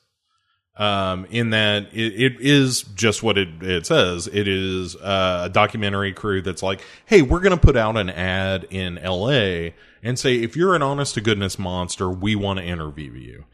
Um, 0.76 1.26
in 1.26 1.52
that 1.52 1.94
it, 1.94 2.20
it 2.20 2.42
is 2.42 2.82
just 2.82 3.22
what 3.22 3.38
it, 3.38 3.62
it 3.62 3.86
says. 3.86 4.28
It 4.28 4.48
is 4.48 4.96
uh, 4.96 5.44
a 5.46 5.50
documentary 5.50 6.14
crew 6.14 6.42
that's 6.42 6.64
like, 6.64 6.82
hey, 7.06 7.22
we're 7.22 7.42
going 7.42 7.56
to 7.56 7.64
put 7.64 7.78
out 7.78 7.96
an 7.96 8.10
ad 8.10 8.66
in 8.72 8.96
LA 8.96 9.70
and 10.02 10.18
say, 10.18 10.38
if 10.38 10.56
you're 10.56 10.74
an 10.74 10.82
honest 10.82 11.14
to 11.14 11.22
goodness 11.22 11.60
monster, 11.60 12.10
we 12.10 12.36
want 12.36 12.58
to 12.58 12.66
interview 12.66 13.14
you. 13.14 13.46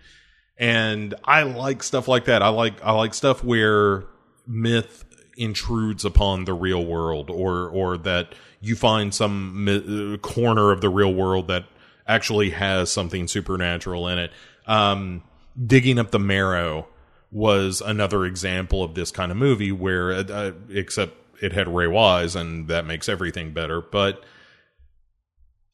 And 0.58 1.14
I 1.26 1.44
like 1.44 1.84
stuff 1.84 2.08
like 2.08 2.26
that. 2.26 2.42
I 2.42 2.50
like, 2.50 2.82
I 2.84 2.94
like 2.94 3.14
stuff 3.14 3.44
where 3.44 4.06
myth 4.48 5.04
intrudes 5.36 6.06
upon 6.06 6.46
the 6.46 6.54
real 6.54 6.86
world 6.86 7.30
or, 7.30 7.68
or 7.68 7.98
that 7.98 8.34
you 8.62 8.76
find 8.76 9.14
some 9.14 9.68
uh, 9.68 10.18
corner 10.18 10.72
of 10.72 10.80
the 10.82 10.90
real 10.90 11.14
world 11.14 11.48
that 11.48 11.66
actually 12.08 12.50
has 12.50 12.92
something 12.92 13.28
supernatural 13.28 14.08
in 14.08 14.20
it. 14.20 14.32
Um, 14.68 15.24
digging 15.66 16.00
up 16.00 16.12
the 16.12 16.20
marrow 16.20 16.88
was 17.32 17.82
another 17.82 18.26
example 18.26 18.84
of 18.84 18.96
this 18.96 19.12
kind 19.12 19.32
of 19.32 19.38
movie 19.38 19.72
where 19.72 20.12
uh, 20.12 20.52
except 20.70 21.14
it 21.42 21.54
had 21.54 21.68
ray 21.68 21.88
wise 21.88 22.36
and 22.36 22.68
that 22.68 22.86
makes 22.86 23.08
everything 23.08 23.54
better 23.54 23.82
but 23.82 24.24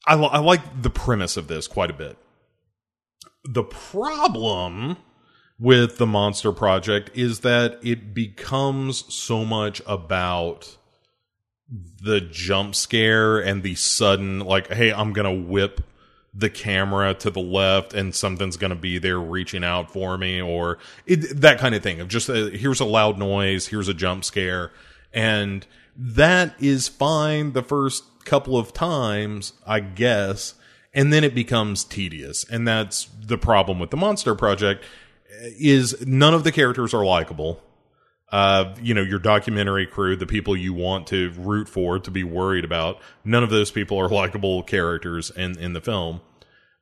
I, 0.06 0.14
I 0.14 0.38
like 0.38 0.82
the 0.82 0.90
premise 0.90 1.36
of 1.36 1.48
this 1.48 1.66
quite 1.66 1.90
a 1.90 1.94
bit. 1.94 2.16
The 3.44 3.64
problem 3.64 4.96
with 5.58 5.98
the 5.98 6.06
Monster 6.06 6.52
Project 6.52 7.10
is 7.14 7.40
that 7.40 7.78
it 7.82 8.14
becomes 8.14 9.12
so 9.12 9.44
much 9.44 9.82
about 9.86 10.76
the 12.02 12.20
jump 12.20 12.74
scare 12.74 13.38
and 13.38 13.64
the 13.64 13.74
sudden 13.74 14.38
like 14.38 14.72
hey 14.72 14.92
i'm 14.92 15.12
gonna 15.12 15.34
whip 15.34 15.80
the 16.36 16.50
camera 16.50 17.14
to 17.14 17.30
the 17.30 17.40
left 17.40 17.94
and 17.94 18.14
something's 18.14 18.56
gonna 18.56 18.74
be 18.74 18.98
there 18.98 19.20
reaching 19.20 19.64
out 19.64 19.90
for 19.90 20.18
me 20.18 20.40
or 20.40 20.78
it, 21.06 21.40
that 21.40 21.58
kind 21.58 21.74
of 21.74 21.82
thing 21.82 22.00
of 22.00 22.08
just 22.08 22.28
a, 22.28 22.50
here's 22.50 22.80
a 22.80 22.84
loud 22.84 23.18
noise 23.18 23.68
here's 23.68 23.88
a 23.88 23.94
jump 23.94 24.24
scare. 24.24 24.72
And 25.12 25.66
that 25.96 26.54
is 26.60 26.88
fine 26.88 27.52
the 27.52 27.62
first 27.62 28.04
couple 28.24 28.58
of 28.58 28.72
times 28.72 29.52
i 29.66 29.78
guess 29.80 30.54
and 30.96 31.12
then 31.12 31.22
it 31.22 31.34
becomes 31.34 31.84
tedious. 31.84 32.44
And 32.44 32.66
that's 32.66 33.08
the 33.20 33.36
problem 33.36 33.78
with 33.78 33.90
the 33.90 33.98
monster 33.98 34.34
project 34.34 34.82
uh, 35.30 35.48
is 35.60 36.04
none 36.06 36.32
of 36.32 36.42
the 36.42 36.50
characters 36.50 36.94
are 36.94 37.04
likable 37.04 37.62
uh, 38.32 38.74
you 38.82 38.92
know, 38.92 39.02
your 39.02 39.18
documentary 39.18 39.86
crew, 39.86 40.16
the 40.16 40.26
people 40.26 40.56
you 40.56 40.74
want 40.74 41.06
to 41.08 41.30
root 41.38 41.68
for, 41.68 41.98
to 42.00 42.10
be 42.10 42.24
worried 42.24 42.64
about. 42.64 43.00
None 43.24 43.44
of 43.44 43.50
those 43.50 43.70
people 43.70 43.98
are 43.98 44.08
likable 44.08 44.62
characters 44.62 45.30
in 45.30 45.58
in 45.58 45.72
the 45.72 45.80
film, 45.80 46.20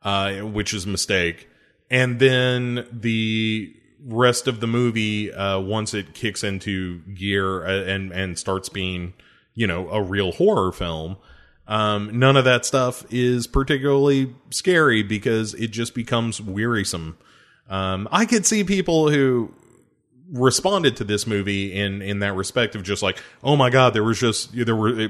uh, 0.03 0.37
which 0.37 0.73
is 0.73 0.87
a 0.87 0.89
mistake. 0.89 1.49
And 1.91 2.19
then 2.19 2.87
the 2.91 3.75
rest 4.07 4.49
of 4.49 4.61
the 4.61 4.67
movie, 4.67 5.33
uh, 5.33 5.61
once 5.61 5.93
it 5.93 6.15
kicks 6.15 6.43
into 6.43 7.01
gear 7.01 7.65
uh, 7.67 7.85
and 7.85 8.11
and 8.13 8.39
starts 8.39 8.71
being, 8.71 9.13
you 9.55 9.67
know, 9.67 9.91
a 9.91 10.03
real 10.03 10.33
horror 10.33 10.73
film. 10.73 11.17
Um, 11.67 12.19
none 12.19 12.37
of 12.37 12.45
that 12.45 12.67
stuff 12.67 13.07
is 13.11 13.47
particularly 13.47 14.35
scary 14.51 15.03
because 15.03 15.55
it 15.55 15.69
just 15.69 15.95
becomes 15.95 16.39
wearisome. 16.39 17.17
Um, 17.71 18.07
I 18.13 18.27
could 18.27 18.45
see 18.45 18.65
people 18.65 19.09
who 19.09 19.55
responded 20.33 20.97
to 20.97 21.05
this 21.05 21.27
movie 21.27 21.73
in 21.73 22.01
in 22.03 22.21
that 22.21 22.35
respect 22.35 22.75
of 22.75 22.83
just 22.83 23.03
like 23.03 23.23
oh 23.43 23.57
my 23.57 23.69
god 23.69 23.93
there 23.93 24.05
was 24.05 24.19
just 24.19 24.55
there 24.55 24.75
were 24.75 25.09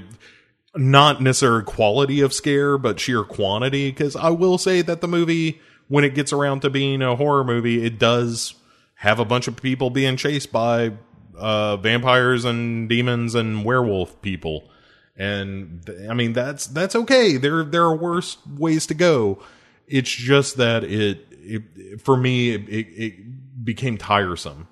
not 0.77 1.23
necessarily 1.23 1.63
quality 1.65 2.21
of 2.21 2.33
scare 2.33 2.77
but 2.77 2.99
sheer 2.99 3.23
quantity. 3.23 3.91
Because 3.91 4.17
i 4.17 4.31
will 4.31 4.59
say 4.59 4.83
that 4.83 5.01
the 5.01 5.09
movie 5.09 5.61
when 5.89 6.05
it 6.05 6.15
gets 6.15 6.33
around 6.33 6.61
to 6.61 6.71
being 6.71 7.01
a 7.01 7.17
horror 7.17 7.45
movie 7.45 7.85
it 7.85 7.99
does 7.99 8.55
have 8.97 9.19
a 9.19 9.25
bunch 9.25 9.49
of 9.49 9.57
people 9.57 9.91
being 9.91 10.17
chased 10.17 10.51
by 10.51 10.93
uh, 11.37 11.77
vampires 11.77 12.45
and 12.45 12.89
demons 12.89 13.35
and 13.35 13.65
werewolf 13.65 14.21
people. 14.23 14.71
And 15.17 15.89
i 16.11 16.15
mean 16.15 16.33
that's 16.33 16.67
that's 16.67 16.97
okay. 16.97 17.37
There 17.37 17.63
there 17.63 17.85
are 17.85 17.95
worse 17.95 18.39
ways 18.47 18.87
to 18.87 18.95
go. 18.95 19.39
It's 19.87 20.11
just 20.11 20.57
that 20.57 20.83
it, 20.83 21.27
it 21.31 22.01
for 22.01 22.17
me 22.17 22.51
it, 22.51 22.69
it, 22.69 22.87
it 22.89 23.65
became 23.65 23.97
tiresome 23.97 24.67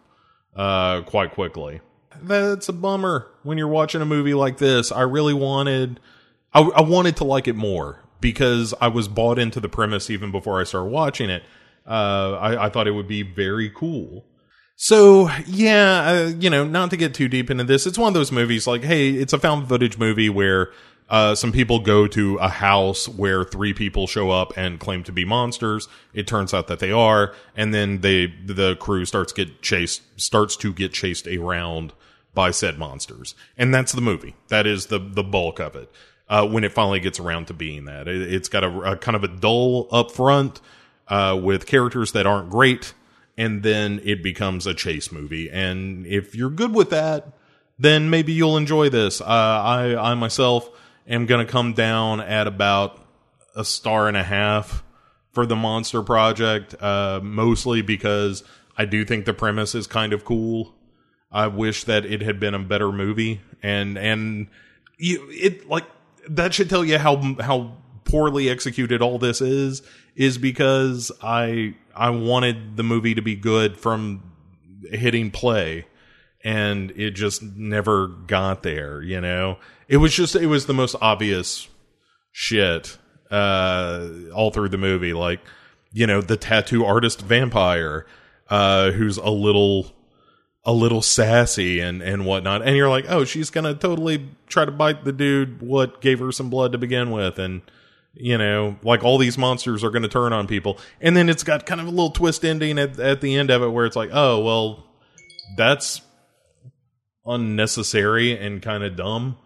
uh, 0.56 1.02
quite 1.02 1.32
quickly. 1.32 1.80
That's 2.20 2.68
a 2.68 2.72
bummer 2.72 3.28
when 3.42 3.58
you're 3.58 3.68
watching 3.68 4.02
a 4.02 4.06
movie 4.06 4.34
like 4.34 4.58
this. 4.58 4.92
I 4.92 5.02
really 5.02 5.34
wanted, 5.34 5.98
I, 6.52 6.60
I 6.60 6.82
wanted 6.82 7.16
to 7.18 7.24
like 7.24 7.48
it 7.48 7.56
more 7.56 8.02
because 8.20 8.74
I 8.80 8.88
was 8.88 9.08
bought 9.08 9.38
into 9.38 9.60
the 9.60 9.68
premise 9.68 10.10
even 10.10 10.30
before 10.30 10.60
I 10.60 10.64
started 10.64 10.90
watching 10.90 11.30
it. 11.30 11.42
Uh, 11.86 12.32
I, 12.32 12.66
I 12.66 12.68
thought 12.68 12.86
it 12.86 12.92
would 12.92 13.08
be 13.08 13.22
very 13.22 13.70
cool. 13.70 14.24
So 14.76 15.30
yeah, 15.46 16.02
uh, 16.08 16.32
you 16.38 16.50
know, 16.50 16.64
not 16.64 16.90
to 16.90 16.96
get 16.96 17.14
too 17.14 17.28
deep 17.28 17.50
into 17.50 17.64
this, 17.64 17.86
it's 17.86 17.98
one 17.98 18.08
of 18.08 18.14
those 18.14 18.32
movies 18.32 18.66
like, 18.66 18.82
hey, 18.82 19.10
it's 19.10 19.32
a 19.32 19.38
found 19.38 19.68
footage 19.68 19.98
movie 19.98 20.28
where 20.28 20.72
uh, 21.12 21.34
some 21.34 21.52
people 21.52 21.78
go 21.78 22.06
to 22.06 22.36
a 22.38 22.48
house 22.48 23.06
where 23.06 23.44
three 23.44 23.74
people 23.74 24.06
show 24.06 24.30
up 24.30 24.54
and 24.56 24.80
claim 24.80 25.04
to 25.04 25.12
be 25.12 25.26
monsters. 25.26 25.86
It 26.14 26.26
turns 26.26 26.54
out 26.54 26.68
that 26.68 26.78
they 26.78 26.90
are, 26.90 27.34
and 27.54 27.74
then 27.74 28.00
they 28.00 28.28
the 28.46 28.76
crew 28.76 29.04
starts 29.04 29.30
get 29.34 29.60
chased 29.60 30.00
starts 30.18 30.56
to 30.56 30.72
get 30.72 30.94
chased 30.94 31.26
around 31.26 31.92
by 32.32 32.50
said 32.50 32.78
monsters, 32.78 33.34
and 33.58 33.74
that's 33.74 33.92
the 33.92 34.00
movie. 34.00 34.34
That 34.48 34.66
is 34.66 34.86
the 34.86 34.98
the 34.98 35.22
bulk 35.22 35.60
of 35.60 35.76
it. 35.76 35.92
Uh, 36.30 36.48
when 36.48 36.64
it 36.64 36.72
finally 36.72 36.98
gets 36.98 37.20
around 37.20 37.48
to 37.48 37.52
being 37.52 37.84
that, 37.84 38.08
it, 38.08 38.30
has 38.30 38.48
got 38.48 38.64
a, 38.64 38.92
a, 38.92 38.96
kind 38.96 39.14
of 39.14 39.22
a 39.22 39.28
dull 39.28 39.88
up 39.92 40.10
front 40.10 40.62
uh, 41.08 41.38
with 41.38 41.66
characters 41.66 42.12
that 42.12 42.26
aren't 42.26 42.48
great, 42.48 42.94
and 43.36 43.62
then 43.62 44.00
it 44.02 44.22
becomes 44.22 44.66
a 44.66 44.72
chase 44.72 45.12
movie. 45.12 45.50
And 45.50 46.06
if 46.06 46.34
you're 46.34 46.48
good 46.48 46.74
with 46.74 46.88
that, 46.88 47.34
then 47.78 48.08
maybe 48.08 48.32
you'll 48.32 48.56
enjoy 48.56 48.88
this. 48.88 49.20
Uh, 49.20 49.24
I 49.26 50.12
I 50.12 50.14
myself 50.14 50.70
am 51.06 51.26
going 51.26 51.44
to 51.44 51.50
come 51.50 51.72
down 51.72 52.20
at 52.20 52.46
about 52.46 52.98
a 53.54 53.64
star 53.64 54.08
and 54.08 54.16
a 54.16 54.22
half 54.22 54.82
for 55.32 55.46
the 55.46 55.56
Monster 55.56 56.02
Project, 56.02 56.74
uh, 56.80 57.20
mostly 57.22 57.82
because 57.82 58.44
I 58.76 58.84
do 58.84 59.04
think 59.04 59.24
the 59.24 59.34
premise 59.34 59.74
is 59.74 59.86
kind 59.86 60.12
of 60.12 60.24
cool. 60.24 60.74
I 61.30 61.46
wish 61.46 61.84
that 61.84 62.04
it 62.04 62.22
had 62.22 62.38
been 62.38 62.54
a 62.54 62.58
better 62.58 62.92
movie, 62.92 63.40
and 63.62 63.96
and 63.96 64.48
you, 64.98 65.26
it 65.30 65.68
like 65.68 65.84
that 66.28 66.52
should 66.54 66.68
tell 66.68 66.84
you 66.84 66.98
how 66.98 67.36
how 67.40 67.76
poorly 68.04 68.50
executed 68.50 69.00
all 69.00 69.18
this 69.18 69.40
is. 69.40 69.82
Is 70.14 70.36
because 70.36 71.10
I 71.22 71.74
I 71.94 72.10
wanted 72.10 72.76
the 72.76 72.82
movie 72.82 73.14
to 73.14 73.22
be 73.22 73.34
good 73.34 73.78
from 73.78 74.22
hitting 74.90 75.30
play, 75.30 75.86
and 76.44 76.90
it 76.92 77.12
just 77.12 77.42
never 77.42 78.08
got 78.08 78.62
there. 78.62 79.02
You 79.02 79.20
know, 79.20 79.58
it 79.88 79.98
was 79.98 80.14
just 80.14 80.34
it 80.34 80.46
was 80.46 80.66
the 80.66 80.74
most 80.74 80.96
obvious 81.00 81.68
shit 82.32 82.98
uh, 83.30 84.08
all 84.34 84.50
through 84.50 84.70
the 84.70 84.78
movie. 84.78 85.12
Like 85.12 85.40
you 85.92 86.06
know 86.06 86.20
the 86.20 86.36
tattoo 86.36 86.84
artist 86.84 87.20
vampire 87.20 88.06
uh, 88.48 88.90
who's 88.92 89.16
a 89.16 89.30
little 89.30 89.92
a 90.64 90.72
little 90.72 91.02
sassy 91.02 91.80
and 91.80 92.02
and 92.02 92.24
whatnot, 92.24 92.62
and 92.62 92.76
you're 92.76 92.90
like, 92.90 93.06
oh, 93.08 93.24
she's 93.24 93.50
gonna 93.50 93.74
totally 93.74 94.28
try 94.46 94.64
to 94.64 94.72
bite 94.72 95.04
the 95.04 95.12
dude 95.12 95.62
what 95.62 96.00
gave 96.00 96.18
her 96.18 96.32
some 96.32 96.50
blood 96.50 96.72
to 96.72 96.78
begin 96.78 97.10
with, 97.10 97.38
and 97.38 97.62
you 98.14 98.36
know, 98.36 98.76
like 98.82 99.04
all 99.04 99.18
these 99.18 99.38
monsters 99.38 99.82
are 99.82 99.90
going 99.90 100.02
to 100.02 100.08
turn 100.08 100.32
on 100.32 100.46
people. 100.46 100.78
And 101.00 101.16
then 101.16 101.28
it's 101.28 101.42
got 101.42 101.66
kind 101.66 101.80
of 101.80 101.86
a 101.86 101.90
little 101.90 102.10
twist 102.10 102.44
ending 102.44 102.78
at, 102.78 102.98
at 103.00 103.20
the 103.20 103.36
end 103.36 103.50
of 103.50 103.62
it 103.62 103.68
where 103.68 103.86
it's 103.86 103.96
like, 103.96 104.10
oh, 104.12 104.42
well, 104.44 104.86
that's 105.56 106.02
unnecessary 107.26 108.36
and 108.36 108.62
kind 108.62 108.84
of 108.84 108.96
dumb. 108.96 109.38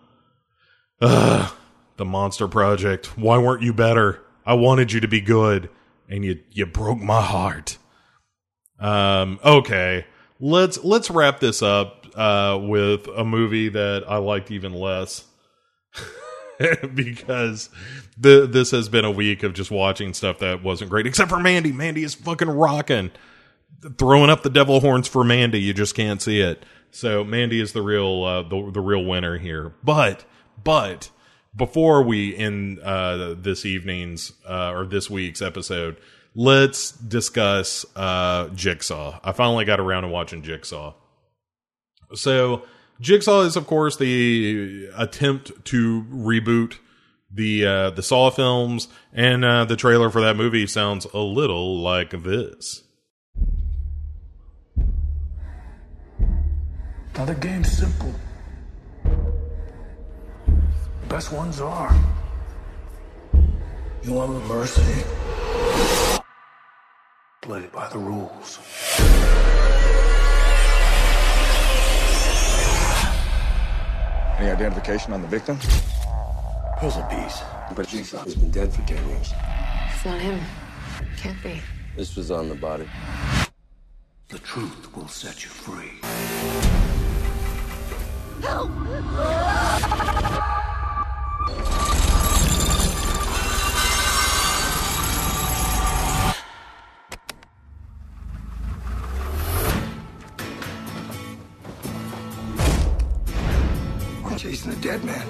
Ugh, 1.01 1.53
the 1.97 2.05
Monster 2.05 2.49
Project. 2.49 3.19
Why 3.19 3.39
weren't 3.39 3.63
you 3.63 3.73
better? 3.73 4.23
I 4.45 4.55
wanted 4.55 4.93
you 4.93 5.01
to 5.01 5.09
be 5.09 5.21
good, 5.21 5.69
and 6.09 6.25
you 6.25 6.41
you 6.51 6.67
broke 6.67 6.99
my 6.99 7.21
heart. 7.23 7.79
Um. 8.79 9.41
Okay. 9.45 10.07
Let's 10.39 10.83
let's 10.85 11.11
wrap 11.11 11.41
this 11.41 11.63
up 11.63 12.07
uh, 12.15 12.59
with 12.63 13.09
a 13.09 13.25
movie 13.25 13.69
that 13.71 14.05
I 14.09 14.17
liked 14.19 14.51
even 14.51 14.73
less. 14.73 15.25
because 16.95 17.69
the 18.17 18.47
this 18.47 18.71
has 18.71 18.89
been 18.89 19.05
a 19.05 19.11
week 19.11 19.43
of 19.43 19.53
just 19.53 19.71
watching 19.71 20.15
stuff 20.15 20.39
that 20.39 20.63
wasn't 20.63 20.91
great, 20.91 21.07
except 21.07 21.31
for 21.31 21.39
Mandy. 21.39 21.73
Mandy 21.73 22.03
is 22.03 22.15
fucking 22.15 22.49
rocking, 22.49 23.11
throwing 23.99 24.31
up 24.31 24.43
the 24.43 24.51
devil 24.51 24.81
horns 24.81 25.09
for 25.09 25.25
Mandy. 25.25 25.61
You 25.61 25.75
just 25.75 25.95
can't 25.95 26.21
see 26.21 26.41
it. 26.41 26.65
So 26.97 27.25
Mandy 27.25 27.61
is 27.61 27.75
the 27.75 27.83
real 27.83 28.25
uh, 28.25 28.43
the 28.43 28.71
the 28.73 28.81
real 28.81 29.05
winner 29.05 29.37
here. 29.37 29.75
But 29.85 30.25
but 30.65 31.11
before 31.55 32.03
we 32.03 32.35
end 32.35 32.81
uh, 32.81 33.35
this 33.35 33.67
evening's 33.67 34.33
uh, 34.49 34.73
or 34.73 34.87
this 34.87 35.11
week's 35.11 35.43
episode, 35.43 35.99
let's 36.35 36.93
discuss 36.93 37.85
uh, 37.95 38.49
Jigsaw. 38.49 39.21
I 39.23 39.33
finally 39.33 39.67
got 39.67 39.79
around 39.79 40.05
to 40.05 40.09
watching 40.09 40.43
Jigsaw. 40.43 40.95
So, 42.15 42.63
Jigsaw 42.99 43.43
is, 43.43 43.57
of 43.57 43.67
course, 43.67 43.99
the 43.99 44.89
attempt 44.97 45.67
to 45.67 46.03
reboot 46.05 46.79
the 47.31 47.67
uh, 47.67 47.91
the 47.91 48.03
Saw 48.03 48.31
films, 48.31 48.89
and 49.13 49.45
uh, 49.45 49.67
the 49.67 49.77
trailer 49.77 50.09
for 50.09 50.23
that 50.23 50.37
movie 50.37 50.67
sounds 50.67 51.05
a 51.13 51.19
little 51.19 51.79
like 51.79 52.23
this. 52.23 52.85
Now 57.17 57.25
the 57.25 57.35
game's 57.35 57.73
simple. 57.73 58.15
Best 61.09 61.33
ones 61.33 61.63
are. 61.63 61.95
You 64.03 64.13
want 64.13 64.45
mercy? 64.47 64.83
Play 67.41 67.61
it 67.61 67.73
by 67.73 67.89
the 67.89 67.99
rules. 67.99 68.59
Any 74.39 74.51
identification 74.51 75.15
on 75.15 75.23
the 75.23 75.29
victim? 75.29 75.59
Puzzle 76.77 77.03
piece. 77.05 77.41
But 77.75 77.89
Jigsaw 77.89 78.25
has 78.25 78.35
been 78.35 78.51
dead 78.51 78.75
for 78.75 78.83
10 78.83 79.09
years. 79.09 79.33
It's 79.95 80.05
not 80.05 80.21
him. 80.21 80.39
Can't 81.17 81.43
be. 81.43 81.63
This 81.97 82.15
was 82.15 82.31
on 82.31 82.51
the 82.51 82.55
body. 82.55 82.87
The 84.29 84.39
truth 84.41 84.95
will 84.95 85.09
set 85.09 85.43
you 85.43 85.49
free. 85.49 86.76
Help! 88.47 88.71
Chasing 104.37 104.71
a 104.71 104.77
dead 104.77 105.03
man. 105.03 105.27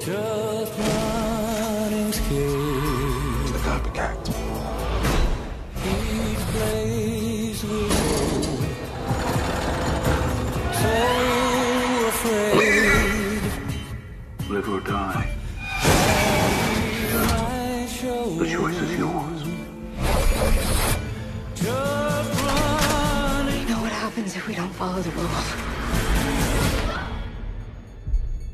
Just 0.00 0.51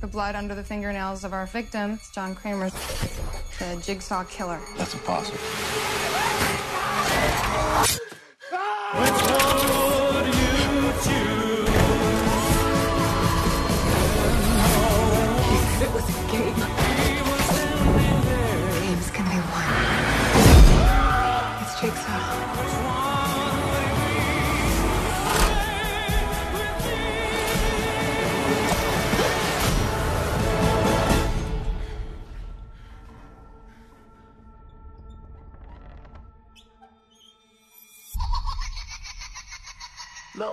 blood 0.08 0.34
under 0.34 0.54
the 0.54 0.64
fingernails 0.64 1.24
of 1.24 1.32
our 1.32 1.46
victim, 1.46 1.92
it's 1.92 2.10
John 2.10 2.34
Kramer, 2.34 2.70
the 3.58 3.80
jigsaw 3.82 4.24
killer. 4.24 4.60
That's 4.76 4.94
impossible. 4.94 5.38
Which 8.98 9.20
one 9.28 9.56
would 10.14 10.26
you 10.34 10.92
choose? 11.04 11.68
It 15.82 15.90
was 15.92 16.04
a 16.08 16.12
game. 16.32 16.87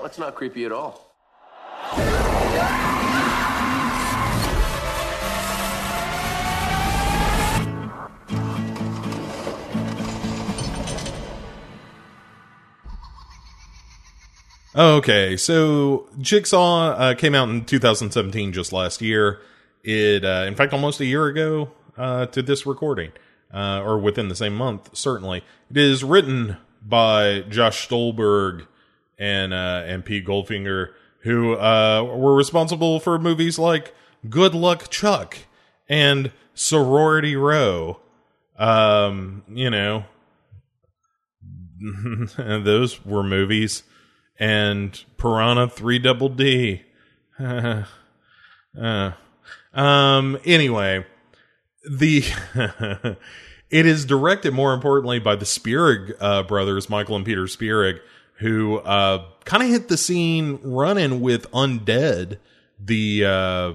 It's 0.06 0.20
not 0.20 0.36
creepy 0.36 0.66
at 0.66 0.72
all. 0.72 1.02
Okay, 14.78 15.38
so 15.38 16.10
Jigsaw 16.20 16.90
uh, 16.92 17.14
came 17.16 17.34
out 17.34 17.50
in 17.50 17.66
2017, 17.66 18.52
just 18.52 18.72
last 18.74 19.02
year. 19.02 19.40
It, 19.84 20.24
uh, 20.24 20.46
in 20.48 20.56
fact, 20.56 20.74
almost 20.74 21.00
a 21.00 21.06
year 21.06 21.26
ago 21.26 21.72
uh, 21.98 22.28
to 22.28 22.44
this 22.44 22.66
recording, 22.66 23.12
uh, 23.54 23.82
or 23.82 23.98
within 23.98 24.28
the 24.28 24.36
same 24.36 24.54
month, 24.54 24.96
certainly. 24.96 25.44
It 25.72 25.78
is 25.78 26.04
written 26.04 26.58
by 26.82 27.42
Josh 27.50 27.88
Stolberg 27.88 28.68
and 29.18 29.54
uh, 29.54 29.84
and 29.86 30.04
Pete 30.04 30.26
Goldfinger, 30.26 30.90
who 31.20 31.54
uh, 31.54 32.04
were 32.04 32.36
responsible 32.36 33.00
for 33.00 33.18
movies 33.20 33.58
like 33.58 33.94
Good 34.30 34.54
Luck 34.54 34.90
Chuck 34.90 35.38
and 35.88 36.32
Sorority 36.54 37.36
Row. 37.36 38.00
Um, 38.58 39.44
you 39.50 39.70
know, 39.70 40.06
those 42.38 43.06
were 43.06 43.24
movies 43.24 43.84
and 44.40 45.04
Piranha 45.18 45.68
3 45.68 46.00
Double 46.00 46.30
D. 46.30 46.84
Uh, 48.78 49.14
um 49.74 50.38
anyway, 50.44 51.06
the 51.90 52.26
it 53.70 53.86
is 53.86 54.04
directed 54.04 54.54
more 54.54 54.74
importantly 54.74 55.18
by 55.18 55.34
the 55.38 55.46
Spierig 55.46 56.14
uh, 56.20 56.44
brothers, 56.44 56.90
Michael 56.90 57.16
and 57.16 57.26
Peter 57.26 57.48
Spierig, 57.48 58.02
who 58.38 58.78
uh 58.78 59.26
kind 59.46 59.64
of 59.64 59.70
hit 59.70 59.88
the 59.88 59.98
scene 59.98 60.60
running 60.64 61.22
with 61.22 61.50
Undead, 61.52 62.40
the 62.80 63.26
uh 63.26 63.74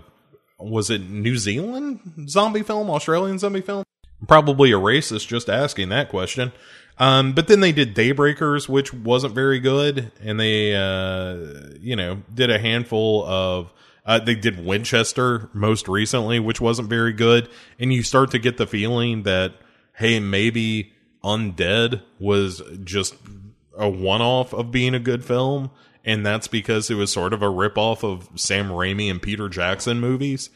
was 0.58 0.90
it 0.90 1.00
New 1.02 1.36
Zealand 1.36 2.28
zombie 2.28 2.62
film, 2.62 2.90
Australian 2.90 3.38
zombie 3.38 3.62
film? 3.62 3.84
Probably 4.28 4.72
a 4.72 4.76
racist 4.76 5.26
just 5.26 5.48
asking 5.48 5.88
that 5.88 6.10
question. 6.10 6.52
Um, 6.98 7.32
but 7.32 7.48
then 7.48 7.60
they 7.60 7.72
did 7.72 7.94
Daybreakers, 7.94 8.68
which 8.68 8.92
wasn't 8.92 9.34
very 9.34 9.58
good, 9.58 10.12
and 10.20 10.38
they, 10.38 10.76
uh, 10.76 11.78
you 11.80 11.96
know, 11.96 12.22
did 12.32 12.50
a 12.50 12.58
handful 12.58 13.24
of. 13.24 13.72
Uh, 14.04 14.18
they 14.18 14.34
did 14.34 14.64
Winchester 14.64 15.48
most 15.52 15.86
recently, 15.88 16.40
which 16.40 16.60
wasn't 16.60 16.88
very 16.88 17.12
good, 17.12 17.48
and 17.78 17.92
you 17.92 18.02
start 18.02 18.30
to 18.30 18.38
get 18.38 18.56
the 18.56 18.66
feeling 18.66 19.22
that 19.22 19.54
hey, 19.94 20.18
maybe 20.20 20.92
Undead 21.22 22.02
was 22.18 22.62
just 22.84 23.14
a 23.80 23.88
one-off 23.88 24.52
of 24.52 24.70
being 24.70 24.94
a 24.94 25.00
good 25.00 25.24
film, 25.24 25.70
and 26.04 26.24
that's 26.24 26.46
because 26.46 26.90
it 26.90 26.94
was 26.94 27.12
sort 27.12 27.32
of 27.32 27.42
a 27.42 27.48
rip-off 27.48 28.04
of 28.04 28.28
Sam 28.36 28.68
Raimi 28.68 29.10
and 29.10 29.20
Peter 29.20 29.48
Jackson 29.48 29.98
movies. 29.98 30.50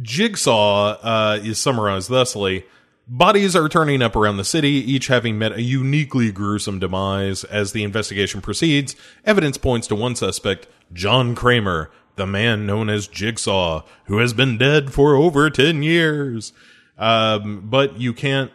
Jigsaw 0.00 0.96
uh, 1.02 1.38
is 1.42 1.58
summarized 1.58 2.08
thusly. 2.08 2.64
Bodies 3.06 3.54
are 3.54 3.68
turning 3.68 4.00
up 4.00 4.16
around 4.16 4.38
the 4.38 4.44
city, 4.44 4.70
each 4.70 5.08
having 5.08 5.38
met 5.38 5.52
a 5.52 5.62
uniquely 5.62 6.32
gruesome 6.32 6.78
demise. 6.78 7.44
As 7.44 7.72
the 7.72 7.84
investigation 7.84 8.40
proceeds, 8.40 8.96
evidence 9.24 9.58
points 9.58 9.86
to 9.88 9.94
one 9.94 10.16
suspect, 10.16 10.66
John 10.92 11.34
Kramer, 11.34 11.90
the 12.16 12.26
man 12.26 12.64
known 12.64 12.88
as 12.88 13.06
Jigsaw, 13.06 13.82
who 14.06 14.18
has 14.18 14.32
been 14.32 14.56
dead 14.56 14.92
for 14.92 15.14
over 15.14 15.50
10 15.50 15.82
years. 15.82 16.52
Um, 16.96 17.68
but 17.68 18.00
you 18.00 18.14
can't, 18.14 18.50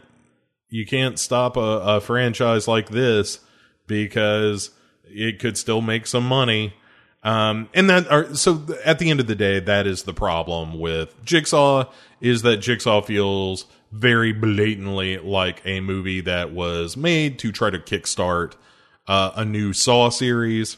you 0.70 0.86
can't 0.86 1.20
stop 1.20 1.57
a, 1.57 1.59
a 1.59 2.01
franchise 2.01 2.68
like 2.68 2.89
this 2.89 3.39
because 3.88 4.72
it 5.06 5.40
could 5.40 5.58
still 5.58 5.82
make 5.82 6.06
some 6.06 6.28
money. 6.28 6.74
Um, 7.24 7.70
and 7.74 7.90
that 7.90 8.10
are, 8.12 8.36
so 8.36 8.64
at 8.86 9.00
the 9.00 9.10
end 9.10 9.20
of 9.20 9.28
the 9.28 9.36
day, 9.36 9.60
that 9.60 9.88
is 9.88 10.04
the 10.04 10.14
problem 10.14 10.80
with 10.80 11.14
Jigsaw 11.26 11.92
is 12.22 12.44
that 12.44 12.58
Jigsaw 12.58 13.02
feels 13.02 13.66
very 13.92 14.34
blatantly 14.34 15.18
like 15.18 15.62
a 15.66 15.80
movie 15.80 16.22
that 16.22 16.52
was 16.52 16.96
made 16.96 17.40
to 17.40 17.52
try 17.52 17.70
to 17.70 17.80
kickstart 17.80 18.54
uh, 19.08 19.32
a 19.36 19.46
new 19.46 19.74
Saw 19.74 20.10
series. 20.10 20.78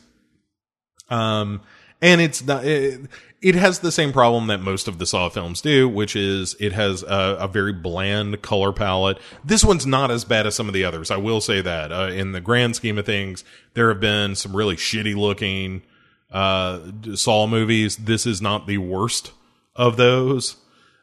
Um, 1.09 1.61
and 2.01 2.21
it's 2.21 2.43
not, 2.43 2.65
it, 2.65 3.01
it 3.41 3.55
has 3.55 3.79
the 3.79 3.91
same 3.91 4.11
problem 4.11 4.47
that 4.47 4.59
most 4.59 4.87
of 4.87 4.97
the 4.97 5.05
Saw 5.05 5.29
films 5.29 5.61
do, 5.61 5.87
which 5.87 6.15
is 6.15 6.55
it 6.59 6.73
has 6.73 7.03
a, 7.03 7.37
a 7.39 7.47
very 7.47 7.71
bland 7.71 8.41
color 8.41 8.73
palette. 8.73 9.17
This 9.43 9.63
one's 9.63 9.85
not 9.85 10.11
as 10.11 10.25
bad 10.25 10.45
as 10.45 10.55
some 10.55 10.67
of 10.67 10.73
the 10.73 10.83
others. 10.83 11.09
I 11.09 11.17
will 11.17 11.39
say 11.39 11.61
that. 11.61 11.91
Uh, 11.91 12.09
in 12.13 12.33
the 12.33 12.41
grand 12.41 12.75
scheme 12.75 12.97
of 12.97 13.05
things, 13.05 13.43
there 13.75 13.89
have 13.89 14.01
been 14.01 14.35
some 14.35 14.55
really 14.55 14.75
shitty 14.75 15.15
looking 15.15 15.83
uh, 16.31 16.79
Saw 17.15 17.47
movies. 17.47 17.95
This 17.97 18.25
is 18.25 18.41
not 18.41 18.67
the 18.67 18.77
worst 18.77 19.31
of 19.75 19.95
those. 19.95 20.57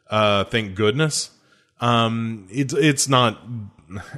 Uh, 0.09 0.43
thank 0.43 0.75
goodness. 0.75 1.31
Um, 1.81 2.47
it's 2.51 2.73
it's 2.73 3.07
not. 3.07 3.39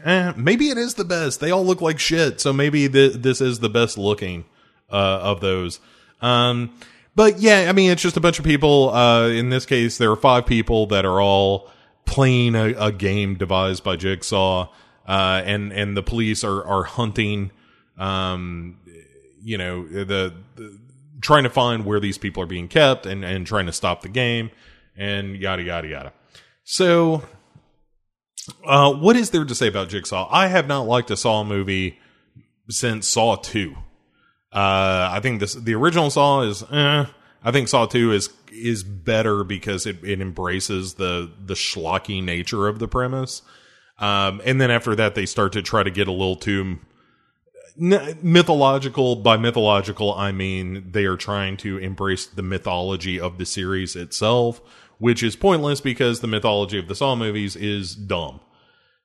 Eh, 0.04 0.34
maybe 0.36 0.70
it 0.70 0.78
is 0.78 0.96
the 0.96 1.06
best. 1.06 1.40
They 1.40 1.52
all 1.52 1.66
look 1.66 1.82
like 1.82 2.00
shit, 2.00 2.42
so 2.42 2.52
maybe 2.52 2.90
th- 2.90 3.14
this 3.14 3.40
is 3.40 3.60
the 3.60 3.70
best 3.70 3.98
looking 3.98 4.46
uh, 4.92 5.20
of 5.22 5.42
those. 5.42 5.80
Um, 6.22 6.74
but 7.20 7.40
yeah, 7.40 7.66
I 7.68 7.74
mean, 7.74 7.92
it's 7.92 8.02
just 8.02 8.16
a 8.16 8.22
bunch 8.22 8.40
of 8.40 8.46
people. 8.46 8.92
Uh, 8.92 9.28
in 9.28 9.50
this 9.50 9.66
case, 9.66 9.98
there 9.98 10.10
are 10.10 10.16
five 10.16 10.46
people 10.46 10.86
that 10.86 11.04
are 11.04 11.20
all 11.20 11.70
playing 12.06 12.56
a, 12.56 12.68
a 12.78 12.94
game 12.94 13.36
devised 13.36 13.84
by 13.84 13.98
Jigsaw, 13.98 14.70
uh, 15.06 15.42
and 15.44 15.74
and 15.74 15.98
the 15.98 16.02
police 16.02 16.46
are 16.46 16.64
are 16.64 16.84
hunting. 16.84 17.52
Um, 17.98 18.78
you 19.44 19.58
know 19.58 19.86
the, 19.86 20.34
the 20.56 20.80
trying 21.20 21.44
to 21.44 21.50
find 21.50 21.84
where 21.84 22.00
these 22.00 22.18
people 22.18 22.42
are 22.42 22.46
being 22.46 22.70
kept 22.70 23.06
and 23.06 23.26
and 23.26 23.46
trying 23.46 23.66
to 23.66 23.74
stop 23.74 24.02
the 24.02 24.08
game 24.08 24.50
and 24.96 25.36
yada 25.36 25.62
yada 25.62 25.90
yada. 25.90 26.14
So, 26.64 27.24
uh, 28.66 28.94
what 28.94 29.18
is 29.18 29.32
there 29.32 29.44
to 29.44 29.56
say 29.56 29.68
about 29.68 29.90
Jigsaw? 29.90 30.30
I 30.32 30.48
have 30.48 30.68
not 30.68 30.88
liked 30.88 31.12
a 31.12 31.18
Saw 31.18 31.44
movie 31.44 32.00
since 32.70 33.10
Saw 33.10 33.36
Two. 33.36 33.76
Uh, 34.52 35.10
I 35.12 35.20
think 35.22 35.40
this 35.40 35.54
the 35.54 35.76
original 35.76 36.10
Saw 36.10 36.42
is. 36.42 36.64
Eh, 36.64 37.06
I 37.44 37.52
think 37.52 37.68
Saw 37.68 37.86
Two 37.86 38.12
is 38.12 38.30
is 38.52 38.84
better 38.84 39.44
because 39.44 39.86
it, 39.86 40.04
it 40.04 40.22
embraces 40.22 40.96
the 40.96 41.32
the 41.44 41.54
schlocky 41.54 42.24
nature 42.24 42.68
of 42.68 42.80
the 42.80 42.88
premise. 42.88 43.42
Um, 44.00 44.42
and 44.46 44.60
then 44.60 44.72
after 44.72 44.96
that, 44.96 45.16
they 45.16 45.26
start 45.26 45.54
to 45.54 45.62
try 45.62 45.84
to 45.84 45.92
get 45.92 46.08
a 46.08 46.12
little 46.12 46.36
too 46.36 46.80
mythological. 47.78 49.18
By 49.18 49.38
mythological, 49.38 50.14
I 50.14 50.32
mean 50.32 50.92
they 50.92 51.06
are 51.06 51.18
trying 51.18 51.58
to 51.58 51.78
embrace 51.78 52.26
the 52.26 52.44
mythology 52.44 53.20
of 53.20 53.38
the 53.38 53.46
series 53.46 53.96
itself, 53.96 54.62
which 54.98 55.22
is 55.22 55.36
pointless 55.36 55.80
because 55.80 56.22
the 56.22 56.28
mythology 56.28 56.80
of 56.80 56.88
the 56.88 56.96
Saw 56.96 57.16
movies 57.16 57.56
is 57.56 57.96
dumb. 57.96 58.40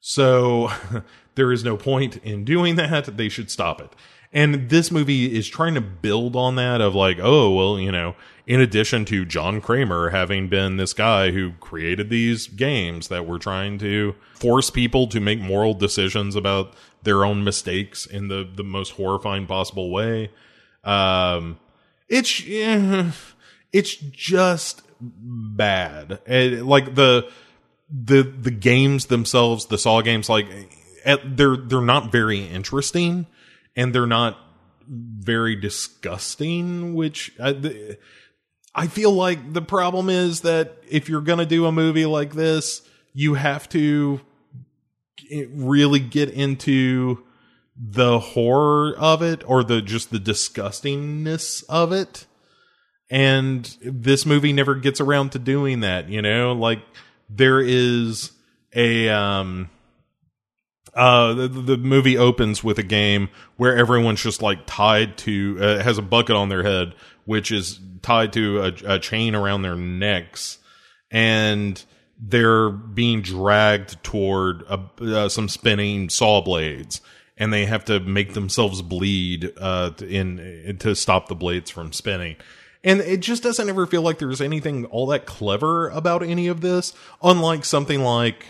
So 0.01 0.71
there 1.35 1.53
is 1.53 1.65
no 1.65 1.77
point 1.77 2.17
in 2.19 2.45
doing 2.45 2.77
that. 2.77 3.17
They 3.17 3.29
should 3.29 3.51
stop 3.51 3.81
it. 3.81 3.93
And 4.35 4.69
this 4.69 4.91
movie 4.91 5.33
is 5.33 5.47
trying 5.47 5.75
to 5.75 5.81
build 5.81 6.35
on 6.35 6.57
that 6.57 6.81
of 6.81 6.93
like, 6.93 7.19
oh, 7.23 7.55
well, 7.55 7.79
you 7.79 7.93
know, 7.93 8.17
in 8.49 8.61
addition 8.61 9.05
to 9.07 9.25
John 9.25 9.61
Kramer 9.61 10.11
having 10.11 10.49
been 10.49 10.77
this 10.77 10.93
guy 10.93 11.31
who 11.31 11.53
created 11.61 12.11
these 12.11 12.49
games 12.49 13.07
that 13.09 13.27
were 13.27 13.39
trying 13.39 13.79
to 13.79 14.17
force 14.35 14.71
people 14.71 15.07
to 15.07 15.21
make 15.21 15.39
moral 15.39 15.73
decisions 15.73 16.35
about 16.35 16.75
their 17.05 17.25
own 17.25 17.45
mistakes 17.45 18.07
in 18.07 18.27
the, 18.27 18.49
the 18.57 18.65
most 18.65 18.91
horrifying 18.95 19.47
possible 19.47 19.93
way. 19.93 20.33
Um, 20.83 21.61
it's, 22.09 22.43
eh, 22.45 23.13
it's 23.73 23.95
just 23.95 24.83
bad. 25.01 26.19
And, 26.27 26.67
like 26.67 26.97
the, 26.97 27.31
the, 27.89 28.23
the 28.23 28.51
games 28.51 29.07
themselves, 29.07 29.67
the 29.67 29.79
Saw 29.79 30.01
games, 30.01 30.29
like, 30.29 30.49
at, 31.05 31.37
they're, 31.37 31.57
they're 31.57 31.81
not 31.81 32.11
very 32.11 32.45
interesting 32.45 33.29
and 33.77 33.95
they're 33.95 34.07
not 34.07 34.39
very 34.89 35.57
disgusting, 35.57 36.95
which 36.95 37.33
I, 37.43 37.97
I 38.75 38.87
feel 38.87 39.13
like 39.13 39.53
the 39.53 39.63
problem 39.63 40.11
is 40.11 40.43
that 40.43 40.77
if 40.89 41.09
you're 41.09 41.21
going 41.21 41.39
to 41.39 41.47
do 41.47 41.67
a 41.67 41.73
movie 41.73 42.07
like 42.07 42.35
this, 42.35 42.83
you 43.13 43.35
have 43.35 43.69
to 43.71 44.21
really 45.31 46.01
get 46.01 46.31
into 46.31 47.25
the 47.77 48.19
horror 48.19 48.97
of 48.99 49.23
it 49.23 49.43
or 49.49 49.65
the 49.65 49.81
just 49.83 50.11
the 50.11 50.19
disgustingness 50.19 51.65
of 51.69 51.93
it. 51.93 52.27
And 53.11 53.77
this 53.83 54.27
movie 54.27 54.53
never 54.53 54.75
gets 54.75 55.01
around 55.01 55.33
to 55.33 55.39
doing 55.39 55.81
that, 55.81 56.09
you 56.09 56.23
know? 56.23 56.53
Like 56.53 56.81
there 57.29 57.61
is 57.61 58.33
a 58.75 59.09
um 59.09 59.71
uh 60.95 61.35
the, 61.35 61.49
the 61.49 61.77
movie 61.77 62.17
opens 62.17 62.63
with 62.63 62.79
a 62.79 62.83
game 62.83 63.29
where 63.57 63.77
everyone's 63.77 64.23
just 64.23 64.43
like 64.43 64.61
tied 64.67 65.17
to 65.19 65.59
uh, 65.61 65.83
has 65.83 65.99
a 65.99 66.03
bucket 66.03 66.37
on 66.37 66.49
their 66.49 66.63
head 66.63 66.95
which 67.25 67.51
is 67.51 67.81
tied 68.03 68.33
to 68.35 68.61
a, 68.61 68.95
a 68.95 68.99
chain 68.99 69.35
around 69.35 69.63
their 69.63 69.77
necks. 69.77 70.59
And 71.11 71.83
they're 72.19 72.71
being 72.71 73.23
dragged 73.23 74.03
toward 74.05 74.63
a, 74.63 74.81
uh, 75.01 75.29
some 75.29 75.49
spinning 75.49 76.09
saw 76.09 76.41
blades. 76.41 77.01
And 77.37 77.53
they 77.53 77.67
have 77.67 77.85
to 77.87 77.99
make 77.99 78.35
themselves 78.35 78.81
bleed 78.81 79.53
uh, 79.59 79.91
in, 80.01 80.39
in 80.39 80.79
to 80.79 80.95
stop 80.95 81.29
the 81.29 81.35
blades 81.35 81.71
from 81.71 81.93
spinning. 81.93 82.37
And 82.85 83.01
it 83.01 83.21
just 83.21 83.43
doesn't 83.43 83.69
ever 83.69 83.87
feel 83.87 84.03
like 84.03 84.19
there's 84.19 84.41
anything 84.41 84.85
all 84.87 85.07
that 85.07 85.27
clever 85.27 85.89
about 85.89 86.23
any 86.23 86.47
of 86.49 86.61
this 86.61 86.93
unlike 87.23 87.65
something 87.65 88.03
like 88.03 88.45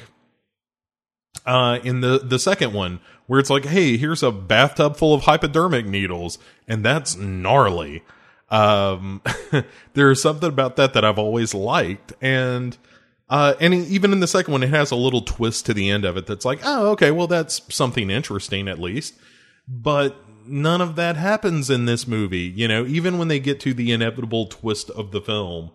uh, 1.46 1.78
in 1.82 2.00
the 2.00 2.18
the 2.18 2.38
second 2.38 2.72
one 2.72 3.00
where 3.26 3.40
it's 3.40 3.50
like 3.50 3.66
hey 3.66 3.96
here's 3.96 4.22
a 4.22 4.30
bathtub 4.30 4.96
full 4.96 5.14
of 5.14 5.22
hypodermic 5.22 5.86
needles 5.86 6.38
and 6.68 6.84
that's 6.84 7.16
gnarly 7.16 8.02
um, 8.50 9.22
there's 9.94 10.22
something 10.22 10.48
about 10.48 10.76
that 10.76 10.92
that 10.94 11.04
I've 11.04 11.18
always 11.18 11.54
liked, 11.54 12.12
and 12.20 12.76
uh, 13.28 13.54
and 13.60 13.74
even 13.74 14.12
in 14.12 14.20
the 14.20 14.26
second 14.26 14.52
one, 14.52 14.62
it 14.62 14.70
has 14.70 14.90
a 14.90 14.96
little 14.96 15.22
twist 15.22 15.66
to 15.66 15.74
the 15.74 15.90
end 15.90 16.04
of 16.04 16.16
it 16.16 16.26
that's 16.26 16.44
like, 16.44 16.60
oh, 16.62 16.90
okay, 16.90 17.10
well, 17.10 17.26
that's 17.26 17.62
something 17.74 18.10
interesting 18.10 18.68
at 18.68 18.78
least. 18.78 19.14
But 19.66 20.16
none 20.46 20.80
of 20.80 20.94
that 20.96 21.16
happens 21.16 21.70
in 21.70 21.86
this 21.86 22.06
movie. 22.06 22.52
You 22.54 22.68
know, 22.68 22.84
even 22.86 23.18
when 23.18 23.28
they 23.28 23.40
get 23.40 23.60
to 23.60 23.74
the 23.74 23.92
inevitable 23.92 24.46
twist 24.46 24.90
of 24.90 25.10
the 25.10 25.22
film, 25.22 25.70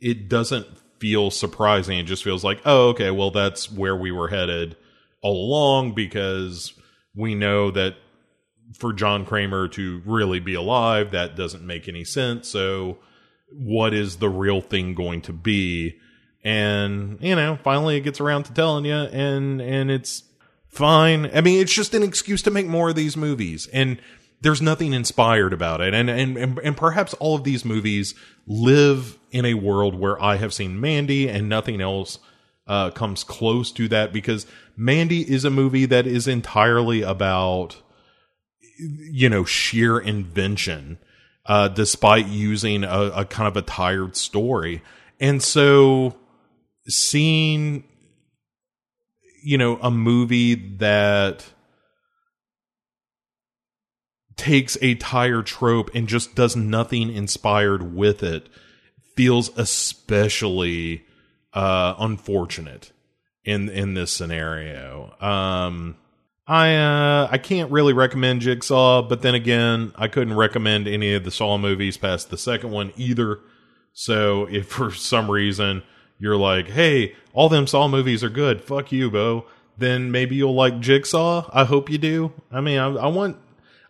it 0.00 0.28
doesn't 0.28 0.66
feel 0.98 1.30
surprising. 1.30 1.98
It 1.98 2.04
just 2.06 2.24
feels 2.24 2.42
like, 2.42 2.60
oh, 2.64 2.88
okay, 2.88 3.10
well, 3.10 3.30
that's 3.30 3.70
where 3.70 3.94
we 3.94 4.10
were 4.10 4.28
headed 4.28 4.76
along 5.22 5.94
because 5.94 6.72
we 7.14 7.34
know 7.34 7.70
that 7.70 7.96
for 8.74 8.92
John 8.92 9.24
Kramer 9.24 9.68
to 9.68 10.02
really 10.04 10.40
be 10.40 10.54
alive, 10.54 11.12
that 11.12 11.36
doesn't 11.36 11.66
make 11.66 11.88
any 11.88 12.04
sense. 12.04 12.48
So, 12.48 12.98
what 13.48 13.94
is 13.94 14.16
the 14.16 14.28
real 14.28 14.60
thing 14.60 14.94
going 14.94 15.22
to 15.22 15.32
be? 15.32 15.98
And 16.44 17.18
you 17.20 17.34
know, 17.34 17.58
finally, 17.62 17.96
it 17.96 18.02
gets 18.02 18.20
around 18.20 18.44
to 18.44 18.54
telling 18.54 18.84
you, 18.84 18.94
and 18.94 19.60
and 19.60 19.90
it's 19.90 20.22
fine. 20.68 21.30
I 21.34 21.40
mean, 21.40 21.60
it's 21.60 21.74
just 21.74 21.94
an 21.94 22.02
excuse 22.02 22.42
to 22.42 22.50
make 22.50 22.66
more 22.66 22.90
of 22.90 22.96
these 22.96 23.16
movies, 23.16 23.68
and 23.72 23.98
there's 24.42 24.62
nothing 24.62 24.92
inspired 24.92 25.52
about 25.52 25.80
it. 25.80 25.94
And 25.94 26.10
and 26.10 26.36
and, 26.36 26.58
and 26.58 26.76
perhaps 26.76 27.14
all 27.14 27.34
of 27.34 27.44
these 27.44 27.64
movies 27.64 28.14
live 28.46 29.18
in 29.30 29.44
a 29.44 29.54
world 29.54 29.94
where 29.94 30.22
I 30.22 30.36
have 30.36 30.54
seen 30.54 30.80
Mandy, 30.80 31.28
and 31.28 31.48
nothing 31.48 31.80
else 31.80 32.18
uh, 32.66 32.90
comes 32.90 33.24
close 33.24 33.72
to 33.72 33.88
that 33.88 34.12
because 34.12 34.46
Mandy 34.76 35.22
is 35.22 35.44
a 35.44 35.50
movie 35.50 35.86
that 35.86 36.06
is 36.06 36.28
entirely 36.28 37.02
about 37.02 37.76
you 38.78 39.28
know 39.28 39.44
sheer 39.44 39.98
invention 39.98 40.98
uh 41.46 41.66
despite 41.68 42.26
using 42.26 42.84
a, 42.84 43.10
a, 43.14 43.24
kind 43.24 43.48
of 43.48 43.56
a 43.56 43.62
tired 43.62 44.16
story. 44.16 44.82
And 45.18 45.42
so 45.42 46.14
seeing 46.86 47.84
you 49.42 49.56
know 49.56 49.78
a 49.80 49.90
movie 49.90 50.54
that 50.76 51.44
takes 54.36 54.76
a 54.82 54.94
tired 54.96 55.46
trope 55.46 55.90
and 55.94 56.06
just 56.08 56.34
does 56.34 56.54
nothing 56.54 57.10
inspired 57.10 57.94
with 57.94 58.22
it 58.22 58.48
feels 59.14 59.56
especially 59.56 61.06
uh 61.54 61.94
unfortunate 61.98 62.92
in 63.46 63.70
in 63.70 63.94
this 63.94 64.10
scenario 64.10 65.14
um 65.20 65.96
I 66.46 66.76
uh, 66.76 67.28
I 67.30 67.38
can't 67.38 67.72
really 67.72 67.92
recommend 67.92 68.40
Jigsaw, 68.40 69.02
but 69.02 69.22
then 69.22 69.34
again, 69.34 69.92
I 69.96 70.06
couldn't 70.06 70.36
recommend 70.36 70.86
any 70.86 71.12
of 71.14 71.24
the 71.24 71.32
Saw 71.32 71.58
movies 71.58 71.96
past 71.96 72.30
the 72.30 72.38
second 72.38 72.70
one 72.70 72.92
either. 72.96 73.40
So 73.92 74.44
if 74.44 74.66
for 74.68 74.92
some 74.92 75.30
reason 75.30 75.82
you're 76.18 76.36
like, 76.36 76.68
"Hey, 76.68 77.14
all 77.32 77.48
them 77.48 77.66
Saw 77.66 77.88
movies 77.88 78.22
are 78.22 78.30
good," 78.30 78.62
fuck 78.62 78.92
you, 78.92 79.10
Bo. 79.10 79.46
Then 79.78 80.10
maybe 80.10 80.36
you'll 80.36 80.54
like 80.54 80.80
Jigsaw. 80.80 81.50
I 81.52 81.64
hope 81.64 81.90
you 81.90 81.98
do. 81.98 82.32
I 82.50 82.60
mean, 82.60 82.78
I, 82.78 82.86
I 82.86 83.06
want. 83.08 83.38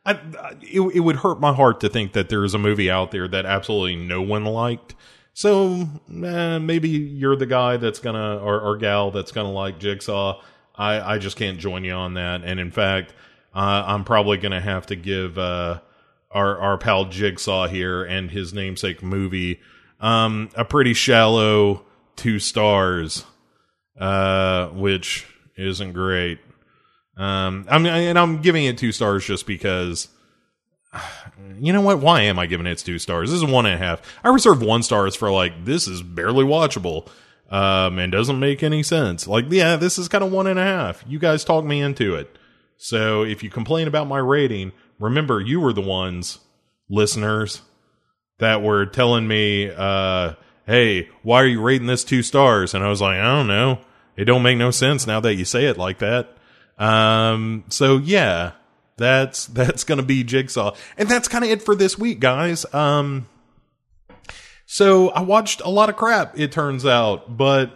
I, 0.07 0.21
it, 0.63 0.81
it 0.81 1.01
would 1.01 1.17
hurt 1.17 1.41
my 1.41 1.53
heart 1.53 1.81
to 1.81 1.89
think 1.89 2.13
that 2.13 2.29
there 2.29 2.45
is 2.45 2.55
a 2.55 2.59
movie 2.59 2.91
out 2.91 3.11
there 3.11 3.27
that 3.27 3.45
absolutely 3.45 3.97
no 3.97 4.23
one 4.23 4.45
liked. 4.45 4.95
So 5.37 5.87
eh, 6.24 6.59
maybe 6.59 6.89
you're 6.89 7.37
the 7.37 7.45
guy 7.45 7.76
that's 7.76 7.99
gonna 7.99 8.39
or, 8.39 8.59
or 8.59 8.76
gal 8.78 9.11
that's 9.11 9.32
gonna 9.32 9.53
like 9.53 9.78
Jigsaw 9.78 10.41
I, 10.76 11.14
I 11.14 11.18
just 11.18 11.37
can't 11.37 11.59
join 11.59 11.84
you 11.84 11.93
on 11.93 12.14
that. 12.14 12.43
And 12.45 12.61
in 12.61 12.70
fact, 12.70 13.14
uh, 13.55 13.84
I'm 13.87 14.05
probably 14.05 14.39
to 14.53 14.61
have 14.61 14.87
to 14.87 14.97
give 14.97 15.39
uh, 15.39 15.80
our 16.30 16.59
our 16.59 16.78
pal 16.78 17.07
Jigsaw 17.07 17.66
here 17.66 18.05
and 18.05 18.30
his 18.30 18.53
namesake 18.53 19.03
movie 19.03 19.61
um, 20.01 20.51
a 20.55 20.64
pretty 20.64 20.93
shallow 20.93 21.84
two 22.16 22.39
stars, 22.39 23.24
uh, 23.99 24.68
which 24.68 25.26
isn't 25.57 25.93
great. 25.93 26.39
Um, 27.16 27.66
I'm 27.68 27.87
and 27.87 28.18
I'm 28.18 28.43
giving 28.43 28.64
it 28.64 28.78
two 28.78 28.93
stars 28.93 29.24
just 29.24 29.47
because. 29.47 30.09
You 31.59 31.72
know 31.72 31.80
what? 31.80 32.01
Why 32.01 32.22
am 32.22 32.38
I 32.38 32.47
giving 32.47 32.66
it 32.66 32.78
two 32.78 32.99
stars? 32.99 33.30
This 33.30 33.42
is 33.42 33.51
one 33.51 33.66
and 33.66 33.74
a 33.74 33.78
half. 33.78 34.03
I 34.22 34.28
reserve 34.28 34.62
one 34.62 34.82
stars 34.82 35.16
for 35.16 35.30
like 35.30 35.64
this 35.64 35.86
is 35.88 36.03
barely 36.03 36.44
watchable 36.44 37.09
um, 37.51 37.99
and 37.99 38.12
doesn't 38.12 38.38
make 38.38 38.62
any 38.62 38.82
sense. 38.82 39.26
Like, 39.26 39.47
yeah, 39.49 39.76
this 39.76 39.99
is 39.99 40.09
kind 40.09 40.24
of 40.24 40.32
one 40.32 40.47
and 40.47 40.59
a 40.59 40.64
half. 40.64 41.05
You 41.07 41.18
guys 41.18 41.44
talked 41.44 41.66
me 41.66 41.80
into 41.80 42.14
it. 42.14 42.36
So 42.76 43.22
if 43.22 43.42
you 43.42 43.51
complain 43.51 43.88
about 43.88 44.07
my 44.07 44.18
rating, 44.18 44.72
remember 44.99 45.40
you 45.40 45.61
were 45.61 45.72
the 45.72 45.80
ones, 45.80 46.38
listeners, 46.88 47.62
that 48.38 48.62
were 48.62 48.84
telling 48.86 49.26
me, 49.26 49.70
uh, 49.70 50.34
hey, 50.66 51.09
why 51.22 51.42
are 51.42 51.47
you 51.47 51.62
rating 51.62 51.86
this 51.86 52.05
two 52.05 52.22
stars? 52.22 52.74
And 52.74 52.84
I 52.84 52.88
was 52.88 53.01
like, 53.01 53.18
I 53.18 53.36
don't 53.36 53.47
know. 53.47 53.78
It 54.16 54.24
don't 54.24 54.42
make 54.42 54.59
no 54.59 54.70
sense 54.70 55.07
now 55.07 55.20
that 55.20 55.34
you 55.34 55.44
say 55.44 55.66
it 55.66 55.78
like 55.78 55.99
that. 55.99 56.36
Um, 56.78 57.64
so 57.68 57.97
yeah, 57.99 58.53
that's, 58.99 59.47
that's 59.47 59.84
gonna 59.84 60.03
be 60.03 60.24
Jigsaw. 60.24 60.74
And 60.97 61.09
that's 61.09 61.28
kind 61.28 61.44
of 61.44 61.51
it 61.51 61.62
for 61.62 61.74
this 61.74 61.99
week, 61.99 62.20
guys. 62.20 62.66
Um, 62.74 63.26
so 64.66 65.11
I 65.11 65.20
watched 65.20 65.61
a 65.61 65.68
lot 65.70 65.88
of 65.88 65.97
crap, 65.97 66.38
it 66.38 66.53
turns 66.53 66.84
out, 66.84 67.36
but 67.36 67.72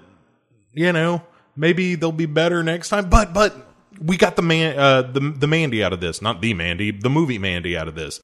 you 0.72 0.92
know, 0.92 1.22
maybe 1.56 1.94
they'll 1.94 2.12
be 2.12 2.26
better 2.26 2.62
next 2.62 2.88
time. 2.88 3.08
But 3.08 3.32
but 3.32 3.54
we 4.00 4.16
got 4.16 4.36
the 4.36 4.42
man 4.42 4.78
uh 4.78 5.02
the 5.02 5.20
the 5.20 5.46
Mandy 5.46 5.84
out 5.84 5.92
of 5.92 6.00
this, 6.00 6.20
not 6.20 6.40
the 6.40 6.54
Mandy, 6.54 6.90
the 6.90 7.10
movie 7.10 7.38
Mandy 7.38 7.76
out 7.76 7.88
of 7.88 7.94
this. 7.94 8.20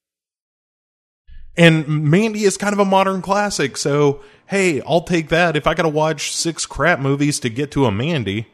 And 1.57 1.89
Mandy 1.89 2.45
is 2.45 2.59
kind 2.59 2.75
of 2.75 2.79
a 2.79 2.85
modern 2.85 3.23
classic, 3.23 3.77
so 3.77 4.21
hey, 4.47 4.83
I'll 4.83 5.03
take 5.03 5.29
that. 5.31 5.57
If 5.57 5.67
I 5.67 5.75
got 5.75 5.85
to 5.85 5.89
watch 5.89 6.35
six 6.35 6.67
crap 6.67 7.01
movies 7.01 7.41
to 7.41 7.49
get 7.49 7.71
to 7.73 7.87
a 7.87 7.91
Mandy, 7.91 8.49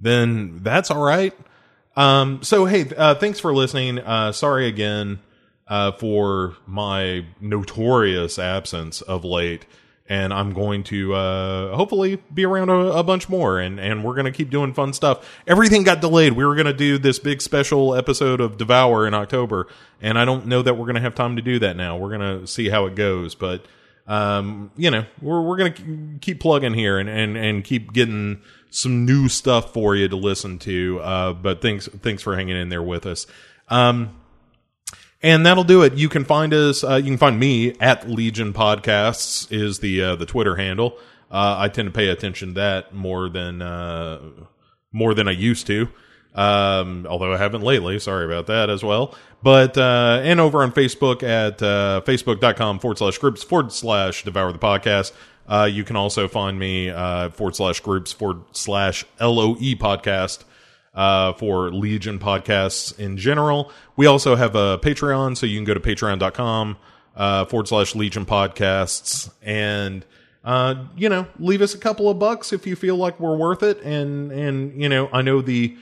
then 0.00 0.60
that's 0.62 0.90
all 0.90 1.02
right. 1.02 1.34
Um, 1.98 2.44
so 2.44 2.64
hey, 2.64 2.88
uh, 2.96 3.16
thanks 3.16 3.40
for 3.40 3.52
listening. 3.52 3.98
Uh, 3.98 4.30
sorry 4.30 4.68
again 4.68 5.18
uh, 5.66 5.90
for 5.92 6.56
my 6.64 7.26
notorious 7.40 8.38
absence 8.38 9.02
of 9.02 9.24
late. 9.24 9.66
and 10.08 10.32
I'm 10.32 10.54
going 10.54 10.84
to 10.84 11.14
uh, 11.14 11.76
hopefully 11.76 12.16
be 12.32 12.46
around 12.46 12.70
a, 12.70 12.92
a 12.92 13.02
bunch 13.02 13.28
more, 13.28 13.58
and 13.60 13.78
and 13.78 14.02
we're 14.02 14.14
gonna 14.14 14.32
keep 14.32 14.50
doing 14.50 14.72
fun 14.72 14.92
stuff. 14.92 15.28
Everything 15.46 15.82
got 15.82 16.00
delayed. 16.00 16.32
We 16.32 16.44
were 16.44 16.54
gonna 16.56 16.72
do 16.72 16.98
this 16.98 17.18
big 17.18 17.42
special 17.42 17.94
episode 17.94 18.40
of 18.40 18.56
Devour 18.56 19.06
in 19.06 19.14
October, 19.14 19.66
and 20.00 20.18
I 20.18 20.24
don't 20.24 20.46
know 20.46 20.62
that 20.62 20.74
we're 20.74 20.86
gonna 20.86 21.00
have 21.00 21.14
time 21.14 21.36
to 21.36 21.42
do 21.42 21.58
that 21.58 21.76
now. 21.76 21.96
We're 21.96 22.10
gonna 22.10 22.46
see 22.46 22.70
how 22.70 22.86
it 22.86 22.94
goes, 22.94 23.34
but 23.34 23.66
um, 24.08 24.72
you 24.76 24.90
know, 24.90 25.04
we're 25.20 25.42
we're 25.42 25.58
gonna 25.58 26.18
keep 26.20 26.40
plugging 26.40 26.74
here 26.74 26.98
and 26.98 27.08
and 27.08 27.36
and 27.36 27.62
keep 27.62 27.92
getting 27.92 28.40
some 28.70 29.04
new 29.04 29.28
stuff 29.28 29.72
for 29.72 29.94
you 29.94 30.08
to 30.08 30.16
listen 30.16 30.58
to. 30.60 30.98
Uh, 31.00 31.32
but 31.34 31.60
thanks 31.60 31.88
thanks 32.02 32.22
for 32.22 32.34
hanging 32.34 32.56
in 32.56 32.70
there 32.70 32.82
with 32.82 33.06
us. 33.06 33.26
Um, 33.68 34.18
and 35.22 35.44
that'll 35.44 35.64
do 35.64 35.82
it. 35.82 35.94
You 35.94 36.08
can 36.08 36.24
find 36.24 36.54
us. 36.54 36.82
Uh, 36.82 36.94
you 36.96 37.04
can 37.04 37.18
find 37.18 37.38
me 37.38 37.74
at 37.80 38.08
Legion 38.08 38.52
Podcasts 38.54 39.50
is 39.52 39.80
the 39.80 40.02
uh, 40.02 40.16
the 40.16 40.26
Twitter 40.26 40.56
handle. 40.56 40.96
Uh, 41.30 41.56
I 41.58 41.68
tend 41.68 41.86
to 41.86 41.92
pay 41.92 42.08
attention 42.08 42.48
to 42.48 42.54
that 42.54 42.94
more 42.94 43.28
than 43.28 43.60
uh, 43.60 44.20
more 44.90 45.12
than 45.12 45.28
I 45.28 45.32
used 45.32 45.66
to. 45.66 45.88
Um, 46.38 47.04
although 47.10 47.34
I 47.34 47.36
haven't 47.36 47.62
lately. 47.62 47.98
Sorry 47.98 48.24
about 48.24 48.46
that 48.46 48.70
as 48.70 48.84
well. 48.84 49.16
But 49.42 49.76
uh, 49.76 50.20
and 50.22 50.38
over 50.38 50.62
on 50.62 50.70
Facebook 50.70 51.24
at 51.24 51.60
uh, 51.60 52.00
facebook.com 52.06 52.78
forward 52.78 52.98
slash 52.98 53.18
groups 53.18 53.42
forward 53.42 53.72
slash 53.72 54.22
devour 54.22 54.52
the 54.52 54.58
podcast. 54.58 55.12
Uh, 55.48 55.68
you 55.70 55.82
can 55.82 55.96
also 55.96 56.28
find 56.28 56.56
me 56.56 56.90
uh, 56.90 57.30
forward 57.30 57.56
slash 57.56 57.80
groups 57.80 58.12
forward 58.12 58.42
slash 58.52 59.04
LOE 59.20 59.56
podcast 59.74 60.44
uh, 60.94 61.32
for 61.32 61.72
Legion 61.72 62.20
podcasts 62.20 62.96
in 63.00 63.16
general. 63.16 63.72
We 63.96 64.06
also 64.06 64.36
have 64.36 64.54
a 64.54 64.78
Patreon, 64.78 65.36
so 65.36 65.44
you 65.44 65.56
can 65.56 65.64
go 65.64 65.74
to 65.74 65.80
patreon.com 65.80 66.76
uh, 67.16 67.46
forward 67.46 67.66
slash 67.66 67.96
Legion 67.96 68.24
podcasts 68.24 69.28
and 69.42 70.04
uh, 70.44 70.84
you 70.96 71.08
know, 71.08 71.26
leave 71.40 71.62
us 71.62 71.74
a 71.74 71.78
couple 71.78 72.08
of 72.08 72.20
bucks 72.20 72.52
if 72.52 72.64
you 72.64 72.76
feel 72.76 72.96
like 72.96 73.18
we're 73.18 73.36
worth 73.36 73.64
it. 73.64 73.82
And 73.82 74.30
and 74.30 74.80
you 74.80 74.88
know, 74.88 75.08
I 75.12 75.22
know 75.22 75.42
the 75.42 75.76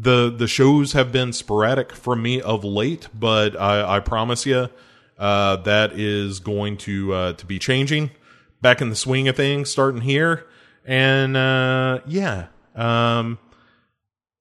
the 0.00 0.30
the 0.30 0.46
shows 0.46 0.92
have 0.92 1.10
been 1.10 1.32
sporadic 1.32 1.92
from 1.92 2.22
me 2.22 2.40
of 2.40 2.64
late, 2.64 3.08
but 3.18 3.58
I, 3.60 3.96
I 3.96 4.00
promise 4.00 4.46
you 4.46 4.68
uh, 5.18 5.56
that 5.56 5.92
is 5.92 6.40
going 6.40 6.76
to 6.78 7.12
uh, 7.12 7.32
to 7.34 7.46
be 7.46 7.58
changing. 7.58 8.10
Back 8.60 8.80
in 8.80 8.90
the 8.90 8.96
swing 8.96 9.28
of 9.28 9.36
things, 9.36 9.70
starting 9.70 10.00
here, 10.00 10.46
and 10.84 11.36
uh, 11.36 12.00
yeah. 12.06 12.48
Um, 12.74 13.38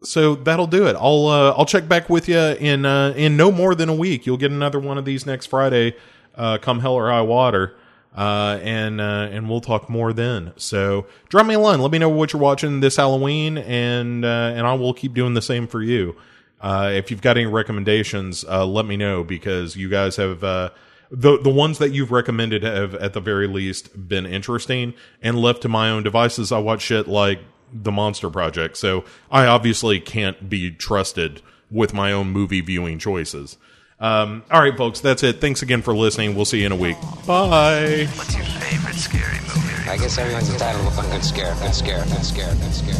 so 0.03 0.35
that'll 0.35 0.67
do 0.67 0.87
it. 0.87 0.95
I'll 0.95 1.27
uh, 1.27 1.51
I'll 1.51 1.65
check 1.65 1.87
back 1.87 2.09
with 2.09 2.27
you 2.27 2.39
in 2.39 2.85
uh, 2.85 3.13
in 3.15 3.37
no 3.37 3.51
more 3.51 3.75
than 3.75 3.89
a 3.89 3.95
week. 3.95 4.25
You'll 4.25 4.37
get 4.37 4.51
another 4.51 4.79
one 4.79 4.97
of 4.97 5.05
these 5.05 5.25
next 5.25 5.47
Friday, 5.47 5.95
uh, 6.35 6.57
come 6.59 6.79
hell 6.79 6.93
or 6.93 7.09
high 7.09 7.21
water, 7.21 7.75
uh, 8.17 8.59
and 8.63 8.99
uh, 8.99 9.29
and 9.31 9.47
we'll 9.47 9.61
talk 9.61 9.89
more 9.89 10.11
then. 10.11 10.51
So 10.57 11.05
drop 11.29 11.45
me 11.45 11.53
a 11.53 11.59
line. 11.59 11.79
Let 11.79 11.91
me 11.91 11.99
know 11.99 12.09
what 12.09 12.33
you're 12.33 12.41
watching 12.41 12.79
this 12.79 12.95
Halloween, 12.95 13.59
and 13.59 14.25
uh, 14.25 14.53
and 14.55 14.65
I 14.65 14.73
will 14.73 14.95
keep 14.95 15.13
doing 15.13 15.35
the 15.35 15.41
same 15.41 15.67
for 15.67 15.83
you. 15.83 16.15
Uh, 16.59 16.89
if 16.91 17.11
you've 17.11 17.21
got 17.21 17.37
any 17.37 17.45
recommendations, 17.45 18.43
uh, 18.45 18.65
let 18.65 18.85
me 18.87 18.97
know 18.97 19.23
because 19.23 19.75
you 19.75 19.87
guys 19.87 20.15
have 20.15 20.43
uh, 20.43 20.71
the 21.11 21.39
the 21.39 21.51
ones 21.51 21.77
that 21.77 21.91
you've 21.91 22.11
recommended 22.11 22.63
have 22.63 22.95
at 22.95 23.13
the 23.13 23.21
very 23.21 23.47
least 23.47 24.09
been 24.09 24.25
interesting. 24.25 24.95
And 25.21 25.39
left 25.39 25.61
to 25.61 25.69
my 25.69 25.91
own 25.91 26.01
devices, 26.01 26.51
I 26.51 26.57
watch 26.57 26.81
shit 26.81 27.07
like 27.07 27.39
the 27.71 27.91
Monster 27.91 28.31
Project, 28.31 28.77
so 28.77 29.05
I 29.29 29.45
obviously 29.45 29.99
can't 29.99 30.49
be 30.49 30.71
trusted 30.71 31.43
with 31.69 31.93
my 31.93 32.11
own 32.11 32.31
movie 32.31 32.61
viewing 32.61 32.97
choices. 32.97 33.57
Um, 33.99 34.43
all 34.51 34.61
right, 34.61 34.77
folks, 34.77 34.99
that's 34.99 35.23
it. 35.23 35.41
Thanks 35.41 35.61
again 35.63 35.81
for 35.81 35.95
listening. 35.95 36.35
We'll 36.35 36.45
see 36.45 36.59
you 36.59 36.67
in 36.67 36.71
a 36.71 36.75
week. 36.75 36.97
Bye. 37.25 38.07
What's 38.15 38.35
your 38.35 38.45
favorite 38.45 38.95
scary 38.95 39.39
movie? 39.41 39.89
I 39.89 39.97
guess 39.97 40.17
everyone's 40.17 40.49
entitled 40.51 40.93
to 40.93 41.01
good 41.01 41.23
scare, 41.23 41.55
good 41.55 41.73
scare, 41.73 42.03
good 42.05 42.23
scare, 42.23 42.53
good 42.53 42.73
scare. 42.73 42.93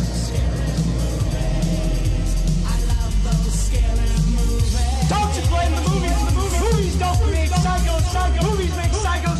Don't 5.08 5.34
you 5.36 5.44
blame 5.50 5.72
the 5.76 5.82
movies. 5.90 6.26
The 6.26 6.32
movies, 6.34 6.62
movies 6.62 6.96
don't 7.00 7.20
create 7.22 7.50
psychos. 7.50 8.44
Movies 8.44 8.76
make 8.76 8.92
psychos. 8.92 9.38